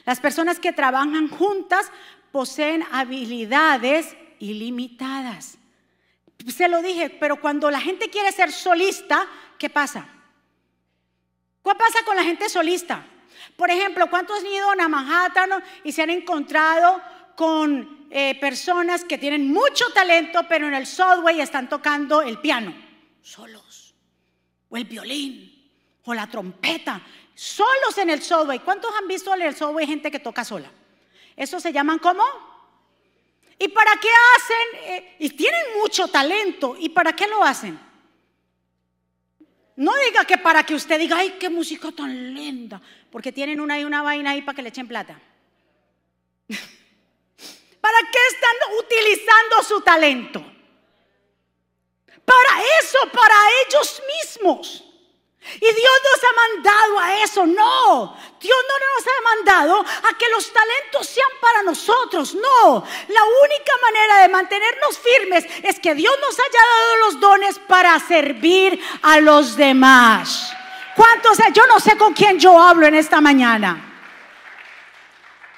Las 0.04 0.20
personas 0.20 0.58
que 0.58 0.72
trabajan 0.72 1.28
juntas 1.28 1.90
poseen 2.32 2.84
habilidades 2.90 4.16
ilimitadas. 4.38 5.58
Se 6.48 6.68
lo 6.68 6.82
dije, 6.82 7.10
pero 7.10 7.40
cuando 7.40 7.70
la 7.70 7.80
gente 7.80 8.10
quiere 8.10 8.32
ser 8.32 8.50
solista, 8.50 9.26
¿qué 9.58 9.70
pasa? 9.70 10.08
¿Qué 11.64 11.74
pasa 11.74 12.04
con 12.04 12.16
la 12.16 12.24
gente 12.24 12.48
solista? 12.48 13.06
Por 13.56 13.70
ejemplo, 13.70 14.08
¿cuántos 14.08 14.40
han 14.40 14.46
ido 14.46 14.70
a 14.70 14.88
Manhattan 14.88 15.62
y 15.84 15.92
se 15.92 16.02
han 16.02 16.10
encontrado 16.10 17.00
con 17.36 18.06
eh, 18.10 18.38
personas 18.40 19.04
que 19.04 19.18
tienen 19.18 19.52
mucho 19.52 19.84
talento, 19.92 20.42
pero 20.48 20.66
en 20.68 20.74
el 20.74 20.86
subway 20.86 21.40
están 21.40 21.68
tocando 21.68 22.22
el 22.22 22.38
piano, 22.38 22.74
solos, 23.20 23.94
o 24.68 24.76
el 24.76 24.84
violín, 24.84 25.70
o 26.04 26.14
la 26.14 26.26
trompeta, 26.26 27.00
solos 27.34 27.96
en 27.98 28.10
el 28.10 28.22
subway? 28.22 28.58
¿Cuántos 28.60 28.92
han 28.96 29.06
visto 29.06 29.34
en 29.34 29.42
el 29.42 29.56
subway 29.56 29.86
gente 29.86 30.10
que 30.10 30.18
toca 30.18 30.44
sola? 30.44 30.70
Eso 31.36 31.60
se 31.60 31.72
llaman 31.72 31.98
como 31.98 32.22
¿Y 33.62 33.68
para 33.68 33.92
qué 34.00 34.08
hacen? 34.36 34.90
Eh, 34.90 35.16
y 35.20 35.30
tienen 35.30 35.78
mucho 35.80 36.08
talento. 36.08 36.74
¿Y 36.76 36.88
para 36.88 37.12
qué 37.12 37.28
lo 37.28 37.44
hacen? 37.44 37.78
No 39.76 39.92
diga 39.96 40.24
que 40.24 40.38
para 40.38 40.64
que 40.64 40.74
usted 40.74 40.98
diga, 40.98 41.18
ay, 41.18 41.36
qué 41.40 41.48
música 41.48 41.90
tan 41.92 42.34
linda, 42.34 42.80
porque 43.10 43.32
tienen 43.32 43.60
una 43.60 43.78
y 43.78 43.84
una 43.84 44.02
vaina 44.02 44.32
ahí 44.32 44.42
para 44.42 44.56
que 44.56 44.62
le 44.62 44.68
echen 44.68 44.86
plata. 44.86 45.18
¿Para 47.80 47.98
qué 48.12 48.18
están 48.28 48.56
utilizando 48.78 49.62
su 49.66 49.80
talento? 49.80 50.44
Para 52.24 52.62
eso, 52.80 52.98
para 53.12 53.34
ellos 53.66 54.02
mismos. 54.22 54.91
Y 55.56 55.58
Dios 55.58 55.92
nos 56.04 56.24
ha 56.24 56.48
mandado 56.48 56.98
a 57.00 57.22
eso, 57.24 57.46
no. 57.46 58.16
Dios 58.40 58.58
no 58.68 58.74
nos 58.94 59.06
ha 59.06 59.36
mandado 59.36 59.80
a 59.80 60.16
que 60.16 60.28
los 60.30 60.52
talentos 60.52 61.06
sean 61.06 61.28
para 61.40 61.62
nosotros, 61.62 62.34
no. 62.34 62.84
La 63.08 63.24
única 63.24 63.72
manera 63.82 64.22
de 64.22 64.28
mantenernos 64.28 64.98
firmes 64.98 65.44
es 65.62 65.80
que 65.80 65.94
Dios 65.94 66.14
nos 66.20 66.38
haya 66.38 66.48
dado 66.48 66.96
los 66.96 67.20
dones 67.20 67.58
para 67.58 67.98
servir 68.00 68.80
a 69.02 69.20
los 69.20 69.56
demás. 69.56 70.52
¿Cuántos? 70.94 71.38
Yo 71.52 71.66
no 71.66 71.80
sé 71.80 71.96
con 71.96 72.14
quién 72.14 72.38
yo 72.38 72.60
hablo 72.60 72.86
en 72.86 72.94
esta 72.94 73.20
mañana. 73.20 73.88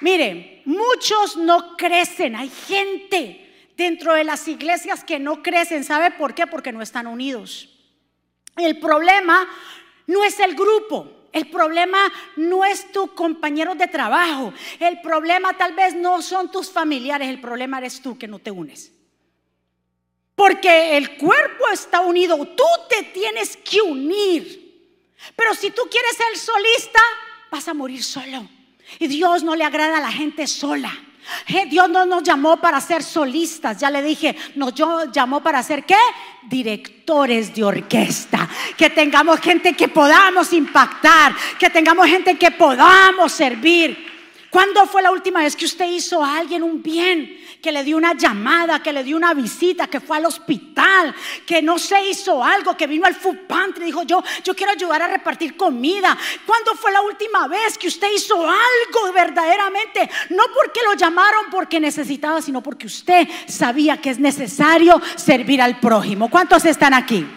Miren, 0.01 0.61
muchos 0.65 1.37
no 1.37 1.77
crecen. 1.77 2.35
Hay 2.35 2.49
gente 2.49 3.69
dentro 3.77 4.13
de 4.13 4.23
las 4.23 4.47
iglesias 4.47 5.03
que 5.03 5.19
no 5.19 5.43
crecen. 5.43 5.83
¿Sabe 5.83 6.11
por 6.11 6.33
qué? 6.33 6.47
Porque 6.47 6.71
no 6.71 6.81
están 6.81 7.05
unidos. 7.05 7.74
El 8.57 8.79
problema 8.79 9.47
no 10.07 10.23
es 10.23 10.39
el 10.39 10.55
grupo. 10.55 11.11
El 11.31 11.49
problema 11.49 11.99
no 12.37 12.63
es 12.63 12.91
tu 12.91 13.13
compañero 13.13 13.75
de 13.75 13.87
trabajo. 13.87 14.53
El 14.79 15.01
problema 15.01 15.57
tal 15.57 15.73
vez 15.73 15.93
no 15.93 16.21
son 16.21 16.49
tus 16.49 16.71
familiares. 16.71 17.27
El 17.27 17.41
problema 17.41 17.79
eres 17.79 18.01
tú 18.01 18.17
que 18.17 18.27
no 18.27 18.39
te 18.39 18.51
unes. 18.51 18.93
Porque 20.33 20.95
el 20.95 21.17
cuerpo 21.17 21.65
está 21.73 22.01
unido. 22.01 22.37
Tú 22.37 22.63
te 22.89 23.03
tienes 23.03 23.57
que 23.57 23.81
unir. 23.81 24.65
Pero 25.35 25.53
si 25.55 25.71
tú 25.71 25.81
quieres 25.89 26.15
ser 26.15 26.37
solista, 26.37 26.99
vas 27.51 27.67
a 27.67 27.73
morir 27.73 28.03
solo. 28.03 28.47
Y 28.99 29.07
Dios 29.07 29.43
no 29.43 29.55
le 29.55 29.63
agrada 29.63 29.97
a 29.97 30.01
la 30.01 30.11
gente 30.11 30.47
sola. 30.47 31.04
Eh, 31.47 31.65
Dios 31.67 31.89
no 31.89 32.05
nos 32.05 32.23
llamó 32.23 32.57
para 32.57 32.79
ser 32.81 33.03
solistas, 33.03 33.79
ya 33.79 33.89
le 33.89 34.01
dije, 34.01 34.35
nos 34.55 34.73
llamó 35.11 35.41
para 35.41 35.61
ser 35.63 35.83
qué? 35.83 35.97
Directores 36.43 37.53
de 37.53 37.63
orquesta. 37.63 38.47
Que 38.77 38.89
tengamos 38.89 39.39
gente 39.39 39.73
que 39.73 39.87
podamos 39.87 40.53
impactar, 40.53 41.35
que 41.59 41.69
tengamos 41.69 42.07
gente 42.07 42.37
que 42.37 42.51
podamos 42.51 43.31
servir. 43.31 44.14
¿Cuándo 44.55 44.85
fue 44.85 45.01
la 45.01 45.11
última 45.11 45.41
vez 45.41 45.53
que 45.53 45.65
usted 45.65 45.91
hizo 45.91 46.23
a 46.23 46.37
alguien 46.37 46.63
un 46.63 46.81
bien? 46.81 47.43
Que 47.61 47.73
le 47.73 47.83
dio 47.83 47.97
una 47.97 48.13
llamada, 48.13 48.81
que 48.81 48.93
le 48.93 49.03
dio 49.03 49.17
una 49.17 49.33
visita, 49.33 49.87
que 49.87 49.99
fue 49.99 50.15
al 50.15 50.25
hospital, 50.25 51.13
que 51.45 51.61
no 51.61 51.77
se 51.77 52.01
hizo 52.07 52.41
algo, 52.41 52.77
que 52.77 52.87
vino 52.87 53.05
al 53.05 53.15
food 53.15 53.39
pantry 53.49 53.83
y 53.83 53.85
dijo 53.87 54.03
yo, 54.03 54.23
yo 54.45 54.55
quiero 54.55 54.71
ayudar 54.71 55.01
a 55.01 55.07
repartir 55.09 55.57
comida. 55.57 56.17
¿Cuándo 56.45 56.73
fue 56.75 56.93
la 56.93 57.01
última 57.01 57.49
vez 57.49 57.77
que 57.77 57.89
usted 57.89 58.07
hizo 58.15 58.35
algo 58.43 59.11
verdaderamente? 59.13 60.09
No 60.29 60.43
porque 60.53 60.79
lo 60.85 60.93
llamaron 60.93 61.47
porque 61.51 61.81
necesitaba, 61.81 62.41
sino 62.41 62.63
porque 62.63 62.87
usted 62.87 63.27
sabía 63.47 63.99
que 63.99 64.11
es 64.11 64.19
necesario 64.19 65.01
servir 65.17 65.61
al 65.61 65.81
prójimo. 65.81 66.29
¿Cuántos 66.29 66.63
están 66.63 66.93
aquí? 66.93 67.27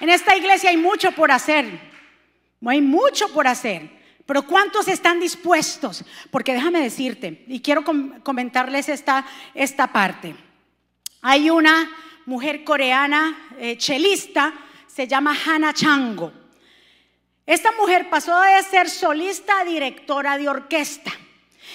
En 0.00 0.08
esta 0.08 0.36
iglesia 0.36 0.70
hay 0.70 0.76
mucho 0.76 1.12
por 1.12 1.30
hacer. 1.30 1.70
Hay 2.66 2.80
mucho 2.80 3.28
por 3.28 3.46
hacer. 3.46 3.97
Pero 4.28 4.42
¿cuántos 4.42 4.88
están 4.88 5.20
dispuestos? 5.20 6.04
Porque 6.30 6.52
déjame 6.52 6.82
decirte, 6.82 7.46
y 7.48 7.60
quiero 7.60 7.82
comentarles 8.22 8.90
esta, 8.90 9.24
esta 9.54 9.90
parte. 9.90 10.36
Hay 11.22 11.48
una 11.48 11.90
mujer 12.26 12.62
coreana 12.62 13.54
eh, 13.58 13.78
chelista, 13.78 14.52
se 14.86 15.08
llama 15.08 15.34
Hana 15.46 15.72
Chango. 15.72 16.30
Esta 17.46 17.72
mujer 17.72 18.10
pasó 18.10 18.38
de 18.38 18.62
ser 18.64 18.90
solista 18.90 19.60
a 19.60 19.64
directora 19.64 20.36
de 20.36 20.50
orquesta. 20.50 21.10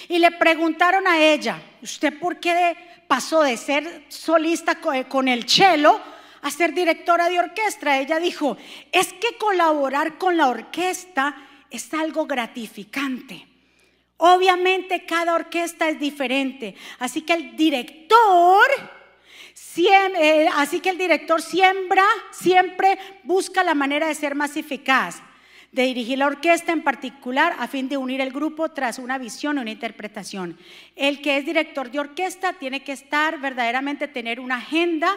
Y 0.08 0.20
le 0.20 0.30
preguntaron 0.30 1.08
a 1.08 1.18
ella, 1.18 1.60
¿usted 1.82 2.16
por 2.20 2.38
qué 2.38 2.76
pasó 3.08 3.42
de 3.42 3.56
ser 3.56 4.04
solista 4.06 4.76
con 5.08 5.26
el 5.26 5.48
cello 5.48 6.00
a 6.40 6.52
ser 6.52 6.72
directora 6.72 7.28
de 7.30 7.40
orquesta, 7.40 7.98
ella 7.98 8.20
dijo, 8.20 8.56
es 8.92 9.12
que 9.14 9.38
colaborar 9.38 10.18
con 10.18 10.36
la 10.36 10.48
orquesta 10.48 11.34
es 11.76 11.92
algo 11.94 12.26
gratificante. 12.26 13.46
Obviamente 14.16 15.04
cada 15.04 15.34
orquesta 15.34 15.88
es 15.88 15.98
diferente, 15.98 16.74
así 16.98 17.22
que 17.22 17.32
el 17.34 17.56
director 17.56 18.70
eh, 19.76 20.48
así 20.54 20.80
que 20.80 20.90
el 20.90 20.98
director 20.98 21.42
siembra, 21.42 22.04
siempre 22.30 22.98
busca 23.24 23.64
la 23.64 23.74
manera 23.74 24.06
de 24.06 24.14
ser 24.14 24.34
más 24.34 24.56
eficaz, 24.56 25.20
de 25.72 25.82
dirigir 25.82 26.18
la 26.18 26.26
orquesta 26.26 26.72
en 26.72 26.84
particular 26.84 27.56
a 27.58 27.66
fin 27.66 27.88
de 27.88 27.96
unir 27.96 28.20
el 28.20 28.32
grupo 28.32 28.70
tras 28.70 28.98
una 28.98 29.18
visión 29.18 29.58
o 29.58 29.62
una 29.62 29.72
interpretación. 29.72 30.58
El 30.94 31.20
que 31.20 31.38
es 31.38 31.46
director 31.46 31.90
de 31.90 31.98
orquesta 31.98 32.52
tiene 32.52 32.84
que 32.84 32.92
estar 32.92 33.40
verdaderamente 33.40 34.06
tener 34.06 34.38
una 34.38 34.56
agenda 34.56 35.16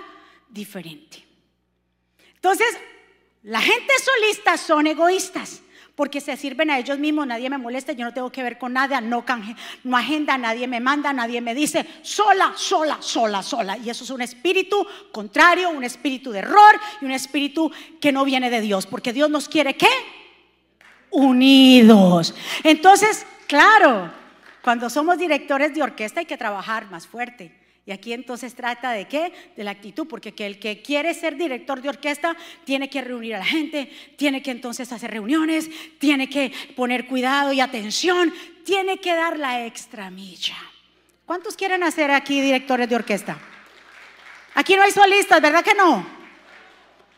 diferente. 0.50 1.24
Entonces, 2.34 2.78
la 3.44 3.62
gente 3.62 3.94
solista 4.00 4.58
son 4.58 4.88
egoístas 4.88 5.62
porque 5.98 6.22
se 6.22 6.38
sirven 6.38 6.70
a 6.70 6.78
ellos 6.78 7.00
mismos, 7.00 7.26
nadie 7.26 7.50
me 7.50 7.58
molesta, 7.58 7.92
yo 7.92 8.06
no 8.06 8.14
tengo 8.14 8.32
que 8.32 8.44
ver 8.44 8.60
con 8.60 8.72
nada, 8.72 9.02
no, 9.02 9.26
no 9.84 9.98
agenda, 9.98 10.38
nadie 10.38 10.68
me 10.68 10.80
manda, 10.80 11.12
nadie 11.12 11.42
me 11.42 11.56
dice, 11.56 11.88
sola, 12.04 12.54
sola, 12.56 13.00
sola, 13.00 13.42
sola. 13.42 13.80
Y 13.80 13.90
eso 13.90 14.04
es 14.04 14.12
un 14.12 14.22
espíritu 14.22 14.86
contrario, 15.12 15.72
un 15.72 15.84
espíritu 15.84 16.32
de 16.32 16.40
error 16.40 16.80
y 17.02 17.06
un 17.06 17.14
espíritu 17.14 17.72
que 18.00 18.12
no 18.12 18.26
viene 18.26 18.52
de 18.52 18.62
Dios, 18.62 18.86
porque 18.86 19.12
Dios 19.12 19.32
nos 19.32 19.50
quiere 19.50 19.76
qué? 19.76 19.90
Unidos. 21.10 22.36
Entonces, 22.64 23.26
claro, 23.48 24.12
cuando 24.62 24.92
somos 24.92 25.18
directores 25.18 25.74
de 25.74 25.82
orquesta 25.82 26.20
hay 26.20 26.28
que 26.28 26.38
trabajar 26.38 26.92
más 26.92 27.08
fuerte. 27.08 27.67
Y 27.88 27.94
aquí 27.94 28.12
entonces 28.12 28.54
trata 28.54 28.92
de 28.92 29.08
qué? 29.08 29.32
De 29.56 29.64
la 29.64 29.72
actitud, 29.72 30.06
porque 30.08 30.34
el 30.40 30.60
que 30.60 30.82
quiere 30.82 31.14
ser 31.14 31.38
director 31.38 31.82
de 31.82 31.88
orquesta 31.88 32.36
tiene 32.66 32.90
que 32.90 33.00
reunir 33.00 33.36
a 33.36 33.40
la 33.40 33.46
gente, 33.46 33.90
tiene 34.18 34.44
que 34.44 34.52
entonces 34.52 34.92
hacer 34.92 35.10
reuniones, 35.10 35.70
tiene 35.98 36.30
que 36.30 36.52
poner 36.76 37.08
cuidado 37.08 37.54
y 37.54 37.62
atención, 37.62 38.34
tiene 38.66 38.98
que 38.98 39.16
dar 39.16 39.40
la 39.40 39.66
extra 39.66 40.10
milla. 40.10 40.58
¿Cuántos 41.26 41.56
quieren 41.56 41.82
hacer 41.82 42.12
aquí 42.12 42.42
directores 42.42 42.90
de 42.90 42.96
orquesta? 42.98 43.40
Aquí 44.56 44.76
no 44.76 44.82
hay 44.82 44.92
solistas, 44.92 45.42
¿verdad 45.42 45.64
que 45.64 45.74
no? 45.74 46.06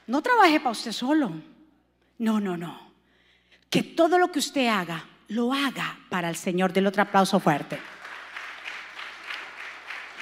No 0.06 0.22
trabaje 0.22 0.60
para 0.60 0.72
usted 0.72 0.92
solo. 0.92 1.32
No, 2.20 2.40
no, 2.40 2.56
no. 2.56 2.92
Que 3.72 3.82
todo 3.82 4.20
lo 4.20 4.32
que 4.32 4.38
usted 4.38 4.68
haga, 4.68 5.04
lo 5.30 5.52
haga 5.52 5.98
para 6.10 6.30
el 6.30 6.36
Señor. 6.36 6.74
Del 6.74 6.86
otro 6.86 7.02
aplauso 7.02 7.40
fuerte. 7.40 7.80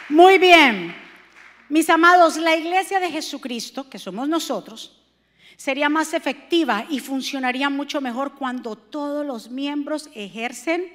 Muy 0.09 0.37
bien, 0.37 0.95
mis 1.67 1.89
amados, 1.89 2.37
la 2.37 2.55
iglesia 2.55 3.01
de 3.01 3.11
Jesucristo, 3.11 3.89
que 3.89 3.99
somos 3.99 4.29
nosotros, 4.29 4.97
sería 5.57 5.89
más 5.89 6.13
efectiva 6.13 6.85
y 6.89 6.99
funcionaría 6.99 7.69
mucho 7.69 7.99
mejor 7.99 8.35
cuando 8.35 8.77
todos 8.77 9.25
los 9.25 9.49
miembros 9.49 10.09
ejercen 10.15 10.85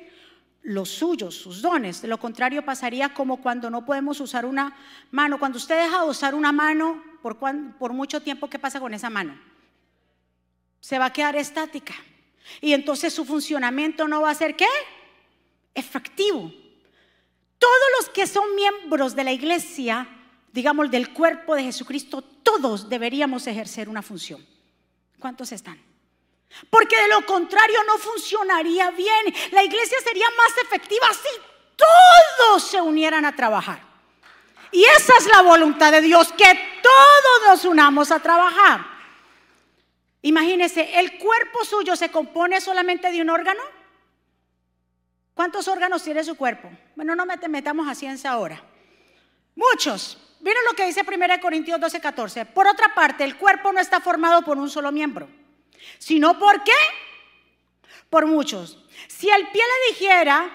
los 0.62 0.88
suyos, 0.88 1.34
sus 1.34 1.60
dones. 1.60 2.00
De 2.00 2.08
lo 2.08 2.18
contrario, 2.18 2.64
pasaría 2.64 3.12
como 3.12 3.42
cuando 3.42 3.68
no 3.68 3.84
podemos 3.84 4.18
usar 4.18 4.46
una 4.46 4.74
mano. 5.10 5.38
Cuando 5.38 5.58
usted 5.58 5.76
deja 5.76 6.02
de 6.02 6.08
usar 6.08 6.34
una 6.34 6.52
mano 6.52 7.02
por, 7.20 7.92
mucho 7.92 8.22
tiempo, 8.22 8.48
¿qué 8.48 8.58
pasa 8.58 8.80
con 8.80 8.94
esa 8.94 9.10
mano? 9.10 9.38
Se 10.80 10.98
va 10.98 11.06
a 11.06 11.12
quedar 11.12 11.36
estática. 11.36 11.94
Y 12.62 12.72
entonces 12.72 13.12
su 13.12 13.26
funcionamiento 13.26 14.08
no 14.08 14.22
va 14.22 14.30
a 14.30 14.34
ser 14.34 14.56
qué? 14.56 14.68
Efectivo. 15.74 16.61
Todos 17.62 17.88
los 17.96 18.08
que 18.08 18.26
son 18.26 18.56
miembros 18.56 19.14
de 19.14 19.22
la 19.22 19.30
iglesia, 19.30 20.08
digamos 20.50 20.90
del 20.90 21.12
cuerpo 21.12 21.54
de 21.54 21.62
Jesucristo, 21.62 22.20
todos 22.20 22.88
deberíamos 22.88 23.46
ejercer 23.46 23.88
una 23.88 24.02
función. 24.02 24.44
¿Cuántos 25.20 25.52
están? 25.52 25.80
Porque 26.68 27.00
de 27.00 27.06
lo 27.06 27.24
contrario 27.24 27.78
no 27.86 27.98
funcionaría 27.98 28.90
bien. 28.90 29.32
La 29.52 29.62
iglesia 29.62 29.96
sería 30.02 30.26
más 30.36 30.58
efectiva 30.64 31.06
si 31.12 31.40
todos 31.76 32.64
se 32.64 32.80
unieran 32.80 33.24
a 33.24 33.36
trabajar. 33.36 33.80
Y 34.72 34.82
esa 34.82 35.16
es 35.18 35.26
la 35.26 35.42
voluntad 35.42 35.92
de 35.92 36.00
Dios, 36.00 36.32
que 36.32 36.80
todos 36.82 37.46
nos 37.46 37.64
unamos 37.64 38.10
a 38.10 38.18
trabajar. 38.18 38.84
Imagínese, 40.22 40.98
el 40.98 41.16
cuerpo 41.16 41.64
suyo 41.64 41.94
se 41.94 42.10
compone 42.10 42.60
solamente 42.60 43.12
de 43.12 43.22
un 43.22 43.30
órgano. 43.30 43.62
¿Cuántos 45.34 45.66
órganos 45.68 46.02
tiene 46.02 46.22
su 46.24 46.36
cuerpo? 46.36 46.70
Bueno, 46.94 47.14
no 47.16 47.24
metamos 47.48 47.88
a 47.88 47.94
ciencia 47.94 48.30
ahora. 48.30 48.62
Muchos. 49.54 50.18
Miren 50.40 50.62
lo 50.68 50.74
que 50.74 50.86
dice 50.86 51.02
1 51.06 51.40
Corintios 51.40 51.80
12, 51.80 52.00
14. 52.00 52.46
Por 52.46 52.66
otra 52.66 52.94
parte, 52.94 53.24
el 53.24 53.36
cuerpo 53.36 53.72
no 53.72 53.80
está 53.80 54.00
formado 54.00 54.42
por 54.42 54.58
un 54.58 54.68
solo 54.68 54.90
miembro, 54.90 55.28
sino 55.98 56.38
por 56.38 56.64
qué? 56.64 56.72
Por 58.10 58.26
muchos. 58.26 58.84
Si 59.06 59.30
el 59.30 59.48
pie 59.48 59.62
le 59.62 59.92
dijera, 59.92 60.50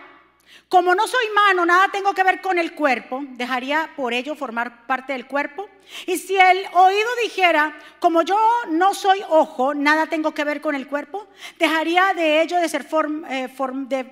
como 0.69 0.93
no 0.93 1.07
soy 1.07 1.25
mano, 1.33 1.65
nada 1.65 1.87
tengo 1.89 2.13
que 2.13 2.23
ver 2.23 2.41
con 2.41 2.59
el 2.59 2.73
cuerpo, 2.73 3.23
dejaría 3.29 3.89
por 3.95 4.13
ello 4.13 4.35
formar 4.35 4.85
parte 4.85 5.13
del 5.13 5.25
cuerpo. 5.25 5.69
Y 6.05 6.17
si 6.17 6.35
el 6.35 6.65
oído 6.73 7.09
dijera, 7.23 7.79
como 7.99 8.21
yo 8.23 8.37
no 8.67 8.93
soy 8.93 9.23
ojo, 9.29 9.73
nada 9.73 10.07
tengo 10.07 10.33
que 10.33 10.43
ver 10.43 10.59
con 10.59 10.75
el 10.75 10.87
cuerpo, 10.87 11.27
dejaría 11.57 12.13
de 12.13 12.41
ello 12.41 12.57
de 12.57 12.67
ser 12.67 12.83
form, 12.83 13.23
eh, 13.25 13.47
de 13.87 14.03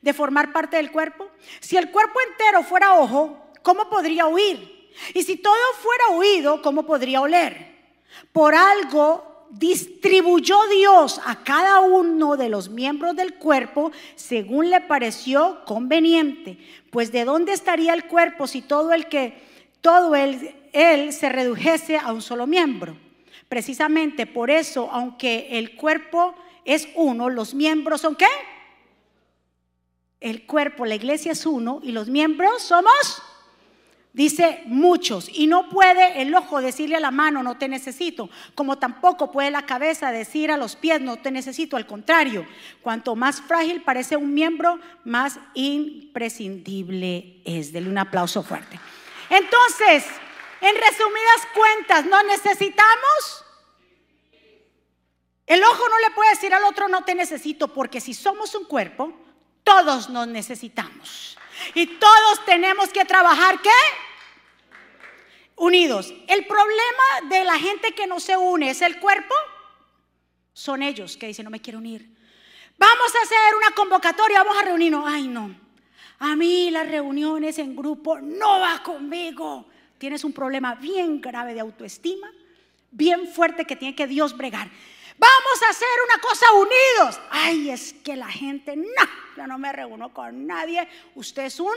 de 0.00 0.12
formar 0.12 0.52
parte 0.52 0.76
del 0.76 0.90
cuerpo? 0.90 1.28
Si 1.60 1.76
el 1.76 1.90
cuerpo 1.90 2.18
entero 2.30 2.62
fuera 2.62 2.94
ojo, 2.94 3.50
¿cómo 3.62 3.88
podría 3.88 4.26
oír? 4.26 4.90
Y 5.14 5.22
si 5.22 5.36
todo 5.36 5.54
fuera 5.80 6.18
oído, 6.18 6.62
¿cómo 6.62 6.84
podría 6.84 7.20
oler? 7.20 7.76
Por 8.32 8.54
algo 8.54 9.46
distribuyó 9.50 10.58
Dios 10.68 11.20
a 11.24 11.42
cada 11.42 11.80
uno 11.80 12.36
de 12.36 12.48
los 12.48 12.68
miembros 12.68 13.16
del 13.16 13.34
cuerpo 13.34 13.92
según 14.14 14.70
le 14.70 14.80
pareció 14.80 15.64
conveniente. 15.64 16.58
Pues 16.90 17.12
de 17.12 17.24
dónde 17.24 17.52
estaría 17.52 17.94
el 17.94 18.06
cuerpo 18.06 18.46
si 18.46 18.62
todo 18.62 18.92
el 18.92 19.06
que 19.06 19.38
todo 19.80 20.14
él, 20.14 20.54
él 20.72 21.12
se 21.12 21.28
redujese 21.28 21.98
a 21.98 22.12
un 22.12 22.22
solo 22.22 22.46
miembro? 22.46 22.96
Precisamente 23.48 24.26
por 24.26 24.50
eso, 24.50 24.90
aunque 24.92 25.48
el 25.58 25.76
cuerpo 25.76 26.34
es 26.64 26.88
uno, 26.94 27.30
los 27.30 27.54
miembros 27.54 28.02
son 28.02 28.14
qué? 28.14 28.26
El 30.20 30.46
cuerpo, 30.46 30.84
la 30.84 30.96
iglesia 30.96 31.32
es 31.32 31.46
uno 31.46 31.80
y 31.82 31.92
los 31.92 32.08
miembros 32.08 32.62
somos, 32.62 33.22
dice 34.12 34.62
muchos. 34.66 35.28
Y 35.32 35.46
no 35.46 35.68
puede 35.68 36.20
el 36.22 36.34
ojo 36.34 36.60
decirle 36.60 36.96
a 36.96 37.00
la 37.00 37.12
mano, 37.12 37.42
no 37.44 37.56
te 37.56 37.68
necesito, 37.68 38.28
como 38.56 38.78
tampoco 38.78 39.30
puede 39.30 39.52
la 39.52 39.64
cabeza 39.64 40.10
decir 40.10 40.50
a 40.50 40.56
los 40.56 40.74
pies, 40.74 41.00
no 41.00 41.18
te 41.18 41.30
necesito. 41.30 41.76
Al 41.76 41.86
contrario, 41.86 42.46
cuanto 42.82 43.14
más 43.14 43.40
frágil 43.40 43.82
parece 43.82 44.16
un 44.16 44.34
miembro, 44.34 44.80
más 45.04 45.38
imprescindible 45.54 47.40
es. 47.44 47.72
Dele 47.72 47.88
un 47.88 47.98
aplauso 47.98 48.42
fuerte. 48.42 48.80
Entonces, 49.30 50.04
en 50.60 50.74
resumidas 50.74 51.48
cuentas, 51.54 52.06
¿no 52.06 52.20
necesitamos? 52.24 53.44
El 55.46 55.62
ojo 55.62 55.88
no 55.88 55.98
le 56.00 56.10
puede 56.14 56.30
decir 56.30 56.52
al 56.52 56.64
otro, 56.64 56.88
no 56.88 57.04
te 57.04 57.14
necesito, 57.14 57.68
porque 57.72 58.00
si 58.00 58.12
somos 58.12 58.54
un 58.54 58.64
cuerpo, 58.64 59.14
todos 59.68 60.08
nos 60.08 60.26
necesitamos. 60.26 61.36
Y 61.74 61.86
todos 61.86 62.44
tenemos 62.46 62.88
que 62.88 63.04
trabajar, 63.04 63.60
¿qué? 63.60 63.70
Unidos. 65.56 66.14
El 66.26 66.46
problema 66.46 67.28
de 67.28 67.44
la 67.44 67.58
gente 67.58 67.92
que 67.92 68.06
no 68.06 68.18
se 68.18 68.36
une 68.36 68.70
es 68.70 68.80
el 68.80 68.98
cuerpo. 68.98 69.34
Son 70.54 70.82
ellos 70.82 71.16
que 71.16 71.26
dicen, 71.26 71.44
no 71.44 71.50
me 71.50 71.60
quiero 71.60 71.78
unir. 71.78 72.08
Vamos 72.78 73.14
a 73.14 73.22
hacer 73.22 73.56
una 73.56 73.74
convocatoria, 73.74 74.42
vamos 74.42 74.56
a 74.56 74.64
reunirnos. 74.64 75.04
Ay, 75.06 75.28
no. 75.28 75.54
A 76.20 76.34
mí 76.34 76.70
las 76.70 76.88
reuniones 76.88 77.58
en 77.58 77.76
grupo 77.76 78.18
no 78.20 78.60
va 78.60 78.82
conmigo. 78.82 79.68
Tienes 79.98 80.24
un 80.24 80.32
problema 80.32 80.76
bien 80.76 81.20
grave 81.20 81.54
de 81.54 81.60
autoestima, 81.60 82.32
bien 82.90 83.28
fuerte 83.28 83.66
que 83.66 83.76
tiene 83.76 83.94
que 83.94 84.06
Dios 84.06 84.36
bregar. 84.36 84.70
Vamos 85.18 85.62
a 85.66 85.70
hacer 85.70 85.88
una 86.06 86.20
cosa 86.20 86.46
unidos. 86.52 87.20
Ay, 87.30 87.70
es 87.70 87.92
que 88.04 88.14
la 88.14 88.28
gente, 88.28 88.76
no, 88.76 88.84
yo 89.36 89.46
no 89.46 89.58
me 89.58 89.72
reúno 89.72 90.14
con 90.14 90.46
nadie. 90.46 90.88
Usted 91.16 91.46
es 91.46 91.58
un, 91.58 91.74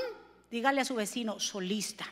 dígale 0.50 0.82
a 0.82 0.86
su 0.86 0.96
vecino, 0.96 1.40
solista. 1.40 2.06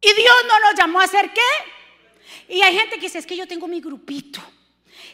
Y 0.00 0.12
Dios 0.12 0.36
no 0.46 0.60
nos 0.60 0.78
llamó 0.78 1.00
a 1.00 1.04
hacer 1.04 1.32
qué. 1.32 2.54
Y 2.54 2.60
hay 2.60 2.76
gente 2.76 2.96
que 2.96 3.06
dice, 3.06 3.18
es 3.18 3.26
que 3.26 3.36
yo 3.36 3.48
tengo 3.48 3.66
mi 3.66 3.80
grupito. 3.80 4.40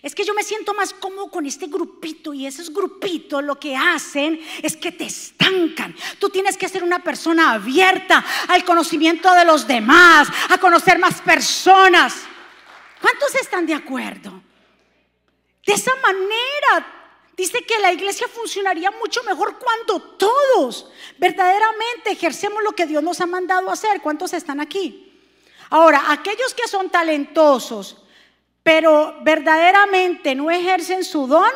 Es 0.02 0.14
que 0.14 0.24
yo 0.24 0.34
me 0.34 0.42
siento 0.42 0.74
más 0.74 0.92
cómodo 0.92 1.30
con 1.30 1.46
este 1.46 1.66
grupito 1.66 2.34
y 2.34 2.46
esos 2.46 2.70
grupitos 2.70 3.42
lo 3.42 3.58
que 3.58 3.74
hacen 3.76 4.38
es 4.62 4.76
que 4.76 4.92
te 4.92 5.04
estancan. 5.04 5.94
Tú 6.18 6.28
tienes 6.28 6.58
que 6.58 6.68
ser 6.68 6.82
una 6.82 7.02
persona 7.02 7.52
abierta 7.52 8.24
al 8.48 8.64
conocimiento 8.64 9.32
de 9.32 9.44
los 9.44 9.66
demás, 9.66 10.28
a 10.50 10.58
conocer 10.58 10.98
más 10.98 11.22
personas. 11.22 12.26
¿Cuántos 13.04 13.34
están 13.34 13.66
de 13.66 13.74
acuerdo? 13.74 14.32
De 15.66 15.74
esa 15.74 15.94
manera 15.96 17.26
dice 17.36 17.62
que 17.66 17.78
la 17.78 17.92
iglesia 17.92 18.26
funcionaría 18.28 18.90
mucho 18.92 19.22
mejor 19.24 19.58
cuando 19.58 20.00
todos 20.16 20.90
verdaderamente 21.18 22.12
ejercemos 22.12 22.62
lo 22.62 22.72
que 22.72 22.86
Dios 22.86 23.02
nos 23.02 23.20
ha 23.20 23.26
mandado 23.26 23.70
hacer. 23.70 24.00
¿Cuántos 24.00 24.32
están 24.32 24.58
aquí? 24.58 25.20
Ahora, 25.68 26.12
aquellos 26.12 26.54
que 26.54 26.66
son 26.66 26.88
talentosos, 26.88 28.02
pero 28.62 29.18
verdaderamente 29.20 30.34
no 30.34 30.50
ejercen 30.50 31.04
su 31.04 31.26
don, 31.26 31.52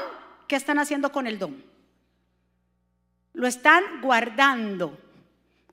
¿qué 0.48 0.56
están 0.56 0.78
haciendo 0.78 1.10
con 1.10 1.26
el 1.26 1.38
don? 1.38 1.64
Lo 3.32 3.46
están 3.46 4.02
guardando. 4.02 4.98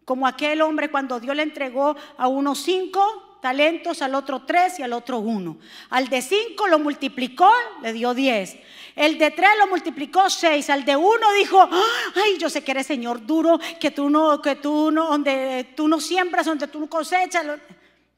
Como 0.06 0.26
aquel 0.26 0.62
hombre 0.62 0.90
cuando 0.90 1.20
Dios 1.20 1.36
le 1.36 1.44
entregó 1.44 1.98
a 2.18 2.30
unos 2.30 2.60
cinco 2.60 3.25
talentos, 3.46 4.02
al 4.02 4.16
otro 4.16 4.42
tres 4.42 4.80
y 4.80 4.82
al 4.82 4.92
otro 4.92 5.20
uno. 5.20 5.60
Al 5.92 6.10
de 6.10 6.24
cinco 6.24 6.68
lo 6.68 6.80
multiplicó, 6.80 7.48
le 7.84 7.94
dio 7.94 8.16
diez. 8.16 8.58
El 8.96 9.20
de 9.20 9.30
tres 9.30 9.52
lo 9.60 9.68
multiplicó 9.68 10.32
seis. 10.32 10.68
Al 10.72 10.84
de 10.84 10.96
uno 10.96 11.32
dijo, 11.34 11.70
ay, 12.16 12.40
yo 12.40 12.50
sé 12.50 12.64
que 12.64 12.72
eres 12.72 12.88
Señor 12.88 13.24
duro, 13.24 13.60
que 13.80 13.92
tú 13.92 14.10
no, 14.10 14.42
que 14.42 14.56
tú 14.56 14.90
no, 14.90 15.12
donde 15.12 15.74
tú 15.76 15.88
no 15.88 16.02
siembras, 16.02 16.48
donde 16.48 16.68
tú 16.68 16.80
no 16.80 16.90
cosechas. 16.90 17.46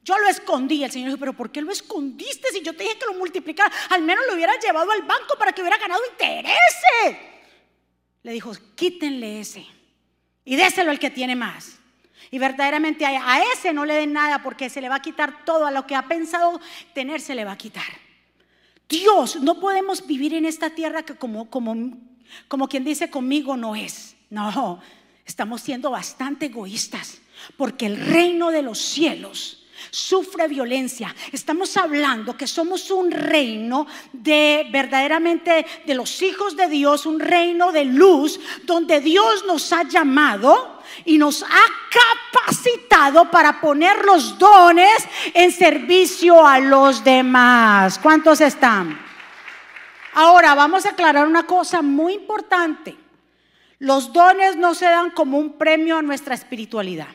Yo 0.02 0.18
lo 0.18 0.30
escondí. 0.30 0.86
El 0.86 0.92
Señor 0.92 1.10
dijo, 1.10 1.20
pero 1.20 1.34
¿por 1.34 1.52
qué 1.52 1.62
lo 1.62 1.74
escondiste 1.74 2.48
si 2.54 2.62
yo 2.62 2.74
te 2.74 2.86
dije 2.86 2.98
que 2.98 3.08
lo 3.08 3.16
multiplicara? 3.16 3.70
Al 3.90 4.04
menos 4.04 4.26
lo 4.28 4.36
hubiera 4.36 4.58
llevado 4.58 4.92
al 4.92 5.02
banco 5.02 5.36
para 5.38 5.52
que 5.52 5.60
hubiera 5.60 5.78
ganado 5.78 6.02
intereses. 6.10 7.18
Le 8.24 8.32
dijo, 8.32 8.54
quítenle 8.76 9.42
ese 9.42 9.66
y 10.46 10.56
déselo 10.56 10.92
al 10.92 11.00
que 11.00 11.10
tiene 11.10 11.36
más. 11.36 11.77
Y 12.32 12.40
verdaderamente 12.40 13.06
a 13.06 13.42
ese 13.54 13.74
no 13.74 13.86
le 13.86 13.96
den 13.96 14.14
nada 14.14 14.44
porque 14.44 14.70
se 14.70 14.82
le 14.82 14.90
va 14.90 14.96
a 14.96 15.02
quitar 15.02 15.46
todo 15.46 15.66
a 15.66 15.72
lo 15.72 15.88
que 15.88 15.96
ha 15.96 16.08
pensado 16.08 16.60
tener, 16.94 17.22
se 17.22 17.36
le 17.36 17.46
va 17.46 17.54
a 17.54 17.58
quitar. 17.58 17.86
Dios, 18.90 19.38
no 19.42 19.60
podemos 19.60 20.06
vivir 20.06 20.34
en 20.34 20.46
esta 20.46 20.70
tierra 20.70 21.04
que 21.04 21.16
como, 21.16 21.50
como, 21.50 21.76
como 22.48 22.70
quien 22.70 22.84
dice 22.84 23.10
conmigo 23.10 23.58
no 23.58 23.76
es. 23.76 24.16
No, 24.30 24.82
estamos 25.26 25.62
siendo 25.62 25.92
bastante 25.92 26.48
egoístas 26.48 27.20
porque 27.56 27.86
el 27.86 27.98
reino 27.98 28.52
de 28.52 28.62
los 28.62 28.80
cielos 28.80 29.66
sufre 29.92 30.48
violencia. 30.48 31.16
Estamos 31.32 31.78
hablando 31.78 32.36
que 32.36 32.48
somos 32.48 32.90
un 32.92 33.12
reino 33.12 33.88
de 34.12 34.68
verdaderamente 34.72 35.66
de 35.86 35.96
los 35.96 36.22
hijos 36.22 36.56
de 36.56 36.68
Dios, 36.68 37.06
un 37.06 37.20
reino 37.20 37.72
de 37.72 37.86
luz 37.86 38.40
donde 38.64 39.00
Dios 39.02 39.46
nos 39.46 39.72
ha 39.72 39.84
llamado 39.84 40.77
y 41.06 41.18
nos 41.18 41.44
ha 41.44 41.66
capacitado 42.34 43.30
para 43.32 43.60
poner 43.62 44.06
los 44.06 44.38
dones 44.38 45.08
en 45.34 45.52
servicio 45.52 46.46
a 46.46 46.60
los 46.60 47.04
demás. 47.04 48.00
¿Cuántos 48.00 48.42
están? 48.42 49.00
Ahora 50.14 50.56
vamos 50.56 50.86
a 50.86 50.90
aclarar 50.90 51.28
una 51.28 51.44
cosa 51.44 51.82
muy 51.82 52.14
importante. 52.14 52.96
Los 53.80 54.12
dones 54.12 54.56
no 54.56 54.74
se 54.74 54.86
dan 54.86 55.12
como 55.12 55.38
un 55.38 55.58
premio 55.58 55.98
a 55.98 56.02
nuestra 56.02 56.34
espiritualidad. 56.34 57.08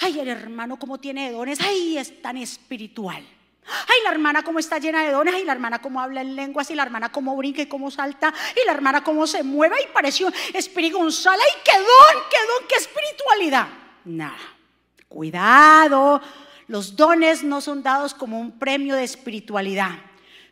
Ay, 0.00 0.20
el 0.20 0.28
hermano 0.28 0.78
como 0.78 0.98
tiene 0.98 1.32
dones, 1.32 1.58
ay, 1.60 1.98
es 1.98 2.20
tan 2.20 2.36
espiritual. 2.36 3.24
Ay, 3.66 3.96
la 4.04 4.10
hermana 4.10 4.42
como 4.42 4.58
está 4.58 4.78
llena 4.78 5.02
de 5.02 5.10
dones, 5.10 5.34
ay, 5.34 5.44
la 5.44 5.52
hermana 5.52 5.80
como 5.80 6.00
habla 6.00 6.20
en 6.20 6.36
lenguas, 6.36 6.70
y 6.70 6.74
la 6.74 6.84
hermana 6.84 7.10
como 7.10 7.36
brinca 7.36 7.62
y 7.62 7.66
como 7.66 7.90
salta, 7.90 8.32
y 8.54 8.64
la 8.66 8.72
hermana 8.72 9.02
como 9.02 9.26
se 9.26 9.42
mueve, 9.42 9.76
y 9.82 9.92
pareció 9.92 10.32
Espíritu 10.54 10.98
González, 10.98 11.44
ay, 11.44 11.60
qué 11.64 11.78
don, 11.78 12.22
qué 12.30 12.36
don, 12.46 12.68
qué 12.68 12.74
espiritualidad. 12.76 13.66
Nada, 14.04 14.38
cuidado, 15.08 16.20
los 16.68 16.96
dones 16.96 17.42
no 17.42 17.60
son 17.60 17.82
dados 17.82 18.14
como 18.14 18.38
un 18.38 18.58
premio 18.58 18.94
de 18.94 19.04
espiritualidad. 19.04 19.92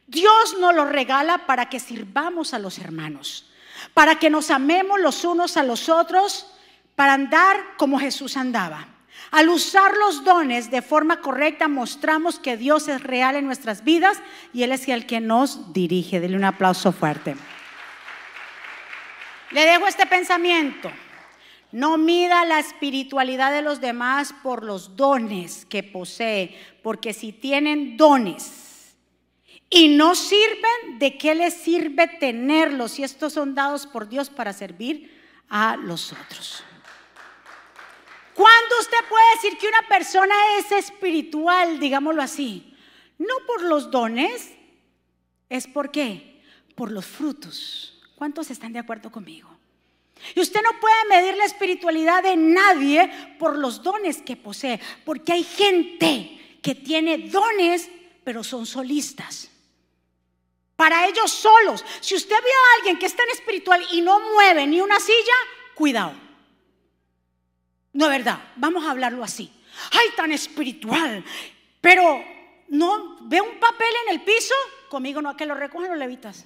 Dios 0.07 0.57
nos 0.59 0.75
los 0.75 0.89
regala 0.89 1.47
para 1.47 1.69
que 1.69 1.81
sirvamos 1.81 2.53
a 2.53 2.59
los 2.59 2.79
hermanos, 2.79 3.51
para 3.95 4.19
que 4.19 4.31
nos 4.31 4.51
amemos 4.51 5.01
los 5.01 5.25
unos 5.25 5.57
a 5.57 5.63
los 5.63 5.89
otros, 5.89 6.51
para 6.95 7.15
andar 7.15 7.77
como 7.77 7.99
Jesús 7.99 8.37
andaba. 8.37 8.94
Al 9.35 9.49
usar 9.49 9.97
los 9.97 10.23
dones 10.23 10.71
de 10.71 10.81
forma 10.81 11.21
correcta, 11.21 11.67
mostramos 11.67 12.39
que 12.39 12.57
Dios 12.57 12.87
es 12.87 13.03
real 13.03 13.35
en 13.35 13.47
nuestras 13.47 13.83
vidas 13.83 14.23
y 14.53 14.63
Él 14.63 14.71
es 14.71 14.87
el 14.87 15.07
que 15.07 15.19
nos 15.19 15.73
dirige. 15.73 16.21
Dele 16.21 16.37
un 16.37 16.45
aplauso 16.45 16.93
fuerte. 16.93 17.35
Le 19.51 19.63
dejo 19.63 19.89
este 19.89 20.07
pensamiento. 20.07 20.89
No 21.73 21.99
mida 21.99 22.45
la 22.45 22.61
espiritualidad 22.61 23.51
de 23.51 23.63
los 23.63 23.81
demás 23.81 24.33
por 24.45 24.63
los 24.63 24.95
dones 24.95 25.67
que 25.67 25.83
posee, 25.83 26.57
porque 26.85 27.13
si 27.13 27.33
tienen 27.33 27.97
dones 27.97 28.95
y 29.69 29.89
no 29.89 30.15
sirven, 30.15 31.01
¿de 31.01 31.19
qué 31.19 31.35
les 31.35 31.55
sirve 31.55 32.07
tenerlos 32.07 32.93
si 32.93 33.03
estos 33.03 33.33
son 33.33 33.57
dados 33.57 33.89
por 33.89 34.09
Dios 34.09 34.31
para 34.31 34.53
servir 34.53 35.13
a 35.49 35.75
los 35.75 36.13
otros? 36.13 36.63
¿Cuándo 38.35 38.81
usted 38.81 38.99
puede 39.09 39.35
decir 39.35 39.59
que 39.59 39.69
una 39.69 39.83
persona 39.89 40.35
es 40.59 40.73
espiritual, 40.73 41.79
digámoslo 41.79 42.21
así? 42.21 42.75
No 43.19 43.35
por 43.47 43.63
los 43.63 43.91
dones, 43.91 44.53
es 45.49 45.67
por 45.67 45.91
qué? 45.91 46.43
Por 46.75 46.91
los 46.91 47.07
frutos. 47.07 48.03
¿Cuántos 48.17 48.51
están 48.51 48.73
de 48.73 48.81
acuerdo 48.81 49.11
conmigo? 49.11 49.49
Y 50.35 50.41
usted 50.41 50.61
no 50.63 50.81
puede 50.81 51.05
medir 51.09 51.37
la 51.37 51.45
espiritualidad 51.45 52.23
de 52.23 52.37
nadie 52.37 53.37
por 53.39 53.57
los 53.57 53.83
dones 53.83 54.23
que 54.23 54.37
posee, 54.37 54.81
porque 55.05 55.33
hay 55.33 55.45
gente 55.45 56.59
que 56.63 56.75
tiene 56.75 57.19
dones, 57.19 57.91
pero 58.25 58.43
son 58.43 58.67
solistas. 58.67 59.51
Para 60.77 61.07
ellos 61.07 61.31
solos. 61.31 61.85
Si 62.01 62.17
usted 62.17 62.35
ve 62.35 62.51
a 62.51 62.79
alguien 62.79 62.99
que 62.99 63.07
es 63.07 63.15
tan 63.15 63.29
espiritual 63.31 63.85
y 63.93 64.01
no 64.01 64.19
mueve 64.19 64.67
ni 64.67 64.81
una 64.81 64.99
silla, 64.99 65.35
cuidado. 65.75 66.24
No, 67.95 68.07
es 68.07 68.11
verdad, 68.11 68.41
vamos 68.57 68.85
a 68.85 68.91
hablarlo 68.91 69.23
así. 69.23 69.51
Ay, 69.93 70.09
tan 70.17 70.33
espiritual. 70.33 71.25
Pero 71.81 72.25
no, 72.69 73.17
ve 73.23 73.41
un 73.41 73.59
papel 73.61 73.89
en 74.05 74.15
el 74.15 74.23
piso, 74.23 74.55
conmigo 74.89 75.23
no, 75.23 75.37
que 75.37 75.47
lo 75.47 75.55
recogen 75.55 75.91
los 75.91 75.99
levitas. 75.99 76.45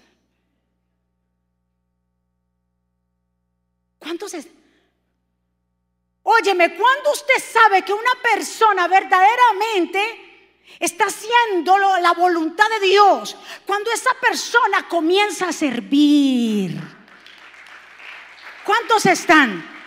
¿Cuántos 3.98 4.34
es? 4.34 4.46
Óyeme, 6.22 6.76
¿cuándo 6.76 7.12
usted 7.12 7.42
sabe 7.42 7.82
que 7.82 7.94
una 7.94 8.12
persona 8.22 8.86
verdaderamente 8.86 10.52
está 10.78 11.06
haciendo 11.06 11.78
la 11.78 12.12
voluntad 12.12 12.68
de 12.78 12.86
Dios? 12.86 13.36
Cuando 13.64 13.90
esa 13.90 14.12
persona 14.20 14.86
comienza 14.86 15.48
a 15.48 15.52
servir. 15.52 16.78
¿Cuántos 18.64 19.06
están? 19.06 19.77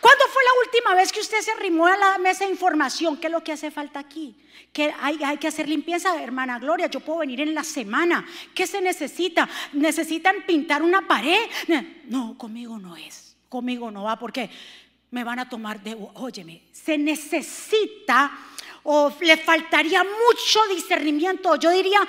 ¿Cuándo 0.00 0.24
fue 0.32 0.42
la 0.44 0.50
última 0.64 0.94
vez 0.94 1.12
que 1.12 1.20
usted 1.20 1.40
se 1.42 1.50
arrimó 1.50 1.86
a 1.86 1.96
la 1.96 2.18
mesa 2.18 2.44
de 2.44 2.50
información? 2.50 3.18
¿Qué 3.18 3.26
es 3.26 3.32
lo 3.32 3.44
que 3.44 3.52
hace 3.52 3.70
falta 3.70 4.00
aquí? 4.00 4.34
Que 4.72 4.94
hay, 5.00 5.36
que 5.36 5.48
hacer 5.48 5.68
limpieza, 5.68 6.22
hermana 6.22 6.58
Gloria. 6.58 6.86
Yo 6.86 7.00
puedo 7.00 7.18
venir 7.18 7.40
en 7.40 7.54
la 7.54 7.64
semana. 7.64 8.26
¿Qué 8.54 8.66
se 8.66 8.80
necesita? 8.80 9.48
¿Necesitan 9.72 10.36
pintar 10.46 10.82
una 10.82 11.06
pared? 11.06 11.40
No, 12.04 12.38
conmigo 12.38 12.78
no 12.78 12.96
es. 12.96 13.36
Conmigo 13.48 13.90
no 13.90 14.04
va 14.04 14.18
porque 14.18 14.48
me 15.10 15.22
van 15.22 15.38
a 15.38 15.48
tomar 15.48 15.82
de. 15.82 15.96
Óyeme, 16.14 16.62
se 16.72 16.96
necesita 16.96 18.32
o 18.84 19.12
le 19.20 19.36
faltaría 19.36 20.02
mucho 20.02 20.60
discernimiento. 20.74 21.56
Yo 21.56 21.70
diría, 21.70 22.00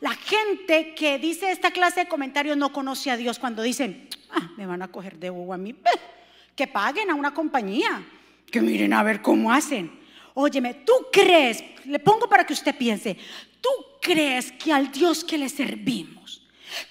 la 0.00 0.14
gente 0.14 0.94
que 0.94 1.18
dice 1.18 1.52
esta 1.52 1.70
clase 1.70 2.00
de 2.00 2.08
comentarios 2.08 2.56
no 2.56 2.72
conoce 2.72 3.10
a 3.10 3.16
Dios 3.16 3.38
cuando 3.38 3.62
dicen, 3.62 4.08
ah, 4.30 4.50
me 4.56 4.66
van 4.66 4.82
a 4.82 4.88
coger 4.88 5.18
de 5.18 5.30
bobo 5.30 5.54
a 5.54 5.58
mí 5.58 5.74
que 6.56 6.66
paguen 6.66 7.10
a 7.10 7.14
una 7.14 7.32
compañía, 7.32 8.04
que 8.50 8.60
miren 8.60 8.92
a 8.94 9.02
ver 9.02 9.20
cómo 9.20 9.52
hacen. 9.52 9.92
Óyeme, 10.34 10.74
¿tú 10.74 10.92
crees, 11.12 11.62
le 11.84 11.98
pongo 11.98 12.28
para 12.28 12.44
que 12.44 12.52
usted 12.52 12.76
piense, 12.76 13.16
¿tú 13.60 13.68
crees 14.00 14.52
que 14.52 14.72
al 14.72 14.90
Dios 14.90 15.22
que 15.22 15.38
le 15.38 15.48
servimos, 15.48 16.25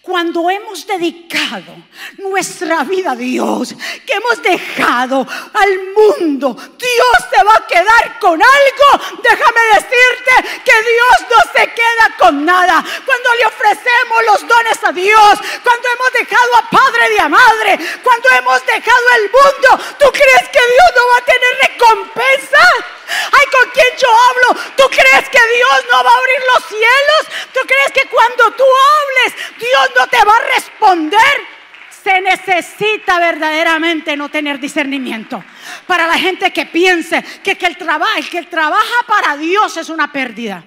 cuando 0.02 0.50
hemos 0.50 0.86
dedicado 0.86 1.76
nuestra 2.18 2.84
vida 2.84 3.12
a 3.12 3.16
Dios, 3.16 3.76
que 4.06 4.14
hemos 4.14 4.42
dejado 4.42 5.28
al 5.54 5.80
mundo, 5.94 6.56
Dios 6.56 7.18
se 7.30 7.44
va 7.44 7.56
a 7.56 7.68
quedar 7.68 8.20
con 8.20 8.42
algo. 8.42 9.22
Déjame 9.22 9.62
decirte 9.74 10.62
que 10.64 10.72
Dios 10.72 11.30
no 11.30 11.52
se 11.54 11.74
queda 11.74 12.16
con 12.18 12.46
nada. 12.46 12.84
Cuando 13.06 13.34
le 13.36 13.46
ofrecemos 13.46 14.26
los 14.26 14.48
dones 14.48 14.84
a 14.84 14.92
Dios, 14.92 15.40
cuando 15.64 15.88
hemos 15.90 16.14
dejado 16.14 16.56
a 16.58 16.70
padre 16.70 17.16
y 17.16 17.20
a 17.20 17.30
madre, 17.30 17.80
cuando 18.04 18.30
hemos 18.30 18.66
dejado 18.66 19.06
el 19.18 19.24
mundo, 19.24 19.96
¿tú 20.00 20.12
crees 20.12 20.50
que 20.50 20.60
Dios 20.60 20.90
no 20.96 21.08
va 21.12 21.18
a 21.18 21.26
tener 21.26 21.72
recompensa? 21.72 22.95
Ay, 23.08 23.46
¿con 23.52 23.70
quién 23.72 23.88
yo 23.98 24.08
hablo? 24.10 24.62
¿Tú 24.76 24.84
crees 24.90 25.30
que 25.30 25.56
Dios 25.56 25.86
no 25.92 26.04
va 26.04 26.12
a 26.12 26.18
abrir 26.18 26.40
los 26.54 26.66
cielos? 26.66 27.48
¿Tú 27.54 27.60
crees 27.68 27.92
que 27.94 28.10
cuando 28.10 28.52
tú 28.52 28.64
hables, 28.64 29.58
Dios 29.60 29.90
no 29.98 30.08
te 30.08 30.26
va 30.26 30.36
a 30.36 30.56
responder? 30.56 31.56
Se 32.04 32.22
necesita 32.22 33.20
verdaderamente 33.20 34.16
no 34.16 34.30
tener 34.30 34.60
discernimiento. 34.60 35.44
Para 35.88 36.08
la 36.08 36.18
gente 36.18 36.52
que 36.52 36.66
piense 36.66 37.24
que, 37.44 37.58
el, 37.60 37.78
trabajo, 37.78 38.14
que 38.30 38.44
trabaja 38.44 39.04
para 39.08 39.38
Dios 39.38 39.76
es 39.78 39.90
una 39.90 40.12
pérdida. 40.12 40.64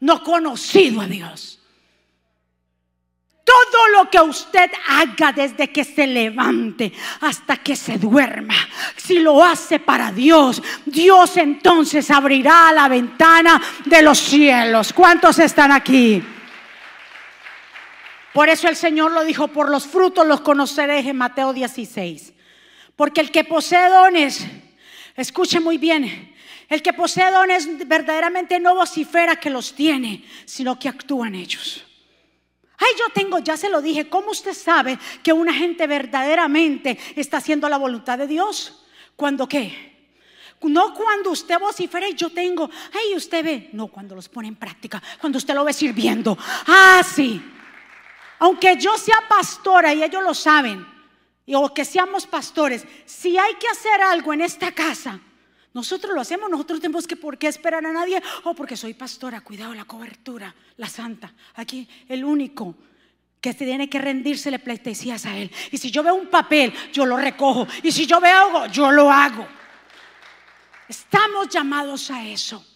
No 0.00 0.22
conocido 0.22 1.00
a 1.00 1.06
Dios. 1.06 1.60
Todo 3.46 3.88
lo 3.92 4.10
que 4.10 4.20
usted 4.20 4.68
haga 4.88 5.30
desde 5.30 5.70
que 5.70 5.84
se 5.84 6.04
levante 6.04 6.92
hasta 7.20 7.56
que 7.58 7.76
se 7.76 7.96
duerma, 7.96 8.56
si 8.96 9.20
lo 9.20 9.40
hace 9.44 9.78
para 9.78 10.10
Dios, 10.10 10.60
Dios 10.84 11.36
entonces 11.36 12.10
abrirá 12.10 12.72
la 12.72 12.88
ventana 12.88 13.62
de 13.84 14.02
los 14.02 14.18
cielos. 14.18 14.92
¿Cuántos 14.92 15.38
están 15.38 15.70
aquí? 15.70 16.20
Por 18.32 18.48
eso 18.48 18.66
el 18.68 18.74
Señor 18.74 19.12
lo 19.12 19.22
dijo, 19.22 19.46
por 19.46 19.70
los 19.70 19.86
frutos 19.86 20.26
los 20.26 20.40
conoceréis 20.40 21.06
en 21.06 21.16
Mateo 21.16 21.52
16. 21.52 22.32
Porque 22.96 23.20
el 23.20 23.30
que 23.30 23.44
posee 23.44 23.88
dones, 23.90 24.44
escuche 25.14 25.60
muy 25.60 25.78
bien, 25.78 26.34
el 26.68 26.82
que 26.82 26.92
posee 26.92 27.30
dones 27.30 27.86
verdaderamente 27.86 28.58
no 28.58 28.74
vocifera 28.74 29.36
que 29.36 29.50
los 29.50 29.72
tiene, 29.72 30.24
sino 30.46 30.80
que 30.80 30.88
actúa 30.88 31.28
en 31.28 31.36
ellos. 31.36 31.84
Ay, 32.78 32.88
yo 32.98 33.12
tengo, 33.14 33.38
ya 33.38 33.56
se 33.56 33.68
lo 33.68 33.80
dije, 33.80 34.08
¿cómo 34.08 34.30
usted 34.30 34.52
sabe 34.52 34.98
que 35.22 35.32
una 35.32 35.54
gente 35.54 35.86
verdaderamente 35.86 36.98
está 37.16 37.38
haciendo 37.38 37.68
la 37.68 37.78
voluntad 37.78 38.18
de 38.18 38.26
Dios? 38.26 38.84
¿Cuándo 39.16 39.48
qué? 39.48 39.96
No 40.62 40.94
cuando 40.94 41.30
usted 41.30 41.58
vocifera 41.58 42.08
y 42.08 42.14
yo 42.14 42.30
tengo, 42.30 42.68
ay, 42.92 43.14
usted 43.16 43.44
ve, 43.44 43.70
no, 43.72 43.88
cuando 43.88 44.14
los 44.14 44.28
pone 44.28 44.48
en 44.48 44.56
práctica, 44.56 45.02
cuando 45.20 45.38
usted 45.38 45.54
lo 45.54 45.64
ve 45.64 45.72
sirviendo. 45.72 46.36
Ah, 46.66 47.02
sí. 47.04 47.42
Aunque 48.38 48.76
yo 48.76 48.96
sea 48.98 49.22
pastora 49.28 49.94
y 49.94 50.02
ellos 50.02 50.22
lo 50.22 50.34
saben, 50.34 50.86
o 51.54 51.72
que 51.72 51.84
seamos 51.84 52.26
pastores, 52.26 52.84
si 53.04 53.38
hay 53.38 53.54
que 53.54 53.68
hacer 53.68 54.00
algo 54.02 54.32
en 54.32 54.40
esta 54.40 54.72
casa, 54.72 55.20
nosotros 55.76 56.14
lo 56.14 56.22
hacemos, 56.22 56.48
nosotros 56.48 56.80
tenemos 56.80 57.06
que 57.06 57.16
por 57.16 57.36
qué 57.36 57.48
esperar 57.48 57.84
a 57.84 57.92
nadie, 57.92 58.16
o 58.44 58.48
oh, 58.48 58.54
porque 58.54 58.78
soy 58.78 58.94
pastora, 58.94 59.42
cuidado 59.42 59.74
la 59.74 59.84
cobertura, 59.84 60.54
la 60.78 60.88
santa. 60.88 61.34
Aquí 61.54 61.86
el 62.08 62.24
único 62.24 62.74
que 63.42 63.52
tiene 63.52 63.90
que 63.90 63.98
rendirse 63.98 64.50
le 64.50 64.58
pleitesías 64.58 65.26
a 65.26 65.36
él. 65.36 65.50
Y 65.70 65.76
si 65.76 65.90
yo 65.90 66.02
veo 66.02 66.14
un 66.14 66.28
papel, 66.28 66.72
yo 66.94 67.04
lo 67.04 67.18
recojo. 67.18 67.68
Y 67.82 67.92
si 67.92 68.06
yo 68.06 68.22
veo 68.22 68.38
algo, 68.38 68.66
yo 68.68 68.90
lo 68.90 69.12
hago. 69.12 69.46
Estamos 70.88 71.50
llamados 71.50 72.10
a 72.10 72.26
eso. 72.26 72.66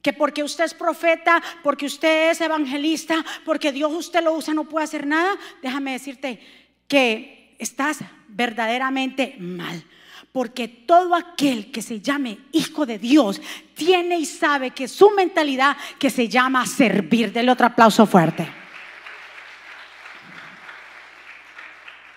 Que 0.00 0.14
porque 0.14 0.42
usted 0.42 0.64
es 0.64 0.72
profeta, 0.72 1.42
porque 1.62 1.84
usted 1.84 2.30
es 2.30 2.40
evangelista, 2.40 3.22
porque 3.44 3.72
Dios 3.72 3.92
usted 3.92 4.24
lo 4.24 4.32
usa, 4.32 4.54
no 4.54 4.64
puede 4.64 4.84
hacer 4.84 5.06
nada. 5.06 5.36
Déjame 5.60 5.92
decirte 5.92 6.40
que 6.88 7.56
estás 7.58 7.98
verdaderamente 8.26 9.36
mal. 9.38 9.84
Porque 10.32 10.66
todo 10.66 11.14
aquel 11.14 11.70
que 11.70 11.82
se 11.82 12.00
llame 12.00 12.38
hijo 12.52 12.86
de 12.86 12.98
Dios 12.98 13.40
tiene 13.74 14.18
y 14.18 14.24
sabe 14.24 14.70
que 14.70 14.88
su 14.88 15.10
mentalidad 15.10 15.76
que 15.98 16.08
se 16.08 16.26
llama 16.26 16.66
servir. 16.66 17.32
Dele 17.32 17.52
otro 17.52 17.66
aplauso 17.66 18.06
fuerte. 18.06 18.48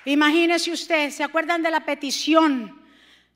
Imagínese 0.06 0.72
usted, 0.72 1.10
¿se 1.12 1.24
acuerdan 1.24 1.62
de 1.62 1.72
la 1.72 1.84
petición 1.84 2.80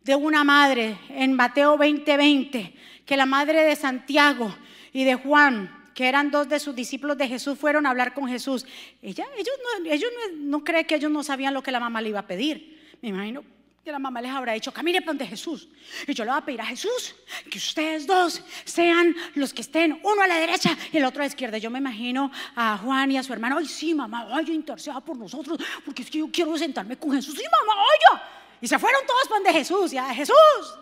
de 0.03 0.15
una 0.15 0.43
madre 0.43 0.97
en 1.09 1.33
Mateo 1.33 1.77
20:20? 1.77 2.73
que 3.09 3.17
la 3.17 3.25
madre 3.25 3.63
de 3.63 3.75
Santiago 3.75 4.55
y 4.93 5.03
de 5.03 5.15
Juan 5.15 5.75
que 5.95 6.07
eran 6.07 6.29
dos 6.29 6.47
de 6.47 6.59
sus 6.59 6.73
discípulos 6.73 7.17
de 7.17 7.27
Jesús, 7.27 7.59
fueron 7.59 7.85
a 7.85 7.89
hablar 7.89 8.13
con 8.13 8.29
Jesús. 8.29 8.65
Ella, 9.01 9.25
ellos 9.35 9.55
no, 9.83 9.91
ellos 9.91 10.09
no 10.37 10.63
creen 10.63 10.85
que 10.85 10.95
ellos 10.95 11.11
no 11.11 11.23
sabían 11.23 11.53
lo 11.53 11.61
que 11.61 11.71
la 11.71 11.79
mamá 11.81 12.01
le 12.01 12.07
iba 12.07 12.19
a 12.19 12.27
pedir. 12.27 12.79
Me 13.01 13.09
imagino 13.09 13.43
que 13.89 13.93
la 13.93 13.97
mamá 13.97 14.21
les 14.21 14.31
habrá 14.31 14.53
dicho, 14.53 14.71
camine 14.71 15.01
para 15.01 15.25
Jesús. 15.25 15.67
Y 16.05 16.13
yo 16.13 16.23
le 16.23 16.29
voy 16.29 16.37
a 16.37 16.45
pedir 16.45 16.61
a 16.61 16.65
Jesús 16.65 17.15
que 17.49 17.57
ustedes 17.57 18.05
dos 18.05 18.39
sean 18.63 19.15
los 19.33 19.51
que 19.51 19.63
estén, 19.63 19.99
uno 20.03 20.21
a 20.21 20.27
la 20.27 20.35
derecha 20.35 20.77
y 20.91 20.97
el 20.97 21.05
otro 21.05 21.21
a 21.21 21.25
la 21.25 21.27
izquierda. 21.29 21.57
Yo 21.57 21.71
me 21.71 21.79
imagino 21.79 22.31
a 22.55 22.77
Juan 22.77 23.11
y 23.11 23.17
a 23.17 23.23
su 23.23 23.33
hermano, 23.33 23.57
ay 23.57 23.65
sí, 23.65 23.95
mamá, 23.95 24.25
vaya, 24.25 24.53
interceda 24.53 25.01
por 25.01 25.17
nosotros, 25.17 25.57
porque 25.83 26.03
es 26.03 26.11
que 26.11 26.19
yo 26.19 26.29
quiero 26.31 26.55
sentarme 26.55 26.97
con 26.97 27.13
Jesús. 27.13 27.33
Sí, 27.35 27.43
mamá, 27.51 27.81
vaya. 27.81 28.38
Y 28.61 28.67
se 28.67 28.77
fueron 28.77 29.05
todos 29.05 29.27
para 29.27 29.35
donde 29.35 29.53
Jesús. 29.53 29.93
Y 29.93 29.97
a 29.97 30.13
Jesús, 30.13 30.35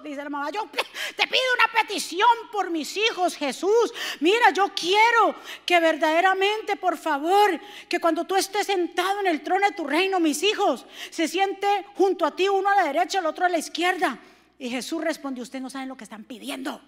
dice 0.03 0.23
la 0.23 0.29
mamá, 0.29 0.49
yo 0.49 0.67
te 1.15 1.27
pido 1.27 1.43
una 1.55 1.81
petición 1.81 2.29
por 2.51 2.71
mis 2.71 2.97
hijos, 2.97 3.35
Jesús. 3.35 3.93
Mira, 4.19 4.49
yo 4.51 4.71
quiero 4.75 5.35
que 5.65 5.79
verdaderamente, 5.79 6.75
por 6.75 6.97
favor, 6.97 7.59
que 7.87 7.99
cuando 7.99 8.25
tú 8.25 8.35
estés 8.35 8.65
sentado 8.65 9.19
en 9.19 9.27
el 9.27 9.43
trono 9.43 9.67
de 9.67 9.75
tu 9.75 9.85
reino, 9.85 10.19
mis 10.19 10.41
hijos, 10.41 10.85
se 11.11 11.27
siente 11.27 11.85
junto 11.95 12.25
a 12.25 12.35
ti, 12.35 12.49
uno 12.49 12.69
a 12.69 12.75
la 12.75 12.85
derecha, 12.85 13.19
el 13.19 13.25
otro 13.27 13.45
a 13.45 13.49
la 13.49 13.59
izquierda. 13.59 14.19
Y 14.57 14.69
Jesús 14.69 15.03
respondió, 15.03 15.43
ustedes 15.43 15.61
no 15.61 15.69
saben 15.69 15.87
lo 15.87 15.97
que 15.97 16.03
están 16.03 16.23
pidiendo. 16.23 16.81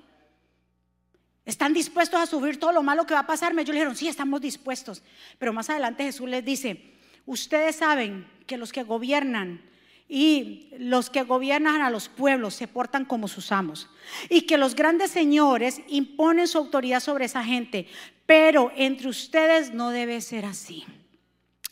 ¿Están 1.46 1.74
dispuestos 1.74 2.20
a 2.20 2.26
subir 2.26 2.60
todo 2.60 2.72
lo 2.72 2.84
malo 2.84 3.06
que 3.06 3.14
va 3.14 3.22
a 3.22 3.28
pasarme? 3.28 3.62
Ellos 3.62 3.74
le 3.74 3.80
dijeron, 3.80 3.96
sí, 3.96 4.08
estamos 4.08 4.42
dispuestos. 4.42 5.04
Pero 5.38 5.54
más 5.54 5.70
adelante 5.70 6.04
Jesús 6.04 6.28
les 6.28 6.44
dice, 6.44 6.94
ustedes 7.26 7.76
saben 7.76 8.28
que 8.48 8.58
los 8.58 8.72
que 8.72 8.84
gobiernan 8.84 9.70
y 10.12 10.70
los 10.80 11.12
que 11.12 11.22
gobiernan 11.22 11.84
a 11.84 11.92
los 11.92 12.10
pueblos 12.10 12.56
se 12.56 12.68
portan 12.68 13.06
como 13.06 13.28
sus 13.28 13.52
amos. 13.52 13.88
Y 14.28 14.42
que 14.42 14.58
los 14.58 14.74
grandes 14.74 15.12
señores 15.12 15.82
imponen 15.88 16.48
su 16.48 16.58
autoridad 16.58 17.00
sobre 17.00 17.26
esa 17.26 17.44
gente. 17.44 17.88
Pero 18.26 18.72
entre 18.76 19.08
ustedes 19.08 19.72
no 19.72 19.92
debe 19.92 20.20
ser 20.22 20.46
así. 20.46 20.84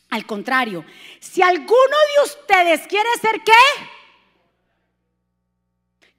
Al 0.10 0.28
contrario, 0.28 0.86
si 1.20 1.42
alguno 1.42 1.66
de 1.74 2.24
ustedes 2.26 2.88
quiere 2.88 3.10
ser 3.20 3.42
qué? 3.44 3.52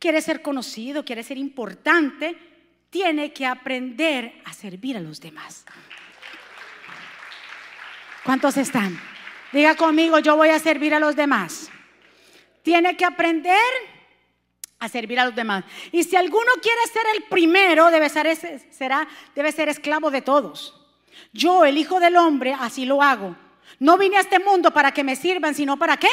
Quiere 0.01 0.21
ser 0.21 0.43
conocido, 0.43 1.05
quiere 1.05 1.23
ser 1.23 1.39
importante, 1.39 2.37
tiene 2.91 3.33
que 3.33 3.47
aprender 3.47 4.43
a 4.45 4.53
servir 4.53 4.97
a 4.97 5.01
los 5.01 5.21
demás. 5.21 5.65
¿Cuántos 8.25 8.57
están? 8.57 9.01
Diga 9.53 9.77
conmigo, 9.77 10.19
yo 10.19 10.37
voy 10.37 10.49
a 10.49 10.59
servir 10.59 10.93
a 10.95 11.01
los 11.01 11.15
demás 11.15 11.71
tiene 12.69 12.99
que 12.99 13.05
aprender 13.07 13.57
a 14.79 14.91
servir 14.91 15.19
a 15.19 15.25
los 15.25 15.35
demás. 15.35 15.65
Y 15.91 16.03
si 16.03 16.17
alguno 16.17 16.53
quiere 16.61 16.83
ser 16.93 17.03
el 17.17 17.23
primero, 17.23 17.91
debe 17.91 18.11
ser, 18.11 18.37
será, 18.71 19.09
debe 19.35 19.53
ser 19.53 19.71
esclavo 19.71 20.11
de 20.11 20.21
todos. 20.21 20.79
Yo, 21.33 21.65
el 21.65 21.79
Hijo 21.79 21.99
del 21.99 22.17
Hombre, 22.17 22.55
así 22.61 22.85
lo 22.85 23.03
hago. 23.03 23.35
No 23.79 23.97
vine 23.97 24.19
a 24.19 24.21
este 24.21 24.39
mundo 24.39 24.71
para 24.71 24.93
que 24.93 25.03
me 25.03 25.17
sirvan, 25.17 25.55
sino 25.55 25.79
para 25.79 25.97
qué? 25.97 26.11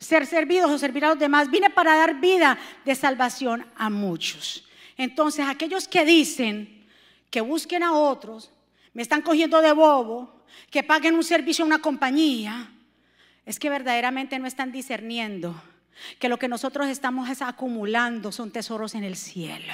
Ser 0.00 0.26
servidos 0.26 0.72
o 0.72 0.76
servir 0.76 1.04
a 1.04 1.10
los 1.10 1.20
demás. 1.20 1.48
Vine 1.48 1.70
para 1.70 1.94
dar 1.94 2.16
vida 2.16 2.58
de 2.84 2.96
salvación 2.96 3.64
a 3.76 3.90
muchos. 3.90 4.68
Entonces, 4.96 5.46
aquellos 5.46 5.86
que 5.86 6.04
dicen 6.04 6.84
que 7.30 7.42
busquen 7.42 7.84
a 7.84 7.92
otros, 7.92 8.50
me 8.92 9.02
están 9.02 9.22
cogiendo 9.22 9.60
de 9.60 9.70
bobo, 9.70 10.42
que 10.68 10.82
paguen 10.82 11.14
un 11.14 11.22
servicio 11.22 11.62
a 11.64 11.68
una 11.68 11.78
compañía, 11.78 12.72
es 13.48 13.58
que 13.58 13.70
verdaderamente 13.70 14.38
no 14.38 14.46
están 14.46 14.72
discerniendo 14.72 15.54
que 16.18 16.28
lo 16.28 16.38
que 16.38 16.48
nosotros 16.48 16.86
estamos 16.88 17.30
acumulando 17.40 18.30
son 18.30 18.50
tesoros 18.50 18.94
en 18.94 19.04
el 19.04 19.16
cielo. 19.16 19.72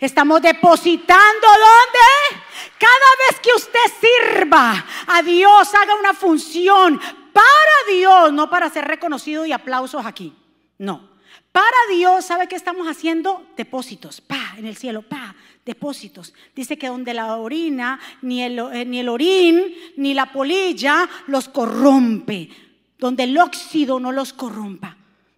Estamos 0.00 0.40
depositando 0.40 1.14
¿dónde? 1.46 2.42
Cada 2.78 3.28
vez 3.28 3.40
que 3.40 3.50
usted 3.54 3.78
sirva 4.00 4.86
a 5.06 5.22
Dios, 5.22 5.68
haga 5.74 5.96
una 5.96 6.14
función 6.14 6.98
para 6.98 7.94
Dios, 7.94 8.32
no 8.32 8.48
para 8.48 8.70
ser 8.70 8.86
reconocido 8.86 9.44
y 9.44 9.52
aplausos 9.52 10.06
aquí. 10.06 10.34
No. 10.78 11.10
Para 11.52 11.76
Dios, 11.90 12.24
¿sabe 12.24 12.48
qué 12.48 12.56
estamos 12.56 12.88
haciendo? 12.88 13.48
Depósitos, 13.54 14.22
pa, 14.22 14.54
en 14.56 14.64
el 14.64 14.78
cielo, 14.78 15.02
pa, 15.02 15.34
depósitos. 15.66 16.32
Dice 16.56 16.78
que 16.78 16.88
donde 16.88 17.12
la 17.12 17.36
orina, 17.36 18.00
ni 18.22 18.42
el, 18.42 18.58
eh, 18.58 18.86
ni 18.86 19.00
el 19.00 19.10
orín, 19.10 19.74
ni 19.98 20.14
la 20.14 20.32
polilla 20.32 21.06
los 21.26 21.50
corrompe 21.50 22.67
donde 22.98 23.24
el 23.24 23.38
óxido 23.38 24.00
no 24.00 24.12
los 24.12 24.32
corrompa, 24.32 24.96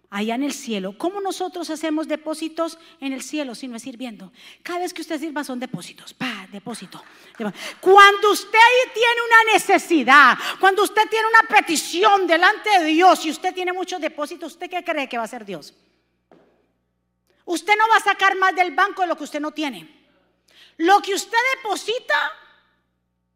allá 0.09 0.35
en 0.35 0.43
el 0.43 0.53
cielo. 0.53 0.97
¿Cómo 0.97 1.21
nosotros 1.21 1.69
hacemos 1.69 2.07
depósitos 2.07 2.77
en 2.99 3.13
el 3.13 3.21
cielo 3.21 3.55
si 3.55 3.67
no 3.67 3.77
es 3.77 3.83
sirviendo? 3.83 4.31
Cada 4.63 4.79
vez 4.79 4.93
que 4.93 5.01
usted 5.01 5.19
sirva 5.19 5.43
son 5.43 5.59
depósitos, 5.59 6.13
pa, 6.13 6.47
depósito. 6.51 7.01
Cuando 7.79 8.31
usted 8.31 8.59
tiene 8.93 9.21
una 9.25 9.53
necesidad, 9.53 10.37
cuando 10.59 10.83
usted 10.83 11.03
tiene 11.09 11.27
una 11.27 11.47
petición 11.47 12.27
delante 12.27 12.69
de 12.79 12.85
Dios 12.85 13.25
y 13.25 13.31
usted 13.31 13.53
tiene 13.53 13.71
muchos 13.71 14.01
depósitos, 14.01 14.53
¿usted 14.53 14.69
qué 14.69 14.83
cree 14.83 15.07
que 15.07 15.17
va 15.17 15.23
a 15.23 15.25
hacer 15.25 15.45
Dios? 15.45 15.73
Usted 17.45 17.73
no 17.77 17.87
va 17.87 17.97
a 17.97 18.03
sacar 18.03 18.35
más 18.37 18.55
del 18.55 18.73
banco 18.75 19.01
de 19.01 19.07
lo 19.07 19.17
que 19.17 19.23
usted 19.23 19.39
no 19.39 19.51
tiene. 19.51 20.01
Lo 20.77 20.99
que 21.01 21.13
usted 21.13 21.37
deposita, 21.55 22.31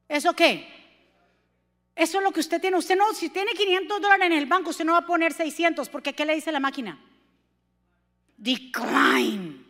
¿eso 0.07 0.33
qué? 0.33 0.74
Eso 1.95 2.17
es 2.17 2.23
lo 2.23 2.31
que 2.31 2.41
usted 2.41 2.59
tiene. 2.59 2.77
Usted 2.77 2.97
no, 2.97 3.13
si 3.13 3.29
tiene 3.29 3.53
500 3.53 4.01
dólares 4.01 4.25
en 4.25 4.33
el 4.33 4.45
banco, 4.45 4.71
usted 4.71 4.83
no 4.83 4.91
va 4.91 4.99
a 4.99 5.05
poner 5.05 5.31
600, 5.31 5.87
porque 5.89 6.13
¿qué 6.13 6.25
le 6.25 6.35
dice 6.35 6.51
la 6.51 6.59
máquina? 6.59 6.99
Decline. 8.35 9.63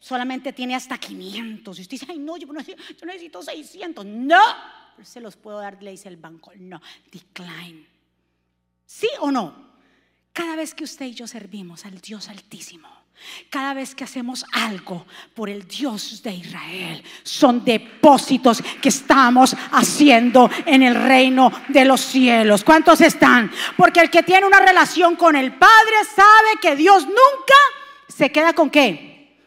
Solamente 0.00 0.52
tiene 0.52 0.74
hasta 0.74 0.98
500. 0.98 1.78
Y 1.78 1.82
usted 1.82 1.90
dice, 1.92 2.06
ay, 2.08 2.18
no, 2.18 2.36
yo 2.36 2.48
necesito, 2.52 3.42
600. 3.42 4.04
No, 4.04 4.42
se 5.02 5.20
los 5.20 5.36
puedo 5.36 5.60
dar, 5.60 5.80
le 5.82 5.92
dice 5.92 6.08
el 6.08 6.16
banco. 6.16 6.50
No, 6.56 6.82
decline. 7.10 7.86
¿Sí 8.84 9.08
o 9.20 9.30
no? 9.30 9.72
Cada 10.32 10.56
vez 10.56 10.74
que 10.74 10.84
usted 10.84 11.06
y 11.06 11.14
yo 11.14 11.28
servimos 11.28 11.86
al 11.86 12.00
Dios 12.00 12.28
Altísimo, 12.28 12.88
Cada 13.48 13.74
vez 13.74 13.94
que 13.94 14.04
hacemos 14.04 14.44
algo 14.52 15.06
por 15.34 15.48
el 15.48 15.66
Dios 15.66 16.22
de 16.22 16.32
Israel, 16.32 17.02
son 17.22 17.64
depósitos 17.64 18.62
que 18.82 18.88
estamos 18.88 19.56
haciendo 19.72 20.50
en 20.66 20.82
el 20.82 20.94
reino 20.94 21.50
de 21.68 21.84
los 21.84 22.00
cielos. 22.00 22.64
¿Cuántos 22.64 23.00
están? 23.00 23.50
Porque 23.76 24.00
el 24.00 24.10
que 24.10 24.22
tiene 24.22 24.46
una 24.46 24.60
relación 24.60 25.16
con 25.16 25.36
el 25.36 25.54
Padre 25.54 26.04
sabe 26.14 26.60
que 26.60 26.76
Dios 26.76 27.06
nunca 27.06 27.54
se 28.08 28.30
queda 28.30 28.52
con 28.52 28.70
qué? 28.70 29.38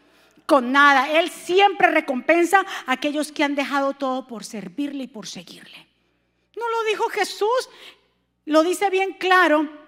Con 0.45 0.71
nada. 0.71 1.11
Él 1.11 1.29
siempre 1.29 1.91
recompensa 1.91 2.65
a 2.85 2.93
aquellos 2.93 3.31
que 3.31 3.43
han 3.43 3.55
dejado 3.55 3.93
todo 3.93 4.27
por 4.27 4.43
servirle 4.43 5.03
y 5.03 5.07
por 5.07 5.27
seguirle. 5.27 5.87
No 6.55 6.67
lo 6.69 6.83
dijo 6.89 7.07
Jesús, 7.09 7.69
lo 8.45 8.63
dice 8.63 8.89
bien 8.89 9.13
claro 9.13 9.86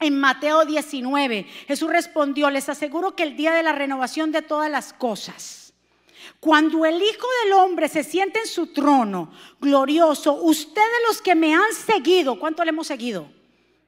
en 0.00 0.18
Mateo 0.18 0.64
19. 0.64 1.46
Jesús 1.66 1.90
respondió, 1.90 2.50
les 2.50 2.68
aseguro 2.68 3.16
que 3.16 3.24
el 3.24 3.36
día 3.36 3.52
de 3.52 3.62
la 3.62 3.72
renovación 3.72 4.32
de 4.32 4.42
todas 4.42 4.70
las 4.70 4.92
cosas, 4.92 5.72
cuando 6.40 6.84
el 6.84 6.96
Hijo 6.96 7.26
del 7.44 7.54
Hombre 7.54 7.88
se 7.88 8.04
siente 8.04 8.40
en 8.40 8.46
su 8.46 8.68
trono 8.68 9.32
glorioso, 9.60 10.34
ustedes 10.34 10.86
los 11.06 11.20
que 11.20 11.34
me 11.34 11.54
han 11.54 11.72
seguido, 11.72 12.38
¿cuánto 12.38 12.64
le 12.64 12.70
hemos 12.70 12.86
seguido? 12.86 13.28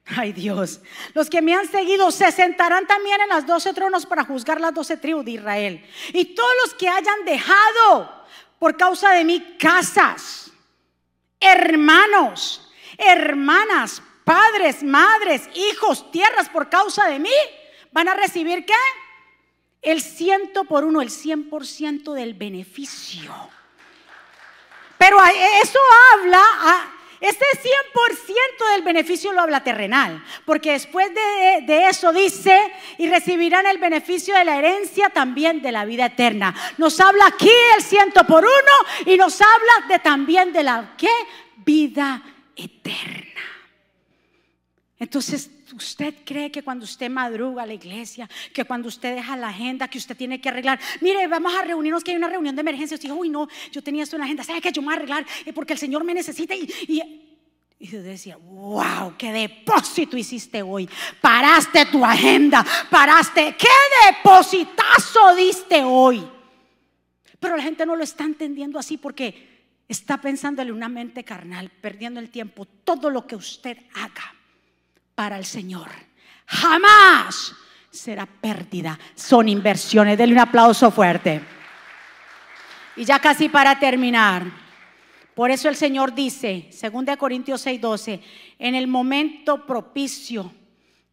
Ay 0.05 0.33
Dios, 0.33 0.81
los 1.13 1.29
que 1.29 1.41
me 1.41 1.53
han 1.53 1.69
seguido 1.69 2.11
se 2.11 2.31
sentarán 2.31 2.87
también 2.87 3.21
en 3.21 3.29
las 3.29 3.45
doce 3.45 3.73
tronos 3.73 4.05
para 4.05 4.25
juzgar 4.25 4.59
las 4.59 4.73
doce 4.73 4.97
tribus 4.97 5.23
de 5.23 5.31
Israel. 5.31 5.85
Y 6.11 6.25
todos 6.35 6.51
los 6.65 6.73
que 6.73 6.89
hayan 6.89 7.23
dejado 7.23 8.25
por 8.59 8.75
causa 8.75 9.11
de 9.11 9.23
mí 9.23 9.55
casas, 9.57 10.51
hermanos, 11.39 12.69
hermanas, 12.97 14.01
padres, 14.23 14.83
madres, 14.83 15.49
hijos, 15.53 16.11
tierras 16.11 16.49
por 16.49 16.69
causa 16.69 17.07
de 17.07 17.19
mí, 17.19 17.29
van 17.91 18.07
a 18.07 18.13
recibir 18.13 18.65
qué? 18.65 18.73
El 19.81 20.01
ciento 20.01 20.63
por 20.65 20.83
uno, 20.83 21.01
el 21.01 21.09
cien 21.09 21.49
por 21.49 21.65
ciento 21.65 22.13
del 22.13 22.33
beneficio. 22.33 23.33
Pero 24.97 25.17
eso 25.63 25.79
habla, 26.13 26.39
a, 26.39 26.91
este 27.19 27.45
100% 27.45 28.71
del 28.73 28.83
beneficio 28.83 29.31
lo 29.31 29.41
habla 29.41 29.63
terrenal, 29.63 30.23
porque 30.45 30.73
después 30.73 31.07
de, 31.13 31.61
de, 31.65 31.87
eso 31.87 32.13
dice, 32.13 32.59
y 32.97 33.09
recibirán 33.09 33.65
el 33.65 33.79
beneficio 33.79 34.35
de 34.35 34.45
la 34.45 34.57
herencia 34.57 35.09
también 35.09 35.61
de 35.61 35.71
la 35.71 35.85
vida 35.85 36.05
eterna. 36.05 36.55
Nos 36.77 36.99
habla 36.99 37.27
aquí 37.27 37.51
el 37.77 37.83
ciento 37.83 38.23
por 38.25 38.43
uno 38.43 39.11
y 39.11 39.17
nos 39.17 39.41
habla 39.41 39.87
de 39.87 39.99
también 39.99 40.53
de 40.53 40.63
la 40.63 40.93
¿qué? 40.97 41.09
vida 41.57 42.23
eterna. 42.55 43.41
Entonces, 45.01 45.49
usted 45.75 46.13
cree 46.23 46.51
que 46.51 46.61
cuando 46.61 46.85
usted 46.85 47.09
madruga 47.09 47.63
a 47.63 47.65
la 47.65 47.73
iglesia, 47.73 48.29
que 48.53 48.65
cuando 48.65 48.87
usted 48.87 49.15
deja 49.15 49.35
la 49.35 49.47
agenda, 49.47 49.87
que 49.87 49.97
usted 49.97 50.15
tiene 50.15 50.39
que 50.39 50.47
arreglar, 50.47 50.79
mire, 51.01 51.25
vamos 51.25 51.51
a 51.55 51.63
reunirnos, 51.63 52.03
que 52.03 52.11
hay 52.11 52.17
una 52.17 52.29
reunión 52.29 52.55
de 52.55 52.59
emergencia. 52.59 52.93
Usted 52.93 53.09
dice, 53.09 53.19
uy, 53.19 53.27
no, 53.27 53.47
yo 53.71 53.81
tenía 53.81 54.03
esto 54.03 54.15
en 54.15 54.19
la 54.19 54.25
agenda, 54.25 54.43
¿sabe 54.43 54.61
que 54.61 54.71
yo 54.71 54.83
me 54.83 54.89
voy 54.89 54.93
a 54.93 54.97
arreglar? 54.97 55.25
Eh, 55.43 55.53
porque 55.53 55.73
el 55.73 55.79
Señor 55.79 56.03
me 56.03 56.13
necesita. 56.13 56.53
Y, 56.53 56.71
y, 56.87 57.01
y 57.79 57.85
usted 57.85 58.03
decía, 58.03 58.37
wow, 58.37 59.15
qué 59.17 59.31
depósito 59.31 60.15
hiciste 60.17 60.61
hoy. 60.61 60.87
Paraste 61.19 61.87
tu 61.87 62.05
agenda, 62.05 62.63
paraste, 62.87 63.55
qué 63.57 63.67
depositazo 64.05 65.35
diste 65.35 65.81
hoy. 65.83 66.23
Pero 67.39 67.57
la 67.57 67.63
gente 67.63 67.87
no 67.87 67.95
lo 67.95 68.03
está 68.03 68.23
entendiendo 68.23 68.77
así 68.77 68.97
porque 68.97 69.65
está 69.87 70.21
pensándole 70.21 70.71
una 70.71 70.89
mente 70.89 71.23
carnal, 71.23 71.71
perdiendo 71.81 72.19
el 72.19 72.29
tiempo. 72.29 72.65
Todo 72.65 73.09
lo 73.09 73.25
que 73.25 73.35
usted 73.35 73.79
haga 73.95 74.35
para 75.21 75.37
el 75.37 75.45
Señor. 75.45 75.87
Jamás 76.47 77.53
será 77.91 78.25
pérdida. 78.25 78.97
Son 79.13 79.47
inversiones. 79.47 80.17
Denle 80.17 80.33
un 80.33 80.39
aplauso 80.39 80.89
fuerte. 80.89 81.39
Y 82.95 83.05
ya 83.05 83.19
casi 83.19 83.47
para 83.47 83.77
terminar. 83.77 84.47
Por 85.35 85.51
eso 85.51 85.69
el 85.69 85.75
Señor 85.75 86.15
dice, 86.15 86.71
2 86.71 87.17
Corintios 87.17 87.63
6:12, 87.63 88.19
en 88.57 88.73
el 88.73 88.87
momento 88.87 89.67
propicio 89.67 90.51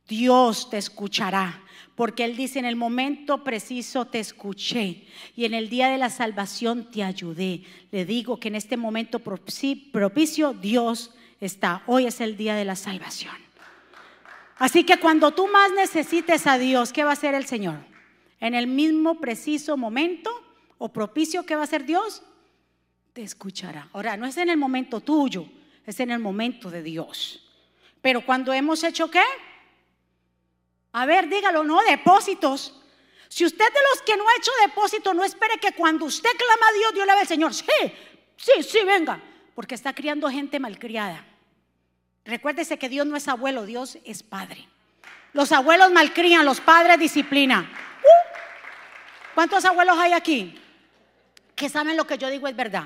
Dios 0.09 0.71
te 0.71 0.79
escuchará. 0.79 1.63
Porque 1.95 2.25
Él 2.25 2.35
dice, 2.35 2.61
en 2.61 2.65
el 2.65 2.77
momento 2.77 3.45
preciso 3.45 4.07
te 4.07 4.21
escuché 4.21 5.05
y 5.37 5.45
en 5.45 5.53
el 5.53 5.69
día 5.69 5.91
de 5.91 5.99
la 5.99 6.09
salvación 6.09 6.91
te 6.91 7.03
ayudé. 7.03 7.63
Le 7.91 8.07
digo 8.07 8.41
que 8.41 8.49
en 8.49 8.55
este 8.55 8.79
momento 8.79 9.19
propicio 9.19 10.55
Dios 10.55 11.11
está. 11.43 11.83
Hoy 11.87 12.07
es 12.07 12.23
el 12.23 12.39
día 12.39 12.55
de 12.55 12.65
la 12.65 12.75
salvación. 12.75 13.48
Así 14.59 14.85
que 14.85 14.99
cuando 14.99 15.33
tú 15.33 15.47
más 15.47 15.73
necesites 15.73 16.47
a 16.47 16.59
Dios, 16.59 16.93
¿qué 16.93 17.05
va 17.05 17.11
a 17.11 17.13
hacer 17.13 17.35
el 17.35 17.47
Señor? 17.47 17.79
En 18.41 18.55
el 18.55 18.67
mismo 18.67 19.21
preciso 19.21 19.77
momento 19.77 20.31
o 20.79 20.93
propicio 20.93 21.47
que 21.47 21.55
va 21.55 21.63
a 21.63 21.65
hacer 21.65 21.85
Dios, 21.85 22.23
te 23.13 23.23
escuchará. 23.23 23.89
Ahora, 23.93 24.17
no 24.17 24.27
es 24.27 24.37
en 24.37 24.49
el 24.49 24.57
momento 24.57 25.01
tuyo, 25.01 25.47
es 25.87 26.01
en 26.01 26.11
el 26.11 26.19
momento 26.19 26.71
de 26.71 26.83
Dios. 26.83 27.45
Pero 28.03 28.25
cuando 28.25 28.53
hemos 28.53 28.83
hecho 28.83 29.11
qué? 29.11 29.23
A 30.93 31.07
ver, 31.07 31.29
dígalo, 31.29 31.63
no, 31.63 31.81
depósitos. 31.83 32.75
Si 33.29 33.45
usted 33.45 33.65
de 33.65 33.81
los 33.93 34.03
que 34.03 34.17
no 34.17 34.25
ha 34.29 34.37
hecho 34.37 34.51
depósito, 34.67 35.15
no 35.15 35.23
espere 35.25 35.59
que 35.61 35.73
cuando 35.73 36.07
usted 36.07 36.31
clama 36.31 36.67
a 36.69 36.73
Dios, 36.79 36.95
Dios 36.95 37.07
le 37.07 37.13
ve 37.13 37.21
al 37.21 37.27
Señor. 37.29 37.55
Sí, 37.55 37.65
sí, 38.37 38.63
sí, 38.63 38.79
venga. 38.85 39.23
Porque 39.55 39.75
está 39.75 39.93
criando 39.93 40.29
gente 40.31 40.59
malcriada. 40.59 41.25
Recuérdese 42.29 42.79
que 42.79 42.91
Dios 42.91 43.07
no 43.07 43.17
es 43.17 43.27
abuelo, 43.27 43.65
Dios 43.65 43.97
es 44.05 44.23
padre. 44.23 44.69
Los 45.33 45.51
abuelos 45.51 45.91
malcrían, 45.91 46.45
los 46.45 46.61
padres 46.61 46.99
disciplinan. 46.99 47.65
Uh, 47.65 49.35
¿Cuántos 49.35 49.65
abuelos 49.65 49.97
hay 49.99 50.13
aquí? 50.13 50.61
Que 51.57 51.71
saben 51.71 51.97
lo 51.97 52.07
que 52.07 52.19
yo 52.19 52.29
digo 52.29 52.47
es 52.47 52.55
verdad. 52.55 52.85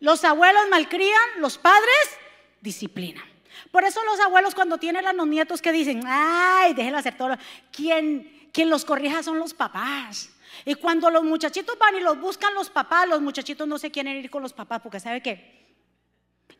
Los 0.00 0.22
abuelos 0.22 0.64
malcrían, 0.68 1.22
los 1.38 1.56
padres 1.56 2.18
disciplinan. 2.60 3.24
Por 3.70 3.84
eso 3.84 4.04
los 4.04 4.20
abuelos 4.20 4.54
cuando 4.54 4.76
tienen 4.76 5.06
a 5.06 5.14
los 5.14 5.26
nietos 5.26 5.62
que 5.62 5.72
dicen, 5.72 6.02
ay, 6.06 6.74
déjenlo 6.74 6.98
hacer 6.98 7.16
todo. 7.16 7.38
Quien, 7.72 8.50
quien 8.52 8.68
los 8.68 8.84
corrija 8.84 9.22
son 9.22 9.38
los 9.38 9.54
papás. 9.54 10.28
Y 10.66 10.74
cuando 10.74 11.08
los 11.08 11.24
muchachitos 11.24 11.78
van 11.78 11.96
y 11.96 12.00
los 12.00 12.20
buscan 12.20 12.52
los 12.52 12.68
papás, 12.68 13.08
los 13.08 13.22
muchachitos 13.22 13.66
no 13.66 13.78
se 13.78 13.90
quieren 13.90 14.14
ir 14.18 14.28
con 14.28 14.42
los 14.42 14.52
papás 14.52 14.82
porque 14.82 15.00
sabe 15.00 15.22
que 15.22 15.63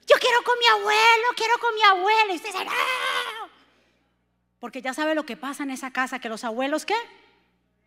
yo 0.06 0.16
quiero 0.20 0.42
con 0.42 0.58
mi 0.58 0.66
abuelo, 0.66 1.26
quiero 1.36 1.58
con 1.58 1.74
mi 1.74 1.82
abuelo. 1.82 2.32
Y 2.32 2.36
usted 2.36 2.52
dice, 2.52 2.66
¡Ah! 2.68 3.48
Porque 4.60 4.82
ya 4.82 4.94
sabe 4.94 5.14
lo 5.14 5.26
que 5.26 5.36
pasa 5.36 5.62
en 5.62 5.70
esa 5.70 5.90
casa, 5.90 6.18
que 6.18 6.28
los 6.28 6.44
abuelos, 6.44 6.86
¿qué? 6.86 6.96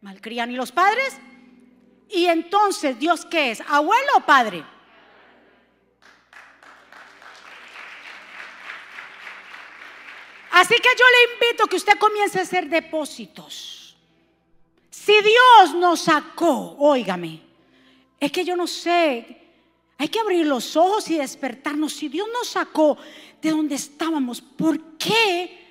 Malcrían 0.01 0.51
y 0.51 0.55
los 0.55 0.71
padres. 0.71 1.17
Y 2.09 2.25
entonces, 2.27 2.99
¿Dios 2.99 3.25
qué 3.25 3.51
es? 3.51 3.61
¿Abuelo 3.61 4.11
o 4.17 4.21
padre? 4.21 4.63
Así 10.51 10.75
que 10.75 10.89
yo 10.97 11.05
le 11.05 11.33
invito 11.33 11.67
que 11.67 11.75
usted 11.75 11.97
comience 11.99 12.39
a 12.39 12.41
hacer 12.41 12.67
depósitos. 12.67 13.95
Si 14.89 15.13
Dios 15.21 15.75
nos 15.75 16.01
sacó, 16.01 16.75
óigame, 16.79 17.41
es 18.19 18.31
que 18.31 18.43
yo 18.43 18.55
no 18.55 18.65
sé 18.65 19.46
hay 19.97 20.09
que 20.09 20.19
abrir 20.19 20.45
los 20.45 20.75
ojos 20.75 21.09
y 21.09 21.17
despertarnos. 21.17 21.93
Si 21.93 22.07
Dios 22.07 22.27
nos 22.31 22.49
sacó 22.49 22.97
de 23.41 23.49
donde 23.49 23.75
estábamos, 23.75 24.41
¿por 24.41 24.79
qué 24.97 25.65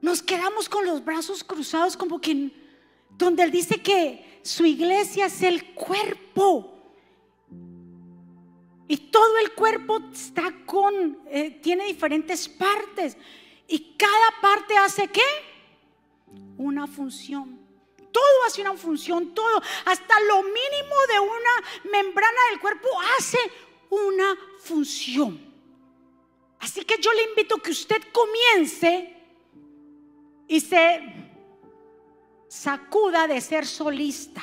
nos 0.00 0.22
quedamos 0.22 0.68
con 0.68 0.84
los 0.84 1.04
brazos 1.04 1.42
cruzados 1.42 1.96
como 1.96 2.20
que 2.20 2.50
donde 3.16 3.42
Él 3.42 3.50
dice 3.50 3.80
que 3.80 4.40
su 4.42 4.66
iglesia 4.66 5.26
es 5.26 5.42
el 5.42 5.74
cuerpo? 5.74 6.74
Y 8.86 8.96
todo 8.96 9.38
el 9.38 9.52
cuerpo 9.52 10.00
está 10.12 10.64
con, 10.64 11.18
eh, 11.30 11.60
tiene 11.62 11.86
diferentes 11.86 12.48
partes. 12.48 13.16
Y 13.66 13.94
cada 13.96 14.40
parte 14.40 14.76
hace 14.78 15.08
qué? 15.08 15.20
Una 16.56 16.86
función. 16.86 17.57
Todo 18.18 18.46
hace 18.48 18.62
una 18.62 18.74
función, 18.74 19.32
todo, 19.32 19.62
hasta 19.84 20.20
lo 20.22 20.42
mínimo 20.42 20.96
de 21.12 21.20
una 21.20 21.92
membrana 21.92 22.40
del 22.50 22.58
cuerpo 22.58 22.88
hace 23.16 23.38
una 23.90 24.36
función. 24.58 25.40
Así 26.58 26.84
que 26.84 27.00
yo 27.00 27.12
le 27.12 27.28
invito 27.30 27.58
que 27.58 27.70
usted 27.70 28.02
comience 28.10 29.14
y 30.48 30.58
se 30.58 31.00
sacuda 32.48 33.28
de 33.28 33.40
ser 33.40 33.64
solista. 33.64 34.42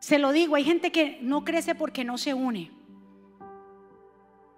Se 0.00 0.18
lo 0.18 0.32
digo, 0.32 0.56
hay 0.56 0.64
gente 0.64 0.90
que 0.90 1.20
no 1.22 1.44
crece 1.44 1.76
porque 1.76 2.02
no 2.02 2.18
se 2.18 2.34
une. 2.34 2.72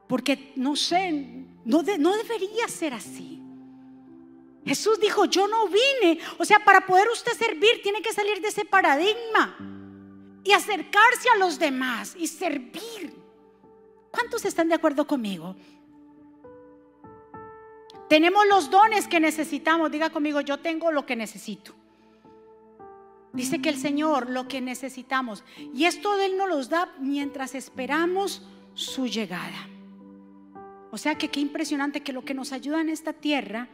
Porque 0.09 0.55
no 0.57 0.75
sé, 0.75 1.13
no, 1.67 1.83
no 1.83 2.17
debería 2.17 2.67
ser 2.69 2.95
así. 2.95 3.38
Jesús 4.69 5.01
dijo, 5.01 5.25
yo 5.25 5.49
no 5.49 5.67
vine. 5.67 6.21
O 6.39 6.45
sea, 6.45 6.59
para 6.63 6.87
poder 6.87 7.09
usted 7.09 7.33
servir 7.33 7.81
tiene 7.83 8.03
que 8.03 8.13
salir 8.13 8.41
de 8.43 8.49
ese 8.49 8.67
paradigma 8.67 9.57
y 10.45 10.53
acercarse 10.53 11.29
a 11.35 11.39
los 11.39 11.59
demás 11.59 12.15
y 12.17 12.27
servir. 12.27 13.15
¿Cuántos 14.11 14.45
están 14.45 14.69
de 14.69 14.75
acuerdo 14.75 15.07
conmigo? 15.07 15.57
Tenemos 18.11 18.47
los 18.47 18.71
dones 18.71 19.09
que 19.09 19.21
necesitamos. 19.21 19.91
Diga 19.91 20.11
conmigo, 20.11 20.43
yo 20.43 20.59
tengo 20.59 20.93
lo 20.93 21.07
que 21.07 21.17
necesito. 21.17 21.75
Dice 23.33 23.63
que 23.63 23.71
el 23.71 23.79
Señor 23.79 24.29
lo 24.29 24.49
que 24.49 24.61
necesitamos. 24.61 25.45
Y 25.75 25.87
esto 25.87 26.19
Él 26.21 26.37
nos 26.37 26.49
los 26.49 26.69
da 26.69 26.95
mientras 26.99 27.55
esperamos 27.55 28.43
su 28.75 29.07
llegada. 29.07 29.69
O 30.91 30.99
sea 30.99 31.17
que 31.17 31.29
qué 31.29 31.41
impresionante 31.41 32.03
que 32.03 32.13
lo 32.13 32.25
que 32.25 32.35
nos 32.35 32.53
ayuda 32.53 32.81
en 32.81 32.91
esta 32.91 33.13
tierra 33.13 33.69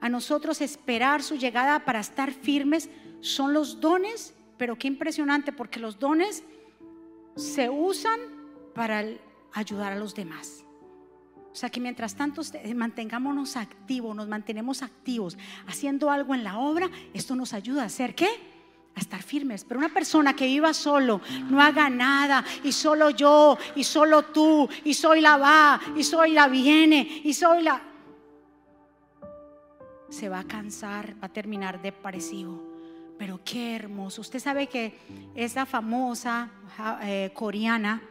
a 0.00 0.08
nosotros 0.08 0.60
esperar 0.60 1.22
su 1.22 1.36
llegada 1.36 1.84
para 1.84 2.00
estar 2.00 2.32
firmes 2.32 2.88
son 3.20 3.52
los 3.52 3.80
dones, 3.80 4.34
pero 4.56 4.76
qué 4.76 4.88
impresionante 4.88 5.52
porque 5.52 5.80
los 5.80 5.98
dones 5.98 6.42
se 7.36 7.68
usan 7.68 8.18
para 8.74 9.04
ayudar 9.52 9.92
a 9.92 9.96
los 9.96 10.14
demás. 10.14 10.64
O 11.52 11.54
sea 11.54 11.68
que 11.68 11.80
mientras 11.80 12.14
tanto 12.14 12.42
mantengámonos 12.74 13.56
activos, 13.56 14.14
nos 14.14 14.28
mantenemos 14.28 14.82
activos, 14.82 15.36
haciendo 15.66 16.10
algo 16.10 16.34
en 16.34 16.44
la 16.44 16.58
obra, 16.58 16.88
esto 17.12 17.34
nos 17.34 17.52
ayuda 17.52 17.82
a 17.82 17.86
hacer 17.86 18.14
qué? 18.14 18.28
A 18.94 19.00
estar 19.00 19.20
firmes. 19.22 19.64
Pero 19.64 19.78
una 19.78 19.88
persona 19.88 20.34
que 20.34 20.46
viva 20.46 20.72
solo, 20.72 21.20
no 21.50 21.60
haga 21.60 21.90
nada, 21.90 22.44
y 22.62 22.70
solo 22.70 23.10
yo, 23.10 23.58
y 23.74 23.82
solo 23.82 24.26
tú, 24.26 24.68
y 24.84 24.94
soy 24.94 25.20
la 25.20 25.36
va, 25.36 25.80
y 25.96 26.04
soy 26.04 26.30
la 26.32 26.46
viene, 26.46 27.20
y 27.24 27.34
soy 27.34 27.64
la. 27.64 27.89
Se 30.10 30.28
va 30.28 30.40
a 30.40 30.44
cansar, 30.44 31.14
va 31.22 31.26
a 31.26 31.32
terminar 31.32 31.80
depresivo. 31.80 32.62
Pero 33.18 33.40
qué 33.44 33.76
hermoso. 33.76 34.20
Usted 34.20 34.38
sabe 34.38 34.66
que 34.66 34.94
esa 35.34 35.66
famosa 35.66 36.50
eh, 37.02 37.30
coreana 37.34 38.02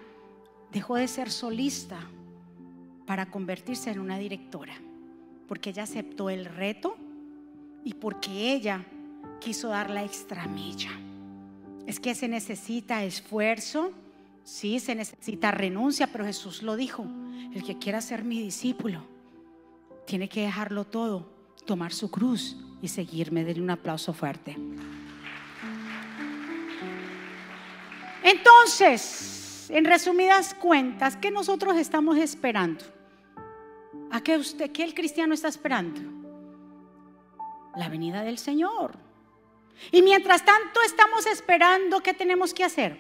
dejó 0.72 0.96
de 0.96 1.08
ser 1.08 1.32
solista 1.32 2.00
para 3.06 3.26
convertirse 3.32 3.90
en 3.90 4.00
una 4.00 4.20
directora, 4.20 4.74
porque 5.48 5.72
ella 5.72 5.84
aceptó 5.84 6.30
el 6.30 6.46
reto 6.46 6.96
y 7.84 7.96
porque 7.96 8.54
ella 8.54 8.86
quiso 9.40 9.70
dar 9.70 9.90
la 9.90 10.04
extra 10.04 10.46
milla. 10.46 10.92
Es 11.88 12.00
que 12.00 12.14
se 12.14 12.28
necesita 12.28 13.04
esfuerzo, 13.04 13.92
sí, 14.44 14.80
se 14.80 14.94
necesita 14.94 15.50
renuncia, 15.50 16.08
pero 16.12 16.24
Jesús 16.26 16.62
lo 16.62 16.76
dijo, 16.76 17.04
el 17.54 17.64
que 17.64 17.80
quiera 17.80 18.00
ser 18.02 18.24
mi 18.24 18.40
discípulo 18.42 19.02
tiene 20.06 20.30
que 20.30 20.42
dejarlo 20.42 20.86
todo, 20.86 21.28
tomar 21.70 21.94
su 21.94 22.10
cruz 22.10 22.58
y 22.82 22.88
seguirme. 22.88 23.44
Denle 23.44 23.62
un 23.62 23.70
aplauso 23.70 24.12
fuerte. 24.12 24.58
Entonces, 28.24 29.70
en 29.70 29.86
resumidas 29.86 30.56
cuentas, 30.56 31.16
¿qué 31.16 31.30
nosotros 31.30 31.78
estamos 31.78 32.18
esperando? 32.18 32.84
¿A 34.10 34.20
qué 34.22 34.38
usted, 34.38 34.72
qué 34.72 34.84
el 34.84 34.96
cristiano 34.96 35.36
está 35.36 35.48
esperando? 35.48 36.02
La 37.76 37.88
venida 37.88 38.24
del 38.24 38.40
Señor. 38.40 38.98
Y 39.92 40.02
mientras 40.02 40.44
tanto 40.44 40.82
estamos 40.84 41.28
esperando, 41.28 42.00
¿qué 42.00 42.16
tenemos 42.16 42.52
que 42.52 42.64
hacer? 42.64 43.00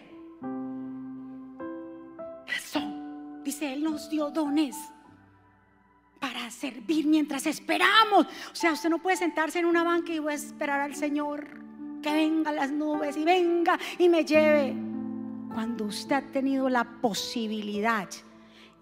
Eso. 2.56 2.82
Dice, 3.44 3.74
Él 3.74 3.84
nos 3.84 4.12
dio 4.12 4.30
dones 4.30 4.76
para 6.20 6.50
servir 6.52 7.06
mientras 7.08 7.46
esperamos. 7.46 8.26
O 8.52 8.56
sea, 8.56 8.74
usted 8.74 8.90
no 8.90 9.00
puede 9.00 9.18
sentarse 9.18 9.60
en 9.60 9.66
una 9.66 9.84
banca 9.84 10.12
y 10.12 10.20
voy 10.20 10.34
a 10.34 10.36
esperar 10.36 10.82
al 10.82 10.96
Señor 10.96 11.48
que 12.02 12.12
venga 12.14 12.52
las 12.52 12.72
nubes 12.72 13.18
y 13.18 13.24
venga 13.24 13.80
y 13.98 14.10
me 14.10 14.24
lleve. 14.24 14.76
Cuando 15.54 15.86
usted 15.86 16.16
ha 16.16 16.22
tenido 16.22 16.70
la 16.70 16.84
posibilidad 17.02 18.08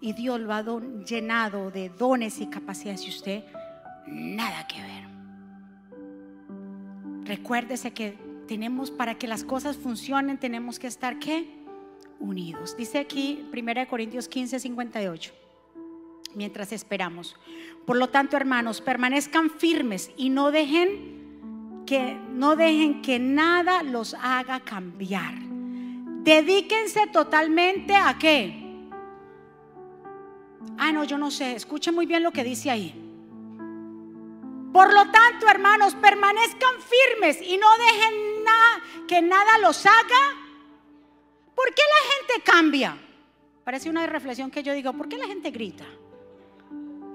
y 0.00 0.12
Dios 0.12 0.40
lo 0.40 0.52
ha 0.52 0.62
llenado 1.04 1.70
de 1.70 1.88
dones 1.88 2.40
y 2.40 2.46
capacidades 2.46 3.04
y 3.06 3.08
usted 3.08 3.44
nada 4.06 4.66
que 4.66 4.80
ver. 4.80 5.08
Recuérdese 7.24 7.92
que 7.92 8.16
tenemos 8.46 8.90
para 8.90 9.16
que 9.16 9.26
las 9.26 9.44
cosas 9.44 9.76
funcionen 9.76 10.38
tenemos 10.38 10.78
que 10.78 10.86
estar 10.86 11.18
qué? 11.18 11.58
Unidos. 12.20 12.76
Dice 12.76 12.98
aquí 12.98 13.46
1 13.52 13.88
Corintios 13.88 14.28
15, 14.28 14.60
58. 14.60 15.47
Mientras 16.38 16.70
esperamos. 16.70 17.34
Por 17.84 17.96
lo 17.96 18.10
tanto, 18.10 18.36
hermanos, 18.36 18.80
permanezcan 18.80 19.50
firmes 19.50 20.12
y 20.16 20.30
no 20.30 20.52
dejen 20.52 21.82
que 21.84 22.16
no 22.30 22.54
dejen 22.54 23.02
que 23.02 23.18
nada 23.18 23.82
los 23.82 24.14
haga 24.14 24.60
cambiar. 24.60 25.34
Dedíquense 25.34 27.08
totalmente 27.08 27.96
a 27.96 28.16
qué? 28.20 28.54
Ah, 30.78 30.92
no, 30.92 31.02
yo 31.02 31.18
no 31.18 31.32
sé. 31.32 31.56
Escuchen 31.56 31.92
muy 31.92 32.06
bien 32.06 32.22
lo 32.22 32.30
que 32.30 32.44
dice 32.44 32.70
ahí. 32.70 32.94
Por 34.72 34.94
lo 34.94 35.10
tanto, 35.10 35.48
hermanos, 35.48 35.96
permanezcan 35.96 36.74
firmes 36.80 37.42
y 37.42 37.56
no 37.56 37.66
dejen 37.78 38.44
nada 38.44 38.80
que 39.08 39.20
nada 39.22 39.58
los 39.58 39.84
haga. 39.84 40.36
¿Por 41.52 41.74
qué 41.74 41.82
la 41.82 42.10
gente 42.12 42.44
cambia? 42.44 42.96
Parece 43.64 43.90
una 43.90 44.06
reflexión 44.06 44.52
que 44.52 44.62
yo 44.62 44.72
digo, 44.72 44.92
¿por 44.92 45.08
qué 45.08 45.18
la 45.18 45.26
gente 45.26 45.50
grita? 45.50 45.84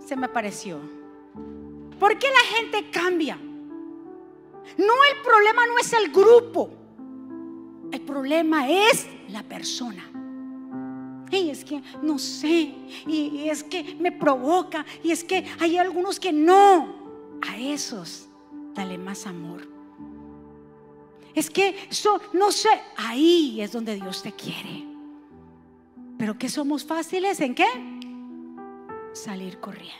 Se 0.05 0.15
me 0.15 0.29
pareció. 0.29 0.79
¿Por 1.99 2.17
qué 2.17 2.27
la 2.27 2.57
gente 2.57 2.89
cambia? 2.91 3.35
No, 3.35 4.93
el 5.11 5.21
problema 5.23 5.65
no 5.67 5.77
es 5.79 5.93
el 5.93 6.11
grupo. 6.11 6.69
El 7.91 8.01
problema 8.01 8.69
es 8.69 9.07
la 9.29 9.43
persona 9.43 10.03
y 11.39 11.49
es 11.49 11.63
que 11.65 11.81
no 12.01 12.19
sé, 12.19 12.73
y, 13.07 13.47
es 13.49 13.63
que 13.63 13.95
me 13.99 14.11
provoca, 14.11 14.85
y 15.03 15.11
es 15.11 15.23
que 15.23 15.45
hay 15.59 15.77
algunos 15.77 16.19
que 16.19 16.31
no. 16.31 17.01
A 17.41 17.57
esos, 17.57 18.29
dale 18.73 18.97
más 18.97 19.27
amor. 19.27 19.67
Es 21.35 21.49
que 21.49 21.75
eso, 21.89 22.21
no 22.31 22.51
sé, 22.51 22.69
ahí 22.95 23.59
es 23.59 23.71
donde 23.71 23.95
Dios 23.95 24.23
te 24.23 24.31
quiere. 24.31 24.85
Pero 26.17 26.37
que 26.37 26.47
somos 26.47 26.85
fáciles 26.85 27.41
en 27.41 27.55
qué? 27.55 27.65
Salir 29.13 29.59
corriendo. 29.59 29.93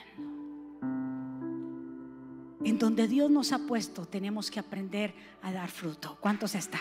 En 2.64 2.78
donde 2.78 3.06
Dios 3.06 3.30
nos 3.30 3.52
ha 3.52 3.58
puesto, 3.58 4.06
tenemos 4.06 4.50
que 4.50 4.58
aprender 4.58 5.14
a 5.42 5.52
dar 5.52 5.70
fruto. 5.70 6.16
¿Cuántos 6.20 6.54
están? 6.54 6.80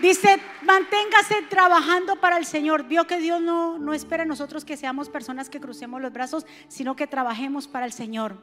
Dice, 0.00 0.40
manténgase 0.62 1.42
trabajando 1.48 2.16
para 2.16 2.36
el 2.36 2.44
Señor. 2.44 2.88
Vio 2.88 3.06
que 3.06 3.18
Dios 3.18 3.40
no, 3.40 3.78
no 3.78 3.94
espera 3.94 4.24
a 4.24 4.26
nosotros 4.26 4.64
que 4.64 4.76
seamos 4.76 5.08
personas 5.08 5.48
que 5.48 5.60
crucemos 5.60 6.02
los 6.02 6.12
brazos, 6.12 6.44
sino 6.66 6.96
que 6.96 7.06
trabajemos 7.06 7.68
para 7.68 7.86
el 7.86 7.92
Señor. 7.92 8.36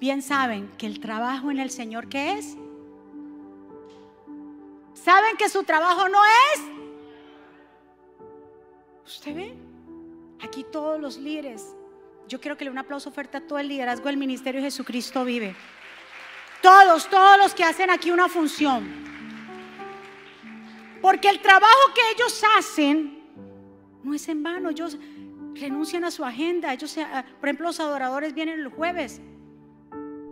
Bien 0.00 0.22
saben 0.22 0.68
que 0.76 0.86
el 0.86 0.98
trabajo 0.98 1.52
en 1.52 1.60
el 1.60 1.70
Señor, 1.70 2.08
¿qué 2.08 2.32
es? 2.32 2.56
¿Saben 4.94 5.36
que 5.36 5.48
su 5.48 5.62
trabajo 5.62 6.08
no 6.08 6.18
es? 6.24 6.60
¿Usted 9.06 9.34
ve? 9.36 9.63
Aquí 10.44 10.62
todos 10.62 11.00
los 11.00 11.16
líderes. 11.16 11.74
Yo 12.28 12.38
quiero 12.38 12.56
que 12.56 12.64
le 12.64 12.70
un 12.70 12.76
aplauso 12.78 13.10
fuerte 13.10 13.38
a 13.38 13.40
todo 13.40 13.58
el 13.58 13.68
liderazgo 13.68 14.06
del 14.06 14.18
ministerio 14.18 14.60
de 14.60 14.66
Jesucristo 14.66 15.24
vive. 15.24 15.56
Todos, 16.60 17.08
todos 17.08 17.38
los 17.38 17.54
que 17.54 17.64
hacen 17.64 17.90
aquí 17.90 18.10
una 18.10 18.28
función. 18.28 19.04
Porque 21.00 21.30
el 21.30 21.40
trabajo 21.40 21.94
que 21.94 22.02
ellos 22.14 22.42
hacen 22.58 23.22
no 24.02 24.12
es 24.12 24.28
en 24.28 24.42
vano. 24.42 24.68
Ellos 24.68 24.98
renuncian 25.54 26.04
a 26.04 26.10
su 26.10 26.24
agenda. 26.24 26.74
Ellos, 26.74 26.96
ah, 26.98 27.24
por 27.40 27.48
ejemplo, 27.48 27.66
los 27.66 27.80
adoradores 27.80 28.34
vienen 28.34 28.60
el 28.60 28.68
jueves. 28.68 29.22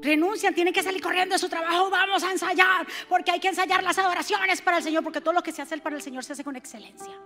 Renuncian, 0.02 0.54
tienen 0.54 0.74
que 0.74 0.82
salir 0.82 1.00
corriendo 1.00 1.34
de 1.34 1.38
su 1.38 1.48
trabajo. 1.48 1.88
Vamos 1.88 2.22
a 2.22 2.32
ensayar, 2.32 2.86
porque 3.08 3.30
hay 3.30 3.40
que 3.40 3.48
ensayar 3.48 3.82
las 3.82 3.96
adoraciones 3.96 4.60
para 4.60 4.78
el 4.78 4.82
Señor, 4.82 5.02
porque 5.02 5.22
todo 5.22 5.32
lo 5.32 5.42
que 5.42 5.52
se 5.52 5.62
hace 5.62 5.78
para 5.78 5.96
el 5.96 6.02
Señor 6.02 6.22
se 6.22 6.34
hace 6.34 6.44
con 6.44 6.56
excelencia. 6.56 7.18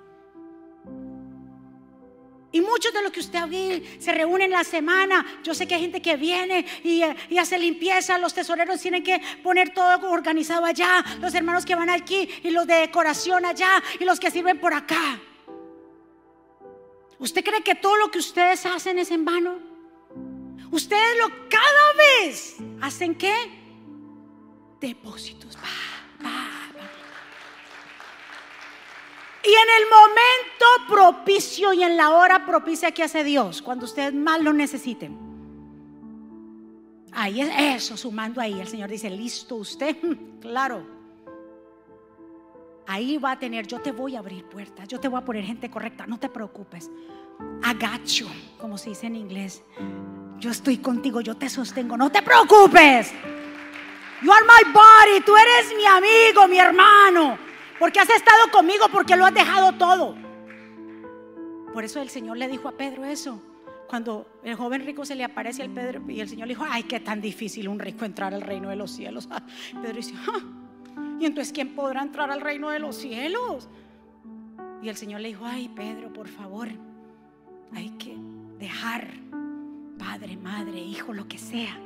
Y 2.53 2.61
muchos 2.61 2.93
de 2.93 3.03
los 3.03 3.13
que 3.13 3.21
usted 3.21 3.47
ve 3.49 3.99
se 3.99 4.13
reúnen 4.13 4.51
la 4.51 4.65
semana. 4.65 5.41
Yo 5.43 5.55
sé 5.55 5.67
que 5.67 5.75
hay 5.75 5.83
gente 5.83 6.01
que 6.01 6.17
viene 6.17 6.65
y, 6.85 7.03
y, 7.29 7.39
hace 7.39 7.59
limpieza. 7.59 8.19
Los 8.19 8.35
tesoreros 8.35 8.81
tienen 8.81 9.03
que 9.03 9.21
poner 9.43 9.75
todo 9.75 10.11
organizado 10.11 10.65
allá. 10.65 11.05
Los 11.21 11.35
hermanos 11.35 11.67
que 11.67 11.75
van 11.75 11.91
aquí 11.91 12.29
y 12.43 12.51
los 12.51 12.67
de 12.67 12.75
decoración 12.75 13.45
allá 13.45 13.83
y 13.99 14.05
los 14.05 14.21
que 14.21 14.31
sirven 14.31 14.59
por 14.59 14.73
acá. 14.73 15.21
¿Usted 17.19 17.45
cree 17.45 17.63
que 17.63 17.75
todo 17.75 17.97
lo 17.97 18.11
que 18.11 18.19
ustedes 18.19 18.65
hacen 18.67 18.99
es 18.99 19.11
en 19.11 19.25
vano? 19.25 19.59
Ustedes 20.71 21.19
lo 21.19 21.29
cada 21.49 21.93
vez 21.97 22.57
hacen 22.81 23.15
qué? 23.15 23.35
Depósitos. 24.81 25.57
Y 29.47 29.49
en 29.49 29.83
el 29.83 29.89
momento 29.89 30.67
propicio 30.89 31.73
y 31.73 31.85
en 31.85 31.97
la 31.97 32.11
hora 32.11 32.45
propicia 32.45 32.91
que 32.91 33.05
hace 33.05 33.23
Dios, 33.23 33.63
cuando 33.63 33.85
ustedes 33.85 34.13
más 34.13 34.43
lo 34.43 34.53
necesiten. 34.53 35.17
Ahí 37.13 37.41
es 37.41 37.51
eso, 37.57 37.97
sumando 37.97 38.41
ahí. 38.41 38.61
El 38.61 38.67
Señor 38.67 38.91
dice, 38.91 39.09
listo 39.09 39.55
usted, 39.55 39.97
claro. 40.41 40.85
ahí 42.89 43.19
va 43.19 43.33
a 43.33 43.39
tener, 43.39 43.69
yo 43.69 43.81
te 43.81 43.93
voy 43.93 44.17
a 44.17 44.19
abrir 44.19 44.45
puertas, 44.45 44.89
yo 44.89 44.99
te 44.99 45.07
voy 45.07 45.21
a 45.21 45.25
poner 45.25 45.45
gente 45.45 45.71
correcta, 45.71 46.07
no 46.09 46.19
te 46.19 46.29
preocupes. 46.29 46.91
Agacho, 47.63 48.27
como 48.59 48.77
se 48.79 48.91
dice 48.91 49.07
en 49.07 49.15
inglés. 49.15 49.63
Yo 50.39 50.51
estoy 50.51 50.79
contigo, 50.79 51.21
yo 51.21 51.37
te 51.37 51.49
sostengo, 51.49 51.97
no 51.97 52.11
te 52.11 52.21
preocupes. 52.21 53.13
You 54.23 54.33
are 54.33 54.45
my 54.45 54.73
body, 54.73 55.21
tú 55.25 55.37
eres 55.37 55.73
mi 55.77 55.85
amigo, 55.85 56.49
mi 56.49 56.59
hermano, 56.59 57.39
porque 57.79 58.01
has 58.01 58.11
estado 58.11 58.51
conmigo, 58.53 58.87
porque 58.93 59.16
lo 59.16 59.27
has 59.27 59.35
dejado 59.35 59.72
todo. 59.72 60.16
Por 61.72 61.85
eso 61.85 62.01
el 62.01 62.09
Señor 62.09 62.39
le 62.39 62.49
dijo 62.49 62.68
a 62.68 62.72
Pedro 62.72 63.05
eso. 63.05 63.43
Cuando 63.89 64.41
el 64.43 64.57
joven 64.57 64.85
rico 64.85 65.05
se 65.05 65.14
le 65.14 65.24
aparece 65.24 65.62
al 65.62 65.70
Pedro 65.70 66.03
y 66.09 66.20
el 66.20 66.29
Señor 66.29 66.49
le 66.49 66.55
dijo, 66.55 66.64
ay, 66.68 66.85
qué 66.85 67.01
tan 67.01 67.20
difícil 67.20 67.68
un 67.68 67.79
rico 67.79 68.05
entrar 68.05 68.35
al 68.35 68.41
reino 68.41 68.68
de 68.70 68.77
los 68.77 68.91
cielos. 68.91 69.29
Pedro 69.83 69.97
dice, 69.97 70.14
ah, 70.27 70.41
y 71.20 71.27
entonces 71.27 71.53
¿quién 71.53 71.74
podrá 71.74 72.03
entrar 72.03 72.31
al 72.31 72.41
reino 72.41 72.70
de 72.70 72.79
los 72.79 72.97
cielos? 72.97 73.68
Y 74.83 74.89
el 74.89 74.97
Señor 74.97 75.20
le 75.20 75.29
dijo, 75.29 75.45
ay, 75.45 75.68
Pedro, 75.68 76.12
por 76.12 76.29
favor, 76.29 76.68
hay 77.72 77.91
que 77.91 78.16
dejar 78.59 79.09
padre, 79.99 80.37
madre, 80.37 80.79
hijo, 80.79 81.12
lo 81.12 81.27
que 81.27 81.39
sea, 81.39 81.79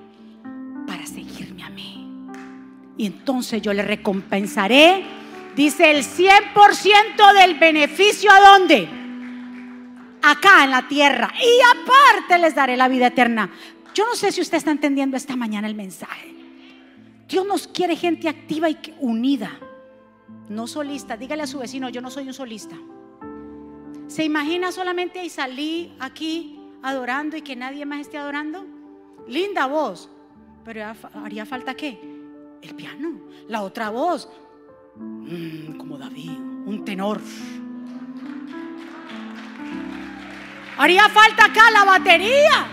para 0.86 1.07
seguirme 1.07 1.62
a 1.62 1.70
mí. 1.70 2.07
Y 2.97 3.07
entonces 3.07 3.62
yo 3.62 3.72
le 3.72 3.82
recompensaré, 3.82 5.05
dice 5.55 5.90
el 5.90 6.05
100% 6.05 7.34
del 7.40 7.59
beneficio 7.59 8.30
a 8.30 8.40
dónde? 8.40 8.88
Acá 10.22 10.64
en 10.64 10.70
la 10.70 10.86
tierra. 10.86 11.32
Y 11.40 11.61
aparte 11.78 12.38
les 12.38 12.55
daré 12.55 12.76
la 12.76 12.88
vida 12.88 13.09
eterna. 13.09 13.51
Yo 13.94 14.07
no 14.07 14.14
sé 14.14 14.32
si 14.32 14.40
usted 14.40 14.59
está 14.59 14.70
entendiendo 14.70 15.16
esta 15.16 15.36
mañana 15.36 15.66
el 15.66 15.74
mensaje. 15.74 16.34
Dios 17.28 17.46
nos 17.46 17.68
quiere 17.68 17.96
gente 17.96 18.28
activa 18.28 18.68
y 18.68 18.78
unida, 18.98 19.53
no 20.48 20.66
solista. 20.66 21.16
Dígale 21.16 21.44
a 21.44 21.46
su 21.46 21.59
vecino, 21.59 21.88
yo 21.88 22.01
no 22.01 22.11
soy 22.11 22.26
un 22.26 22.34
solista. 22.34 22.76
¿Se 24.09 24.24
imagina 24.24 24.72
solamente 24.72 25.24
y 25.24 25.30
salí 25.30 25.94
aquí 26.01 26.59
adorando 26.82 27.36
y 27.36 27.42
que 27.42 27.55
nadie 27.55 27.86
más 27.86 28.01
esté 28.01 28.18
adorando? 28.18 28.66
Linda 29.28 29.66
voz, 29.66 30.11
pero 30.64 30.92
haría 31.24 31.46
falta 31.46 31.74
qué? 31.74 32.01
El 32.62 32.74
piano, 32.74 33.20
la 33.46 33.62
otra 33.62 33.90
voz, 33.90 34.28
mm, 35.01 35.76
como 35.76 35.98
David, 35.98 36.30
un 36.30 36.84
tenor. 36.84 37.20
Haría 40.78 41.09
falta 41.09 41.44
acá 41.44 41.70
la 41.70 41.84
batería, 41.84 42.66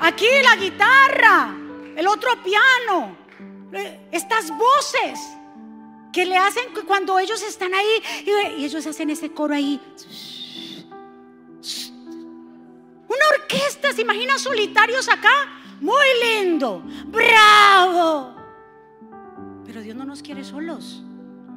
aquí 0.00 0.26
la 0.42 0.56
guitarra, 0.56 1.54
el 1.96 2.06
otro 2.06 2.30
piano, 2.42 3.16
estas 4.12 4.50
voces 4.50 5.18
que 6.12 6.26
le 6.26 6.36
hacen 6.36 6.64
cuando 6.86 7.18
ellos 7.18 7.42
están 7.42 7.74
ahí 7.74 8.02
y 8.58 8.64
ellos 8.64 8.86
hacen 8.86 9.10
ese 9.10 9.32
coro 9.32 9.54
ahí. 9.54 9.80
Una 13.08 13.28
orquesta, 13.30 13.92
¿se 13.92 14.02
imagina 14.02 14.38
solitarios 14.38 15.08
acá? 15.08 15.62
Muy 15.80 16.06
lindo, 16.22 16.82
bravo. 17.06 18.34
Pero 19.64 19.80
Dios 19.80 19.96
no 19.96 20.04
nos 20.04 20.22
quiere 20.22 20.44
solos. 20.44 21.02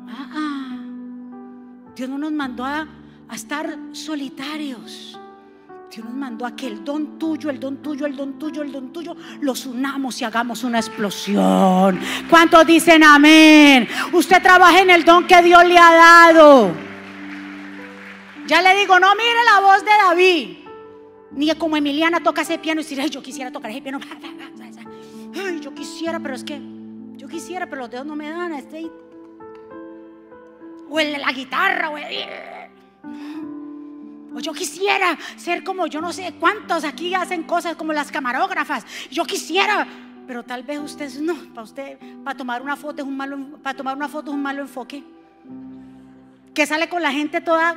Ah, 0.09 0.29
ah. 0.33 0.79
Dios 1.95 2.09
no 2.09 2.17
nos 2.17 2.31
mandó 2.31 2.65
a, 2.65 2.87
estar 3.33 3.77
solitarios. 3.91 5.19
Dios 5.91 6.05
nos 6.05 6.15
mandó 6.15 6.45
a 6.45 6.55
que 6.55 6.67
el 6.67 6.83
don 6.83 7.19
tuyo, 7.19 7.49
el 7.49 7.59
don 7.59 7.77
tuyo, 7.81 8.05
el 8.05 8.15
don 8.15 8.39
tuyo, 8.39 8.61
el 8.61 8.71
don 8.71 8.93
tuyo, 8.93 9.15
los 9.41 9.65
unamos 9.65 10.19
y 10.21 10.23
hagamos 10.23 10.63
una 10.63 10.79
explosión. 10.79 11.99
¿Cuántos 12.29 12.65
dicen 12.65 13.03
amén? 13.03 13.87
Usted 14.13 14.41
trabaja 14.41 14.81
en 14.81 14.91
el 14.91 15.03
don 15.03 15.27
que 15.27 15.41
Dios 15.41 15.65
le 15.65 15.77
ha 15.77 15.93
dado. 15.93 16.71
Ya 18.47 18.61
le 18.61 18.75
digo, 18.79 18.99
no 18.99 19.13
mire 19.15 19.43
la 19.53 19.59
voz 19.59 19.83
de 19.83 19.91
David. 19.91 20.57
Ni 21.31 21.53
como 21.55 21.77
Emiliana 21.77 22.21
toca 22.21 22.41
ese 22.41 22.57
piano 22.57 22.81
y 22.81 22.83
decir, 22.83 22.99
ay, 23.01 23.09
yo 23.09 23.21
quisiera 23.21 23.51
tocar 23.51 23.71
ese 23.71 23.81
piano. 23.81 23.99
Ay, 25.35 25.59
yo 25.59 25.73
quisiera, 25.75 26.19
pero 26.19 26.33
es 26.33 26.43
que 26.43 26.59
yo 27.15 27.27
quisiera, 27.27 27.69
pero 27.69 27.83
los 27.83 27.91
dedos 27.91 28.05
no 28.05 28.15
me 28.15 28.29
dan. 28.29 28.53
Este... 28.53 28.89
O 30.89 30.99
el 30.99 31.13
de 31.13 31.17
la 31.19 31.31
guitarra, 31.31 31.89
o 31.89 31.97
o 34.33 34.39
yo 34.39 34.53
quisiera 34.53 35.17
ser 35.37 35.63
como 35.63 35.87
yo 35.87 36.01
no 36.01 36.13
sé 36.13 36.33
cuántos 36.39 36.83
aquí 36.83 37.13
hacen 37.15 37.43
cosas 37.43 37.75
como 37.75 37.93
las 37.93 38.11
camarógrafas. 38.11 38.85
Yo 39.09 39.25
quisiera, 39.25 39.87
pero 40.27 40.43
tal 40.43 40.63
vez 40.63 40.79
usted 40.79 41.11
no, 41.19 41.35
para 41.53 41.63
usted 41.63 41.97
para 42.23 42.37
tomar 42.37 42.61
una 42.61 42.75
foto 42.75 43.01
es 43.01 43.07
un 43.07 43.17
malo 43.17 43.37
para 43.63 43.75
tomar 43.75 43.95
una 43.95 44.07
foto 44.07 44.29
es 44.29 44.35
un 44.35 44.41
malo 44.41 44.61
enfoque. 44.61 45.03
Que 46.53 46.65
sale 46.65 46.87
con 46.89 47.01
la 47.01 47.11
gente 47.11 47.41
toda 47.41 47.75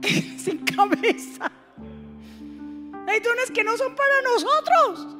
sin 0.36 0.58
cabeza. 0.58 1.50
Hay 3.08 3.20
dones 3.20 3.50
que 3.52 3.64
no 3.64 3.76
son 3.76 3.94
para 3.96 4.22
nosotros. 4.22 5.16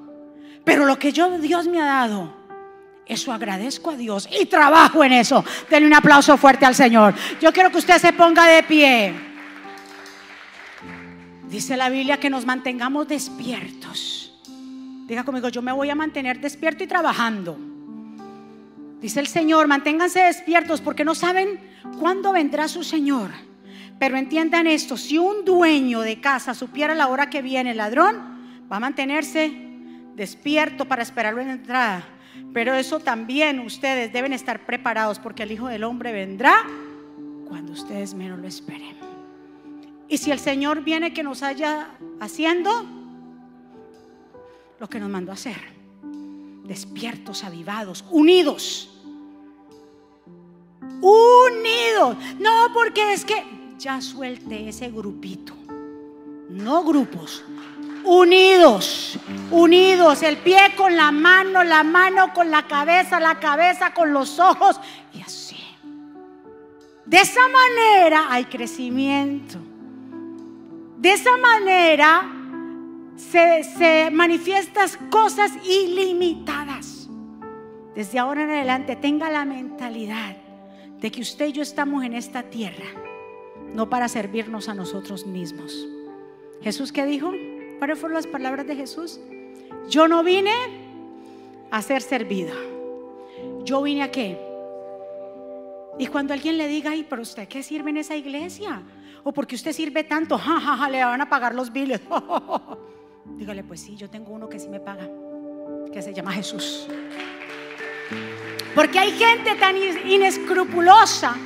Pero 0.65 0.85
lo 0.85 0.99
que 0.99 1.13
yo 1.13 1.39
Dios 1.39 1.67
me 1.67 1.81
ha 1.81 1.87
dado, 1.87 2.33
eso 3.11 3.33
agradezco 3.33 3.91
a 3.91 3.97
Dios 3.97 4.29
y 4.31 4.47
trabajo 4.47 5.03
en 5.03 5.13
eso. 5.13 5.45
Denle 5.69 5.89
un 5.89 5.95
aplauso 5.95 6.37
fuerte 6.37 6.65
al 6.65 6.77
Señor. 6.77 7.15
Yo 7.41 7.53
quiero 7.53 7.71
que 7.71 7.79
usted 7.79 7.99
se 7.99 8.13
ponga 8.13 8.47
de 8.47 8.63
pie. 8.63 9.13
Dice 11.49 11.77
la 11.77 11.89
Biblia 11.89 12.19
que 12.19 12.31
nos 12.31 12.47
mantengamos 12.47 13.09
despiertos. 13.09 14.33
Diga 15.07 15.25
conmigo, 15.25 15.49
yo 15.49 15.61
me 15.61 15.73
voy 15.73 15.91
a 15.91 15.97
mantener 15.97 16.41
despierto 16.41 16.85
y 16.85 16.87
trabajando. 16.87 17.59
Dice 19.01 19.19
el 19.19 19.27
Señor, 19.27 19.67
manténganse 19.67 20.21
despiertos 20.21 20.81
porque 20.81 21.05
no 21.05 21.17
saben 21.17 21.59
cuándo 21.99 22.31
vendrá 22.31 22.69
su 22.69 22.85
Señor. 22.85 23.31
Pero 23.99 24.17
entiendan 24.17 24.69
esto, 24.69 24.97
si 24.97 25.19
un 25.19 25.45
dueño 25.45 26.03
de 26.03 26.21
casa 26.21 26.55
supiera 26.55 26.95
la 26.95 27.09
hora 27.09 27.29
que 27.29 27.43
viene 27.43 27.73
el 27.73 27.79
ladrón, 27.79 28.67
va 28.71 28.77
a 28.77 28.81
mantenerse 28.81 29.51
despierto 30.15 30.85
para 30.85 31.03
esperarlo 31.03 31.41
en 31.41 31.51
entrada. 31.51 32.05
Pero 32.53 32.75
eso 32.75 33.01
también 33.01 33.61
ustedes 33.61 34.13
deben 34.13 34.33
estar 34.33 34.67
preparados 34.67 35.19
porque 35.19 35.45
el 35.45 35.53
Hijo 35.53 35.69
del 35.69 35.85
Hombre 35.85 36.13
vendrá 36.13 36.65
cuando 37.49 37.73
ustedes 37.73 38.15
menos 38.15 38.39
lo 38.39 38.47
esperen. 38.47 38.97
Y 40.09 40.19
si 40.19 40.31
el 40.33 40.41
Señor 40.41 40.83
viene 40.83 41.13
que 41.13 41.23
nos 41.23 41.43
haya 41.43 41.89
haciendo 42.19 42.85
lo 44.81 44.89
que 44.89 44.99
nos 44.99 45.09
mandó 45.09 45.31
a 45.31 45.35
hacer, 45.35 45.57
despiertos, 46.65 47.45
avivados, 47.45 48.05
unidos. 48.11 48.91
Unidos. 51.01 52.17
No, 52.39 52.69
porque 52.73 53.13
es 53.13 53.25
que 53.25 53.45
ya 53.79 54.01
suelte 54.01 54.69
ese 54.69 54.91
grupito. 54.91 55.55
No 56.49 56.83
grupos. 56.85 57.45
Unidos, 58.05 59.19
unidos, 59.51 60.23
el 60.23 60.39
pie 60.39 60.75
con 60.77 60.97
la 60.97 61.13
mano, 61.13 61.63
la 61.65 61.83
mano 61.83 62.33
con 62.33 62.51
la 62.51 62.67
cabeza, 62.67 63.21
la 63.21 63.39
cabeza 63.39 63.93
con 63.93 64.13
los 64.13 64.39
ojos 64.39 64.81
y 65.13 65.21
así. 65.21 65.57
De 67.05 67.19
esa 67.19 67.41
manera 67.49 68.27
hay 68.31 68.45
crecimiento. 68.45 69.59
De 70.97 71.13
esa 71.13 71.37
manera 71.39 72.31
se, 73.17 74.11
manifiestan 74.13 74.89
cosas 75.11 75.53
ilimitadas. 75.65 77.09
Desde 77.95 78.19
ahora 78.19 78.45
en 78.45 78.51
adelante 78.51 78.97
tenga 78.97 79.31
la 79.31 79.45
mentalidad 79.45 80.37
de 81.01 81.11
que 81.11 81.21
usted 81.21 81.47
y 81.47 81.53
yo 81.53 81.63
estamos 81.63 82.05
en 82.05 82.15
esta 82.15 82.45
tierra, 82.45 82.87
no 83.75 83.89
para 83.89 84.09
servirnos 84.09 84.69
a 84.69 84.75
nosotros 84.75 85.27
mismos. 85.27 85.89
Jesús 86.63 86.93
qué 86.93 87.07
dijo? 87.07 87.33
¿Cuáles 87.81 87.99
fueron 87.99 88.15
las 88.15 88.29
palabras 88.29 88.69
de 88.69 88.77
Jesús? 88.77 89.19
Yo 89.89 90.07
no 90.07 90.23
vine 90.23 90.55
a 91.73 91.83
ser 91.83 92.03
servido. 92.03 92.55
Yo 93.65 93.83
vine 93.83 94.05
a 94.05 94.13
qué? 94.13 94.39
Y 95.99 96.07
cuando 96.07 96.33
alguien 96.33 96.57
le 96.57 96.69
diga, 96.69 96.93
ay, 96.93 97.05
pero 97.11 97.23
usted 97.23 97.49
qué 97.49 97.65
sirve 97.65 97.91
en 97.91 97.97
esa 97.97 98.15
iglesia? 98.15 98.85
o 99.25 99.33
porque 99.33 99.55
usted 99.55 99.73
sirve 99.73 100.05
tanto, 100.05 100.39
ja, 100.39 100.89
le 100.89 101.05
van 101.05 101.21
a 101.21 101.29
pagar 101.29 101.55
los 101.55 101.73
biles. 101.73 102.01
Dígale, 103.37 103.65
pues 103.65 103.81
sí, 103.81 103.97
yo 103.97 104.09
tengo 104.09 104.33
uno 104.33 104.49
que 104.49 104.59
sí 104.59 104.69
me 104.69 104.81
paga, 104.81 105.09
que 105.93 106.03
se 106.03 106.13
llama 106.13 106.33
Jesús. 106.33 106.87
Porque 108.75 108.99
hay 108.99 109.13
gente 109.13 109.55
tan 109.57 109.77
inescrupulosa 109.77 111.37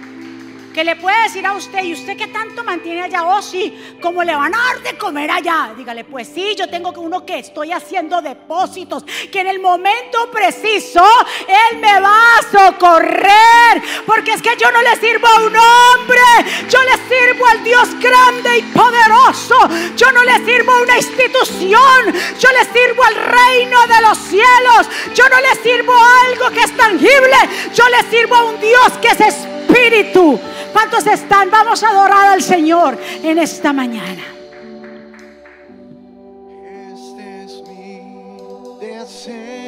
que 0.74 0.82
le 0.82 0.96
puede 0.96 1.22
decir 1.22 1.46
a 1.46 1.52
usted, 1.52 1.84
¿y 1.84 1.92
usted 1.92 2.16
qué 2.16 2.26
tanto 2.26 2.64
mantiene 2.64 3.02
allá? 3.02 3.22
Oh, 3.22 3.40
sí, 3.40 3.96
como 4.02 4.24
le 4.24 4.34
van 4.34 4.52
a 4.52 4.58
dar 4.58 4.82
de 4.82 4.98
comer 4.98 5.30
allá. 5.30 5.72
Dígale, 5.76 6.04
pues 6.04 6.28
sí, 6.34 6.56
yo 6.58 6.68
tengo 6.68 6.92
uno 6.96 7.24
que 7.24 7.38
estoy 7.38 7.70
haciendo 7.70 8.20
depósitos, 8.20 9.04
que 9.30 9.40
en 9.40 9.46
el 9.46 9.60
momento 9.60 10.28
preciso 10.32 11.04
Él 11.46 11.78
me 11.78 12.00
va 12.00 12.38
a 12.38 12.42
socorrer. 12.42 13.82
Porque 14.04 14.32
es 14.32 14.42
que 14.42 14.56
yo 14.58 14.70
no 14.72 14.82
le 14.82 14.96
sirvo 14.96 15.28
a 15.28 15.36
un 15.42 15.56
hombre, 15.56 16.22
yo 16.68 16.78
le 16.82 16.96
sirvo 17.08 17.46
al 17.46 17.62
Dios 17.62 17.88
grande 18.00 18.58
y 18.58 18.62
poderoso. 18.62 19.56
Yo 19.96 20.10
no 20.10 20.24
le 20.24 20.44
sirvo 20.44 20.72
a 20.72 20.82
una 20.82 20.96
institución, 20.96 22.12
yo 22.40 22.48
le 22.50 22.64
sirvo 22.72 23.04
al 23.04 23.14
reino 23.14 23.78
de 23.86 24.02
los 24.02 24.18
cielos. 24.18 24.88
Yo 25.14 25.28
no 25.28 25.40
le 25.40 25.54
sirvo 25.62 25.94
a 25.94 26.22
algo 26.26 26.50
que 26.50 26.62
es 26.64 26.76
tangible, 26.76 27.36
yo 27.72 27.84
le 27.88 28.10
sirvo 28.10 28.34
a 28.34 28.44
un 28.44 28.60
Dios 28.60 28.92
que 29.00 29.08
es 29.08 29.53
espíritu. 29.64 30.38
¿Cuántos 30.72 31.06
están? 31.06 31.50
Vamos 31.50 31.82
a 31.82 31.88
adorar 31.88 32.28
al 32.28 32.42
Señor 32.42 32.98
en 33.22 33.38
esta 33.38 33.72
mañana. 33.72 34.22
Este 36.94 37.44
es 37.44 37.62
mi 37.68 38.00
deseo. 38.80 39.63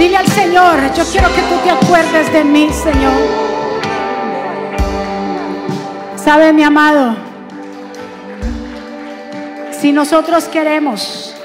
Dile 0.00 0.16
al 0.16 0.28
Señor, 0.28 0.94
yo 0.94 1.04
quiero 1.12 1.28
que 1.28 1.42
tú 1.42 1.56
te 1.62 1.70
acuerdes 1.70 2.32
de 2.32 2.42
mí, 2.42 2.70
Señor. 2.72 3.12
Sabe, 6.16 6.54
mi 6.54 6.62
amado, 6.62 7.16
si 9.78 9.92
nosotros 9.92 10.44
queremos 10.44 11.36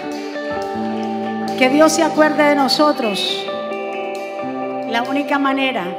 que 1.59 1.67
Dios 1.67 1.91
se 1.91 2.03
acuerde 2.03 2.43
de 2.43 2.55
nosotros, 2.55 3.45
la 4.89 5.03
única 5.03 5.37
manera 5.37 5.97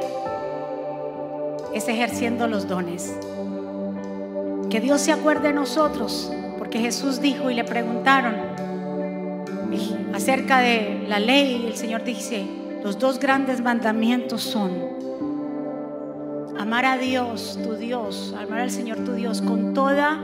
es 1.75 1.87
ejerciendo 1.87 2.47
los 2.47 2.67
dones. 2.67 3.13
Que 4.71 4.79
Dios 4.79 5.01
se 5.01 5.11
acuerde 5.11 5.49
de 5.49 5.53
nosotros, 5.53 6.33
porque 6.57 6.79
Jesús 6.79 7.21
dijo 7.21 7.51
y 7.51 7.53
le 7.53 7.63
preguntaron, 7.63 8.35
acerca 10.13 10.59
de 10.59 11.05
la 11.07 11.19
ley, 11.19 11.65
el 11.67 11.75
Señor 11.75 12.03
dice, 12.03 12.45
los 12.83 12.99
dos 12.99 13.19
grandes 13.19 13.61
mandamientos 13.61 14.41
son 14.41 14.71
amar 16.57 16.85
a 16.85 16.97
Dios, 16.97 17.59
tu 17.63 17.73
Dios, 17.73 18.33
amar 18.37 18.61
al 18.61 18.71
Señor 18.71 18.97
tu 19.03 19.13
Dios 19.13 19.41
con 19.41 19.73
toda 19.73 20.19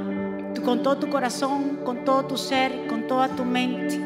con 0.63 0.81
todo 0.81 0.97
tu 0.97 1.09
corazón, 1.09 1.79
con 1.83 2.05
todo 2.05 2.25
tu 2.25 2.37
ser, 2.37 2.87
con 2.87 3.07
toda 3.07 3.29
tu 3.29 3.43
mente. 3.43 3.97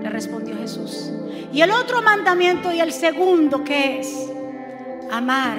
Le 0.00 0.08
respondió 0.08 0.56
Jesús. 0.56 1.12
Y 1.52 1.60
el 1.60 1.70
otro 1.70 2.02
mandamiento 2.02 2.72
y 2.72 2.80
el 2.80 2.92
segundo 2.92 3.62
que 3.62 4.00
es 4.00 4.30
amar 5.10 5.58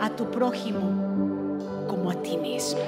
a 0.00 0.10
tu 0.10 0.30
prójimo 0.30 1.86
como 1.88 2.10
a 2.10 2.22
ti 2.22 2.36
mismo. 2.36 2.80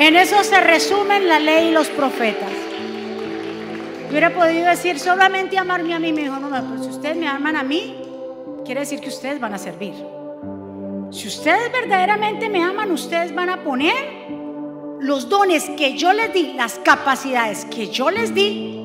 En 0.00 0.16
eso 0.16 0.42
se 0.44 0.58
resumen 0.58 1.28
la 1.28 1.38
ley 1.38 1.68
y 1.68 1.72
los 1.72 1.88
profetas. 1.88 2.50
Yo 4.04 4.08
hubiera 4.08 4.34
podido 4.34 4.66
decir 4.66 4.98
solamente 4.98 5.58
amarme 5.58 5.92
a 5.92 5.98
mí, 5.98 6.10
me 6.14 6.22
dijo, 6.22 6.36
no, 6.36 6.48
pues 6.48 6.84
si 6.84 6.88
ustedes 6.88 7.18
me 7.18 7.28
aman 7.28 7.54
a 7.54 7.62
mí, 7.62 7.96
quiere 8.64 8.80
decir 8.80 8.98
que 9.00 9.10
ustedes 9.10 9.38
van 9.38 9.52
a 9.52 9.58
servir. 9.58 9.92
Si 11.10 11.28
ustedes 11.28 11.70
verdaderamente 11.70 12.48
me 12.48 12.64
aman, 12.64 12.90
ustedes 12.92 13.34
van 13.34 13.50
a 13.50 13.62
poner 13.62 13.92
los 15.00 15.28
dones 15.28 15.68
que 15.76 15.98
yo 15.98 16.14
les 16.14 16.32
di, 16.32 16.54
las 16.54 16.78
capacidades 16.78 17.66
que 17.66 17.88
yo 17.88 18.10
les 18.10 18.34
di 18.34 18.82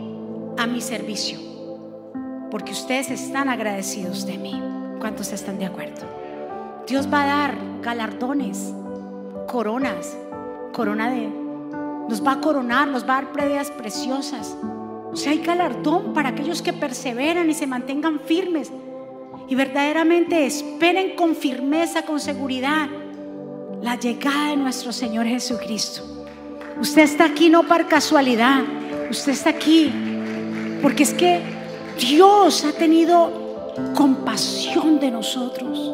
a 0.57 0.68
mi 0.68 0.82
servicio. 0.82 1.39
Porque 2.51 2.74
ustedes 2.74 3.09
están 3.09 3.47
agradecidos 3.47 4.26
de 4.26 4.38
mí. 4.38 4.61
¿Cuántos 4.99 5.32
están 5.32 5.59
de 5.59 5.66
acuerdo? 5.66 6.05
Dios 6.86 7.07
va 7.07 7.24
a 7.24 7.26
dar 7.26 7.57
galardones, 7.82 8.74
coronas, 9.47 10.18
corona 10.76 11.09
de... 11.09 11.30
Nos 12.09 12.23
va 12.23 12.34
a 12.34 12.41
coronar, 12.41 12.88
nos 12.88 13.03
va 13.03 13.17
a 13.17 13.21
dar 13.21 13.32
previas 13.32 13.71
preciosas. 13.71 14.55
O 15.11 15.15
sea, 15.15 15.32
hay 15.32 15.39
galardón 15.39 16.13
para 16.13 16.30
aquellos 16.30 16.61
que 16.61 16.73
perseveran 16.73 17.49
y 17.49 17.53
se 17.53 17.65
mantengan 17.65 18.19
firmes 18.19 18.71
y 19.47 19.55
verdaderamente 19.55 20.45
esperen 20.45 21.15
con 21.15 21.36
firmeza, 21.36 22.03
con 22.03 22.19
seguridad, 22.19 22.89
la 23.82 23.95
llegada 23.95 24.49
de 24.49 24.57
nuestro 24.57 24.91
Señor 24.91 25.26
Jesucristo. 25.26 26.01
Usted 26.80 27.03
está 27.03 27.26
aquí 27.26 27.49
no 27.49 27.63
por 27.63 27.88
casualidad, 27.88 28.61
usted 29.09 29.32
está 29.32 29.51
aquí 29.51 29.91
porque 30.82 31.03
es 31.03 31.13
que 31.13 31.41
Dios 31.97 32.65
ha 32.65 32.73
tenido 32.73 33.73
compasión 33.95 34.99
de 34.99 35.11
nosotros. 35.11 35.93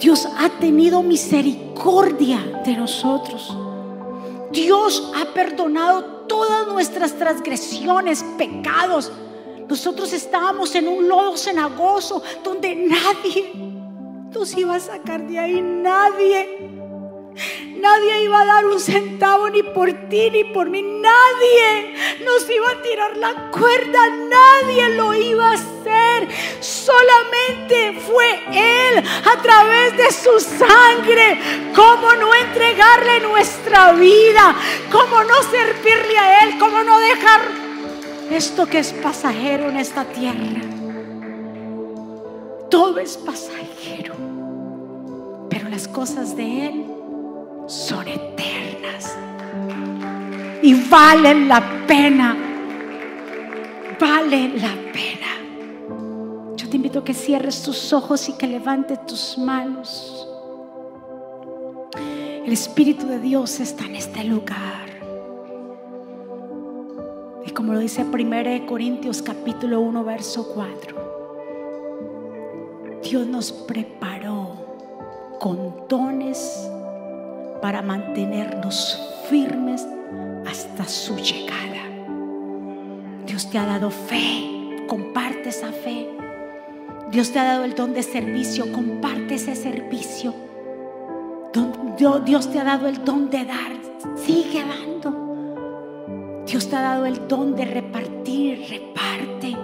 Dios 0.00 0.28
ha 0.38 0.48
tenido 0.60 1.02
misericordia 1.02 2.62
de 2.64 2.76
nosotros. 2.76 3.56
Dios 4.54 5.12
ha 5.14 5.34
perdonado 5.34 6.04
todas 6.26 6.66
nuestras 6.68 7.12
transgresiones, 7.18 8.24
pecados, 8.38 9.12
nosotros 9.68 10.12
estábamos 10.12 10.74
en 10.74 10.88
un 10.88 11.08
lodo 11.08 11.36
cenagoso 11.36 12.22
donde 12.42 12.74
nadie 12.74 13.52
nos 14.32 14.56
iba 14.56 14.74
a 14.74 14.80
sacar 14.80 15.26
de 15.26 15.38
ahí, 15.38 15.60
nadie. 15.60 16.73
Nadie 17.76 18.22
iba 18.22 18.40
a 18.40 18.44
dar 18.46 18.66
un 18.66 18.80
centavo 18.80 19.50
ni 19.50 19.62
por 19.62 19.92
ti 20.08 20.30
ni 20.30 20.44
por 20.44 20.70
mí. 20.70 20.82
Nadie 20.82 21.94
nos 22.24 22.48
iba 22.48 22.70
a 22.70 22.82
tirar 22.82 23.16
la 23.16 23.50
cuerda. 23.50 24.00
Nadie 24.08 24.88
lo 24.90 25.14
iba 25.14 25.50
a 25.50 25.54
hacer. 25.54 26.28
Solamente 26.60 28.00
fue 28.06 28.40
Él 28.52 29.04
a 29.24 29.42
través 29.42 29.96
de 29.96 30.10
su 30.12 30.40
sangre. 30.40 31.38
¿Cómo 31.74 32.14
no 32.14 32.34
entregarle 32.34 33.20
nuestra 33.20 33.92
vida? 33.92 34.56
¿Cómo 34.90 35.22
no 35.24 35.42
servirle 35.42 36.18
a 36.18 36.44
Él? 36.44 36.58
¿Cómo 36.58 36.82
no 36.82 36.98
dejar 37.00 37.64
esto 38.30 38.66
que 38.66 38.78
es 38.78 38.92
pasajero 38.92 39.68
en 39.68 39.76
esta 39.76 40.04
tierra. 40.04 40.60
Todo 42.70 42.98
es 42.98 43.16
pasajero, 43.16 44.14
pero 45.48 45.68
las 45.68 45.86
cosas 45.86 46.36
de 46.36 46.66
Él 46.66 46.93
son 47.66 48.06
eternas 48.08 49.16
y 50.62 50.74
valen 50.88 51.48
la 51.48 51.62
pena. 51.86 52.36
Vale 54.00 54.48
la 54.58 54.74
pena. 54.92 56.56
Yo 56.56 56.68
te 56.68 56.76
invito 56.76 57.00
a 57.00 57.04
que 57.04 57.14
cierres 57.14 57.62
tus 57.62 57.92
ojos 57.92 58.28
y 58.28 58.32
que 58.32 58.46
levantes 58.46 59.04
tus 59.06 59.38
manos. 59.38 60.28
El 62.44 62.52
Espíritu 62.52 63.06
de 63.06 63.18
Dios 63.18 63.60
está 63.60 63.84
en 63.84 63.96
este 63.96 64.24
lugar. 64.24 64.84
Y 67.46 67.50
como 67.50 67.72
lo 67.72 67.78
dice 67.78 68.04
1 68.04 68.66
Corintios 68.66 69.22
capítulo 69.22 69.80
1, 69.80 70.04
verso 70.04 70.52
4. 70.54 71.04
Dios 73.02 73.26
nos 73.26 73.52
preparó 73.52 74.56
con 75.38 75.86
dones 75.88 76.70
para 77.64 77.80
mantenernos 77.80 79.00
firmes 79.30 79.88
hasta 80.46 80.84
su 80.84 81.16
llegada. 81.16 81.88
Dios 83.24 83.48
te 83.48 83.56
ha 83.56 83.64
dado 83.64 83.90
fe, 83.90 84.84
comparte 84.86 85.48
esa 85.48 85.72
fe. 85.72 86.10
Dios 87.10 87.32
te 87.32 87.38
ha 87.38 87.44
dado 87.44 87.64
el 87.64 87.74
don 87.74 87.94
de 87.94 88.02
servicio, 88.02 88.70
comparte 88.70 89.36
ese 89.36 89.56
servicio. 89.56 90.34
Dios 92.26 92.52
te 92.52 92.60
ha 92.60 92.64
dado 92.64 92.86
el 92.86 93.02
don 93.02 93.30
de 93.30 93.46
dar, 93.46 93.72
sigue 94.14 94.62
dando. 94.62 96.44
Dios 96.46 96.68
te 96.68 96.76
ha 96.76 96.82
dado 96.82 97.06
el 97.06 97.26
don 97.26 97.56
de 97.56 97.64
repartir, 97.64 98.66
reparte. 98.68 99.56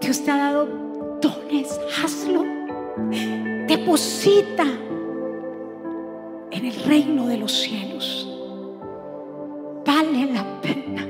Dios 0.00 0.24
te 0.24 0.30
ha 0.30 0.36
dado 0.36 0.68
dones, 1.20 1.80
hazlo. 2.00 2.44
Deposita 3.66 4.64
en 6.62 6.68
el 6.68 6.84
reino 6.84 7.26
de 7.26 7.38
los 7.38 7.52
cielos. 7.52 8.28
Vale 9.84 10.32
la 10.32 10.60
pena. 10.60 11.08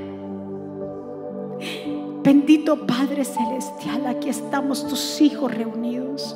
Bendito 2.23 2.87
Padre 2.87 3.23
Celestial, 3.23 4.07
aquí 4.07 4.29
estamos 4.29 4.87
tus 4.87 5.21
hijos 5.21 5.53
reunidos. 5.53 6.35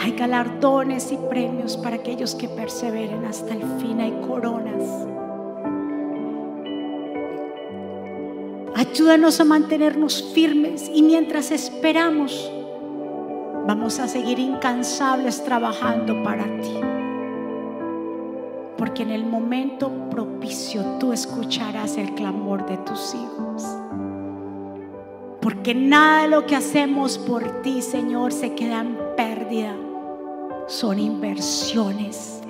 Hay 0.00 0.12
galardones 0.12 1.10
y 1.10 1.16
premios 1.16 1.76
para 1.76 1.96
aquellos 1.96 2.36
que 2.36 2.48
perseveren 2.48 3.24
hasta 3.24 3.54
el 3.54 3.62
fin. 3.80 4.00
Hay 4.00 4.12
coronas. 4.24 4.84
Ayúdanos 8.76 9.40
a 9.40 9.44
mantenernos 9.44 10.22
firmes 10.32 10.88
y 10.94 11.02
mientras 11.02 11.50
esperamos, 11.50 12.52
vamos 13.66 13.98
a 13.98 14.06
seguir 14.06 14.38
incansables 14.38 15.42
trabajando 15.42 16.22
para 16.22 16.44
ti. 16.60 16.95
Porque 18.76 19.02
en 19.02 19.10
el 19.10 19.24
momento 19.24 19.90
propicio 20.10 20.82
tú 21.00 21.12
escucharás 21.12 21.96
el 21.96 22.14
clamor 22.14 22.66
de 22.66 22.76
tus 22.78 23.14
hijos. 23.14 23.64
Porque 25.40 25.74
nada 25.74 26.22
de 26.22 26.28
lo 26.28 26.46
que 26.46 26.56
hacemos 26.56 27.18
por 27.18 27.62
ti, 27.62 27.80
Señor, 27.82 28.32
se 28.32 28.54
queda 28.54 28.80
en 28.80 28.96
pérdida. 29.16 29.74
Son 30.66 30.98
inversiones. 30.98 32.40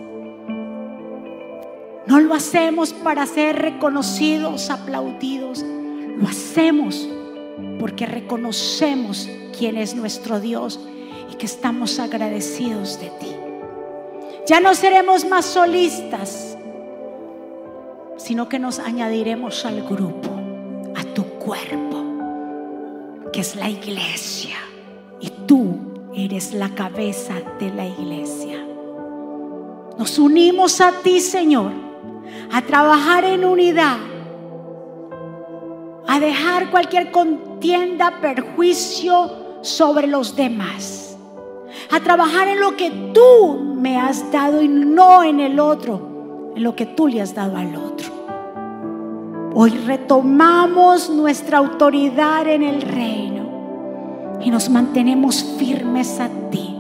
No 2.07 2.21
lo 2.21 2.35
hacemos 2.35 2.93
para 2.93 3.27
ser 3.27 3.57
reconocidos, 3.57 4.71
aplaudidos 4.71 5.65
lo 6.17 6.29
hacemos 6.29 7.07
porque 7.79 8.07
reconocemos 8.07 9.29
quién 9.57 9.77
es 9.77 9.95
nuestro 9.95 10.41
Dios 10.41 10.81
y 11.31 11.37
que 11.37 11.47
estamos 11.47 11.99
agradecidos 11.99 12.99
de 13.01 13.11
ti. 13.21 13.46
Ya 14.47 14.61
no 14.61 14.75
seremos 14.75 15.25
más 15.25 15.45
solistas, 15.45 16.57
sino 18.17 18.49
que 18.49 18.59
nos 18.59 18.79
añadiremos 18.79 19.65
al 19.65 19.83
grupo, 19.83 20.31
a 20.95 21.05
tu 21.05 21.25
cuerpo, 21.25 22.05
que 23.33 23.41
es 23.41 23.57
la 23.57 23.69
iglesia. 23.69 24.57
Y 25.21 25.31
tú 25.47 26.11
eres 26.15 26.55
la 26.55 26.75
cabeza 26.75 27.35
de 27.59 27.71
la 27.71 27.87
iglesia. 27.87 28.65
Nos 29.99 30.19
unimos 30.19 30.81
a 30.81 30.93
ti, 31.03 31.21
Señor, 31.21 31.73
a 32.53 32.63
trabajar 32.63 33.25
en 33.25 33.45
unidad 33.45 33.99
a 36.07 36.21
dejar 36.21 36.71
cualquier 36.71 37.11
contienda, 37.11 38.21
perjuicio 38.21 39.59
sobre 39.63 40.07
los 40.07 40.37
demás, 40.37 41.06
a 41.91 42.01
trabajar 42.01 42.49
en 42.49 42.61
lo 42.61 42.77
que 42.77 42.91
tú 43.13 43.75
me 43.77 43.99
has 43.99 44.31
dado 44.33 44.63
y 44.63 44.69
no 44.69 45.23
en 45.23 45.41
el 45.41 45.61
otro, 45.61 46.53
en 46.57 46.63
lo 46.63 46.75
que 46.75 46.87
tú 46.87 47.09
le 47.09 47.21
has 47.21 47.35
dado 47.35 47.57
al 47.57 47.75
otro. 47.77 48.17
Hoy 49.55 49.71
retomamos 49.71 51.09
nuestra 51.09 51.59
autoridad 51.59 52.47
en 52.47 52.63
el 52.63 52.83
reino 52.83 54.37
y 54.43 54.51
nos 54.51 54.69
mantenemos 54.69 55.43
firmes 55.59 56.21
a 56.21 56.29
ti, 56.51 56.77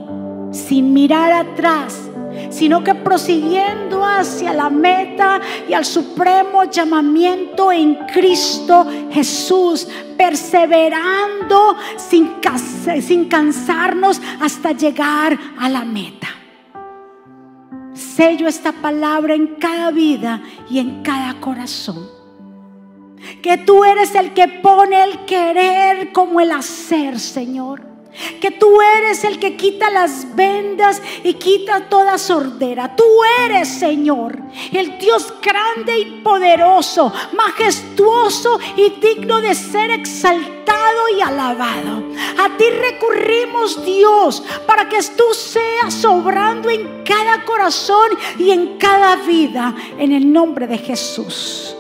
sin 0.51 0.93
mirar 0.93 1.33
atrás, 1.33 2.06
sino 2.51 2.83
que 2.83 2.95
prosiguiendo 2.95 4.05
hacia 4.05 4.53
la 4.53 4.71
meta 4.71 5.41
y 5.69 5.73
al 5.73 5.85
supremo 5.85 6.65
llamamiento 6.65 7.73
en 7.73 7.95
Cristo 8.07 8.87
Jesús, 9.11 9.89
perseverando 10.17 11.77
sin, 11.97 12.33
sin 13.01 13.29
cansarnos 13.29 14.21
hasta 14.41 14.73
llegar 14.73 15.39
a 15.59 15.69
la 15.69 15.85
meta. 15.85 16.29
Sello 17.93 18.47
esta 18.47 18.73
palabra 18.73 19.35
en 19.35 19.57
cada 19.57 19.91
vida 19.91 20.43
y 20.69 20.79
en 20.79 21.03
cada 21.03 21.41
corazón. 21.41 22.09
Que 23.43 23.59
tú 23.59 23.85
eres 23.85 24.15
el 24.15 24.35
que 24.35 24.49
pone 24.49 25.03
el 25.03 25.25
querer 25.25 26.13
como 26.13 26.41
el 26.41 26.53
hacer, 26.53 27.19
Señor. 27.19 27.96
Que 28.41 28.51
tú 28.51 28.81
eres 28.81 29.25
el 29.25 29.39
que 29.39 29.57
quita 29.57 29.91
las 29.91 30.35
vendas 30.35 31.03
y 31.25 31.35
quita 31.35 31.89
toda 31.89 32.19
sordera. 32.19 32.95
Tú 32.97 33.05
eres, 33.45 33.69
Señor, 33.69 34.39
el 34.73 34.99
Dios 34.99 35.35
grande 35.43 35.99
y 35.99 36.05
poderoso, 36.23 37.13
majestuoso 37.33 38.59
y 38.77 38.91
digno 39.01 39.41
de 39.41 39.55
ser 39.55 39.91
exaltado 39.91 41.09
y 41.17 41.21
alabado. 41.21 42.03
A 42.39 42.57
ti 42.57 42.65
recurrimos, 42.71 43.85
Dios, 43.85 44.43
para 44.67 44.89
que 44.89 44.99
tú 45.17 45.25
seas 45.33 46.05
obrando 46.05 46.71
en 46.71 47.05
cada 47.05 47.45
corazón 47.45 48.11
y 48.39 48.51
en 48.51 48.79
cada 48.79 49.17
vida, 49.17 49.75
en 49.99 50.13
el 50.13 50.33
nombre 50.33 50.67
de 50.67 50.79
Jesús. 50.79 51.77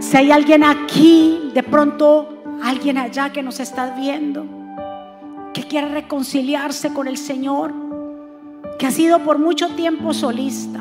Si 0.00 0.16
hay 0.16 0.30
alguien 0.30 0.64
aquí, 0.64 1.50
de 1.52 1.62
pronto 1.62 2.28
alguien 2.62 2.98
allá 2.98 3.32
que 3.32 3.42
nos 3.42 3.60
está 3.60 3.94
viendo, 3.98 4.57
que 5.52 5.64
quiere 5.64 5.88
reconciliarse 5.88 6.92
con 6.92 7.08
el 7.08 7.16
Señor, 7.16 7.72
que 8.78 8.86
ha 8.86 8.90
sido 8.90 9.20
por 9.20 9.38
mucho 9.38 9.70
tiempo 9.70 10.14
solista, 10.14 10.80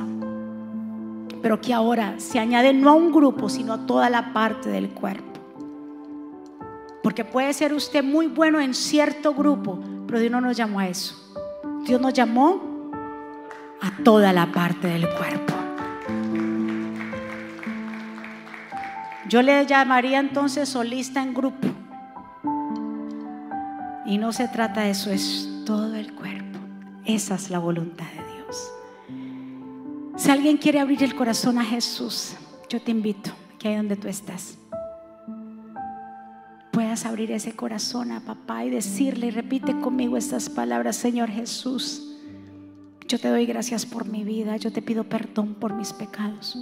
pero 1.41 1.61
que 1.61 1.73
ahora 1.73 2.15
se 2.19 2.39
añade 2.39 2.73
no 2.73 2.89
a 2.89 2.93
un 2.93 3.11
grupo, 3.11 3.49
sino 3.49 3.73
a 3.73 3.85
toda 3.85 4.09
la 4.09 4.33
parte 4.33 4.69
del 4.69 4.89
cuerpo. 4.89 5.23
Porque 7.03 7.23
puede 7.23 7.53
ser 7.53 7.73
usted 7.73 8.03
muy 8.03 8.27
bueno 8.27 8.59
en 8.59 8.73
cierto 8.73 9.33
grupo, 9.33 9.79
pero 10.05 10.19
Dios 10.19 10.31
no 10.31 10.41
nos 10.41 10.57
llamó 10.57 10.79
a 10.79 10.87
eso. 10.87 11.15
Dios 11.85 12.01
nos 12.01 12.13
llamó 12.13 12.91
a 13.81 14.03
toda 14.03 14.33
la 14.33 14.51
parte 14.51 14.87
del 14.87 15.07
cuerpo. 15.09 15.53
Yo 19.29 19.41
le 19.41 19.65
llamaría 19.65 20.19
entonces 20.19 20.69
solista 20.69 21.21
en 21.21 21.33
grupo. 21.33 21.67
Y 24.07 24.17
no 24.17 24.31
se 24.31 24.47
trata 24.47 24.83
de 24.83 24.91
eso, 24.91 25.11
es 25.11 25.49
todo 25.65 25.93
el 25.95 26.15
cuerpo. 26.15 26.57
Esa 27.05 27.35
es 27.35 27.49
la 27.49 27.59
voluntad 27.59 28.05
de 28.05 28.33
Dios. 28.35 28.71
Si 30.15 30.31
alguien 30.31 30.57
quiere 30.57 30.79
abrir 30.79 31.03
el 31.03 31.13
corazón 31.13 31.57
a 31.57 31.65
Jesús, 31.65 32.33
yo 32.69 32.81
te 32.81 32.91
invito, 32.91 33.31
que 33.59 33.67
ahí 33.67 33.75
donde 33.75 33.97
tú 33.97 34.07
estás, 34.07 34.57
puedas 36.71 37.05
abrir 37.05 37.31
ese 37.31 37.53
corazón 37.53 38.13
a 38.13 38.21
papá 38.21 38.63
y 38.63 38.69
decirle, 38.69 39.29
repite 39.29 39.77
conmigo 39.79 40.15
estas 40.15 40.49
palabras, 40.49 40.95
Señor 40.95 41.29
Jesús, 41.29 42.15
yo 43.07 43.19
te 43.19 43.27
doy 43.27 43.45
gracias 43.45 43.85
por 43.85 44.07
mi 44.07 44.23
vida, 44.23 44.57
yo 44.57 44.71
te 44.71 44.81
pido 44.81 45.03
perdón 45.03 45.53
por 45.55 45.73
mis 45.73 45.91
pecados. 45.93 46.57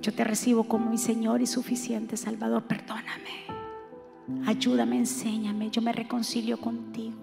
Yo 0.00 0.12
te 0.12 0.22
recibo 0.24 0.64
como 0.64 0.90
mi 0.90 0.98
Señor 0.98 1.42
y 1.42 1.46
suficiente 1.46 2.16
Salvador. 2.16 2.62
Perdóname. 2.64 3.46
Ayúdame, 4.46 4.96
enséñame. 4.96 5.70
Yo 5.70 5.82
me 5.82 5.92
reconcilio 5.92 6.60
contigo. 6.60 7.14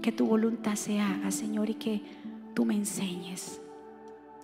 Que 0.00 0.12
tu 0.12 0.26
voluntad 0.26 0.74
se 0.74 1.00
haga, 1.00 1.30
Señor, 1.30 1.70
y 1.70 1.74
que 1.74 2.02
tú 2.54 2.64
me 2.64 2.74
enseñes. 2.74 3.60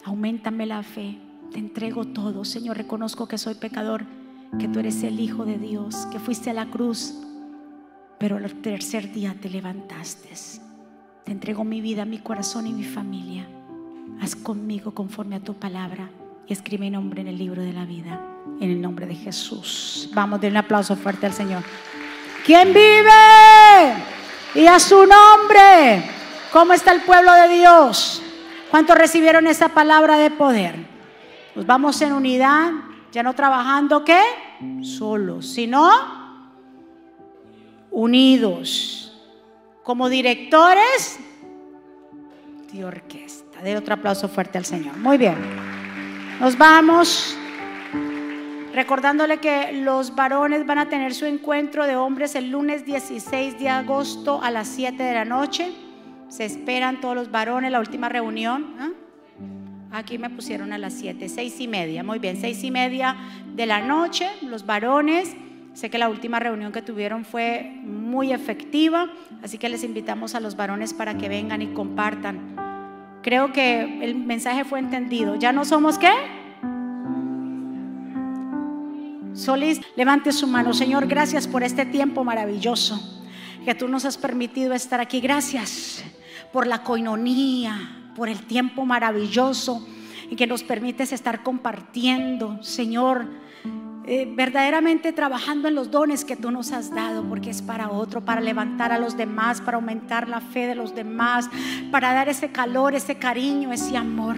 Aumentame 0.05 0.66
la 0.66 0.83
fe. 0.83 1.18
Te 1.53 1.59
entrego 1.59 2.05
todo, 2.05 2.45
Señor. 2.45 2.76
Reconozco 2.76 3.26
que 3.26 3.39
soy 3.39 3.55
pecador, 3.55 4.05
que 4.59 4.68
tú 4.68 4.79
eres 4.79 5.03
el 5.03 5.20
Hijo 5.20 5.45
de 5.45 5.59
Dios, 5.59 6.07
que 6.12 6.18
fuiste 6.18 6.51
a 6.51 6.55
la 6.55 6.70
cruz, 6.70 7.14
pero 8.18 8.37
al 8.37 8.53
tercer 8.62 9.12
día 9.12 9.35
te 9.41 9.49
levantaste. 9.49 10.29
Te 11.24 11.33
entrego 11.33 11.64
mi 11.64 11.81
vida, 11.81 12.05
mi 12.05 12.18
corazón 12.18 12.66
y 12.66 12.72
mi 12.72 12.85
familia. 12.85 13.49
Haz 14.20 14.35
conmigo 14.35 14.95
conforme 14.95 15.37
a 15.37 15.41
tu 15.41 15.55
palabra 15.55 16.11
y 16.47 16.53
escribe 16.53 16.87
mi 16.87 16.91
nombre 16.91 17.20
en 17.20 17.29
el 17.29 17.39
libro 17.39 17.62
de 17.62 17.72
la 17.72 17.85
vida. 17.85 18.38
En 18.61 18.70
el 18.70 18.80
nombre 18.80 19.07
de 19.07 19.14
Jesús. 19.14 20.09
Vamos, 20.12 20.40
denle 20.40 20.59
un 20.59 20.64
aplauso 20.64 20.96
fuerte 20.96 21.26
al 21.26 21.32
Señor. 21.32 21.62
¿Quién 22.44 22.72
vive? 22.72 23.94
Y 24.55 24.66
a 24.66 24.78
su 24.80 25.07
nombre. 25.07 26.03
¿Cómo 26.53 26.72
está 26.72 26.92
el 26.92 27.03
pueblo 27.03 27.32
de 27.32 27.49
Dios? 27.49 28.22
¿Cuántos 28.70 28.96
recibieron 28.96 29.46
esa 29.46 29.68
palabra 29.68 30.16
de 30.16 30.30
poder? 30.30 30.74
Pues 31.55 31.66
vamos 31.66 32.01
en 32.03 32.12
unidad, 32.12 32.72
ya 33.12 33.22
no 33.22 33.34
trabajando, 33.34 34.05
¿qué? 34.05 34.20
Solos, 34.82 35.46
sino 35.46 35.90
unidos. 37.90 39.05
Como 39.82 40.09
directores 40.09 41.18
de 42.72 42.84
orquesta. 42.84 43.61
De 43.62 43.76
otro 43.76 43.94
aplauso 43.94 44.28
fuerte 44.28 44.59
al 44.59 44.64
Señor. 44.64 44.96
Muy 44.96 45.18
bien. 45.18 45.36
Nos 46.40 46.57
vamos 46.57 47.36
recordándole 48.79 49.39
que 49.39 49.72
los 49.72 50.14
varones 50.14 50.64
van 50.64 50.79
a 50.79 50.89
tener 50.89 51.12
su 51.12 51.26
encuentro 51.26 51.85
de 51.85 51.97
hombres 51.97 52.37
el 52.37 52.53
lunes 52.53 52.87
16 52.87 53.59
de 53.59 53.68
agosto 53.68 54.41
a 54.41 54.53
las 54.53 54.68
7 54.68 55.03
de 55.03 55.14
la 55.14 55.24
noche. 55.24 55.72
Se 56.29 56.45
esperan 56.45 57.01
todos 57.01 57.16
los 57.16 57.29
varones, 57.33 57.72
la 57.72 57.81
última 57.81 58.09
reunión. 58.09 58.76
Aquí 59.91 60.16
me 60.16 60.31
pusieron 60.31 60.72
a 60.72 60.79
las 60.79 60.93
7, 60.93 61.29
seis 61.29 61.59
y 61.59 61.66
media. 61.66 62.05
Muy 62.05 62.20
bien, 62.20 62.37
seis 62.37 62.62
y 62.62 62.70
media 62.70 63.16
de 63.53 63.66
la 63.66 63.81
noche, 63.81 64.31
los 64.43 64.64
varones. 64.64 65.35
Sé 65.74 65.91
que 65.91 65.99
la 65.99 66.09
última 66.09 66.39
reunión 66.39 66.70
que 66.70 66.81
tuvieron 66.81 67.24
fue 67.24 67.72
muy 67.83 68.33
efectiva, 68.33 69.11
así 69.43 69.59
que 69.59 69.68
les 69.68 69.83
invitamos 69.83 70.37
a 70.37 70.41
los 70.41 70.55
varones 70.55 70.95
para 70.95 71.18
que 71.18 71.29
vengan 71.29 71.62
y 71.62 71.66
compartan. 71.74 72.55
Creo 73.22 73.53
que 73.53 74.05
el 74.05 74.14
mensaje 74.14 74.64
fue 74.64 74.79
entendido. 74.79 75.35
¿Ya 75.35 75.53
no 75.53 75.64
somos 75.64 75.99
qué? 75.99 76.38
Solís, 79.39 79.80
levante 79.95 80.32
su 80.32 80.49
mano. 80.49 80.74
Señor, 80.74 81.07
gracias 81.07 81.47
por 81.47 81.62
este 81.62 81.86
tiempo 81.86 82.24
maravilloso 82.24 83.01
que 83.64 83.74
tú 83.74 83.86
nos 83.86 84.05
has 84.05 84.18
permitido 84.18 84.74
estar 84.74 85.01
aquí. 85.01 85.20
Gracias 85.20 86.03
por 86.53 86.66
la 86.66 86.82
coinonía, 86.82 88.11
por 88.16 88.28
el 88.28 88.43
tiempo 88.47 88.84
maravilloso 88.84 89.86
y 90.28 90.34
que 90.34 90.49
nos 90.49 90.64
permites 90.64 91.12
estar 91.12 91.45
compartiendo, 91.45 92.62
Señor, 92.64 93.26
eh, 94.07 94.28
verdaderamente 94.34 95.12
trabajando 95.12 95.68
en 95.68 95.76
los 95.76 95.91
dones 95.91 96.24
que 96.24 96.34
tú 96.34 96.51
nos 96.51 96.72
has 96.72 96.93
dado, 96.93 97.22
porque 97.28 97.51
es 97.51 97.62
para 97.62 97.91
otro, 97.91 98.24
para 98.24 98.41
levantar 98.41 98.91
a 98.91 98.99
los 98.99 99.16
demás, 99.16 99.61
para 99.61 99.76
aumentar 99.76 100.28
la 100.28 100.41
fe 100.41 100.66
de 100.66 100.74
los 100.74 100.95
demás, 100.95 101.49
para 101.93 102.12
dar 102.12 102.28
ese 102.28 102.51
calor, 102.51 102.95
ese 102.95 103.16
cariño, 103.16 103.72
ese 103.72 103.97
amor. 103.97 104.36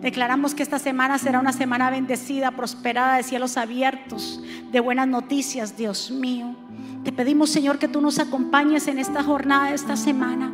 Declaramos 0.00 0.54
que 0.54 0.62
esta 0.62 0.78
semana 0.78 1.18
será 1.18 1.40
una 1.40 1.52
semana 1.52 1.90
bendecida, 1.90 2.52
prosperada, 2.52 3.16
de 3.16 3.22
cielos 3.22 3.56
abiertos, 3.56 4.42
de 4.72 4.80
buenas 4.80 5.06
noticias, 5.06 5.76
Dios 5.76 6.10
mío. 6.10 6.56
Te 7.04 7.12
pedimos, 7.12 7.50
Señor, 7.50 7.78
que 7.78 7.88
tú 7.88 8.00
nos 8.00 8.18
acompañes 8.18 8.88
en 8.88 8.98
esta 8.98 9.22
jornada, 9.22 9.72
esta 9.72 9.96
semana. 9.96 10.52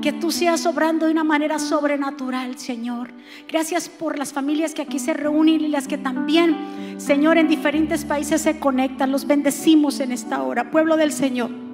Que 0.00 0.12
tú 0.12 0.30
seas 0.30 0.64
obrando 0.64 1.06
de 1.06 1.12
una 1.12 1.24
manera 1.24 1.58
sobrenatural, 1.58 2.58
Señor. 2.58 3.10
Gracias 3.48 3.88
por 3.88 4.18
las 4.18 4.32
familias 4.32 4.74
que 4.74 4.82
aquí 4.82 4.98
se 4.98 5.14
reúnen 5.14 5.60
y 5.62 5.68
las 5.68 5.88
que 5.88 5.98
también, 5.98 6.56
Señor, 6.98 7.38
en 7.38 7.48
diferentes 7.48 8.04
países 8.04 8.40
se 8.40 8.58
conectan. 8.58 9.12
Los 9.12 9.26
bendecimos 9.26 10.00
en 10.00 10.12
esta 10.12 10.42
hora. 10.42 10.70
Pueblo 10.70 10.96
del 10.96 11.12
Señor. 11.12 11.65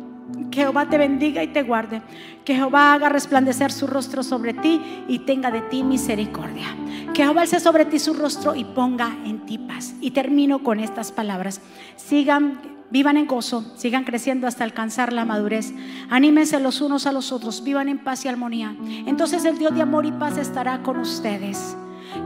Que 0.52 0.60
Jehová 0.60 0.88
te 0.88 0.98
bendiga 0.98 1.42
y 1.42 1.48
te 1.48 1.62
guarde. 1.62 2.02
Que 2.44 2.54
Jehová 2.54 2.92
haga 2.92 3.08
resplandecer 3.08 3.72
su 3.72 3.86
rostro 3.86 4.22
sobre 4.22 4.52
ti 4.52 4.80
y 5.08 5.20
tenga 5.20 5.50
de 5.50 5.62
ti 5.62 5.82
misericordia. 5.82 6.66
Que 7.14 7.24
Jehová 7.24 7.40
alce 7.40 7.58
sobre 7.58 7.86
ti 7.86 7.98
su 7.98 8.12
rostro 8.12 8.54
y 8.54 8.64
ponga 8.64 9.16
en 9.24 9.46
ti 9.46 9.56
paz. 9.56 9.94
Y 10.00 10.10
termino 10.10 10.62
con 10.62 10.78
estas 10.78 11.10
palabras. 11.10 11.62
Sigan, 11.96 12.60
vivan 12.90 13.16
en 13.16 13.26
gozo, 13.26 13.64
sigan 13.76 14.04
creciendo 14.04 14.46
hasta 14.46 14.62
alcanzar 14.62 15.14
la 15.14 15.24
madurez. 15.24 15.72
Anímense 16.10 16.60
los 16.60 16.82
unos 16.82 17.06
a 17.06 17.12
los 17.12 17.32
otros, 17.32 17.64
vivan 17.64 17.88
en 17.88 17.98
paz 17.98 18.26
y 18.26 18.28
armonía. 18.28 18.76
Entonces 19.06 19.46
el 19.46 19.56
Dios 19.56 19.74
de 19.74 19.80
amor 19.80 20.04
y 20.04 20.12
paz 20.12 20.36
estará 20.36 20.82
con 20.82 20.98
ustedes. 20.98 21.76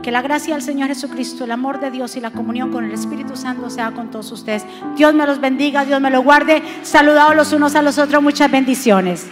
Que 0.01 0.11
la 0.11 0.21
gracia 0.21 0.53
del 0.53 0.63
Señor 0.63 0.89
Jesucristo, 0.89 1.43
el 1.43 1.51
amor 1.51 1.79
de 1.79 1.91
Dios 1.91 2.15
y 2.15 2.21
la 2.21 2.31
comunión 2.31 2.71
con 2.71 2.85
el 2.85 2.91
Espíritu 2.91 3.35
Santo 3.35 3.69
sea 3.69 3.91
con 3.91 4.11
todos 4.11 4.31
ustedes. 4.31 4.65
Dios 4.95 5.13
me 5.13 5.25
los 5.25 5.39
bendiga, 5.39 5.85
Dios 5.85 6.01
me 6.01 6.09
los 6.09 6.23
guarde. 6.23 6.61
Saludados 6.83 7.35
los 7.35 7.53
unos 7.53 7.75
a 7.75 7.81
los 7.81 7.97
otros, 7.97 8.21
muchas 8.21 8.51
bendiciones. 8.51 9.27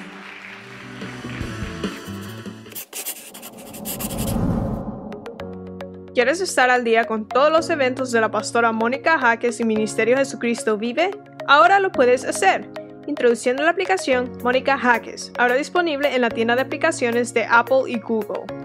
¿Quieres 6.16 6.40
estar 6.40 6.70
al 6.70 6.86
día 6.86 7.04
con 7.04 7.28
todos 7.28 7.52
los 7.52 7.70
eventos 7.70 8.10
de 8.14 8.22
la 8.22 8.32
pastora 8.32 8.72
Mónica 8.72 9.20
Jaques 9.20 9.60
y 9.60 9.66
Ministerio 9.66 10.16
Jesucristo 10.16 10.78
Vive? 10.78 11.12
Ahora 11.46 11.82
lo 11.82 11.92
puedes 11.92 12.24
hacer. 12.24 12.70
Introduciendo 13.06 13.64
la 13.64 13.72
aplicación 13.72 14.32
Mónica 14.42 14.78
Jaques, 14.78 15.34
ahora 15.38 15.56
disponible 15.56 16.16
en 16.16 16.22
la 16.22 16.30
tienda 16.30 16.56
de 16.56 16.62
aplicaciones 16.62 17.34
de 17.34 17.46
Apple 17.46 17.84
y 17.88 18.00
Google. 18.00 18.65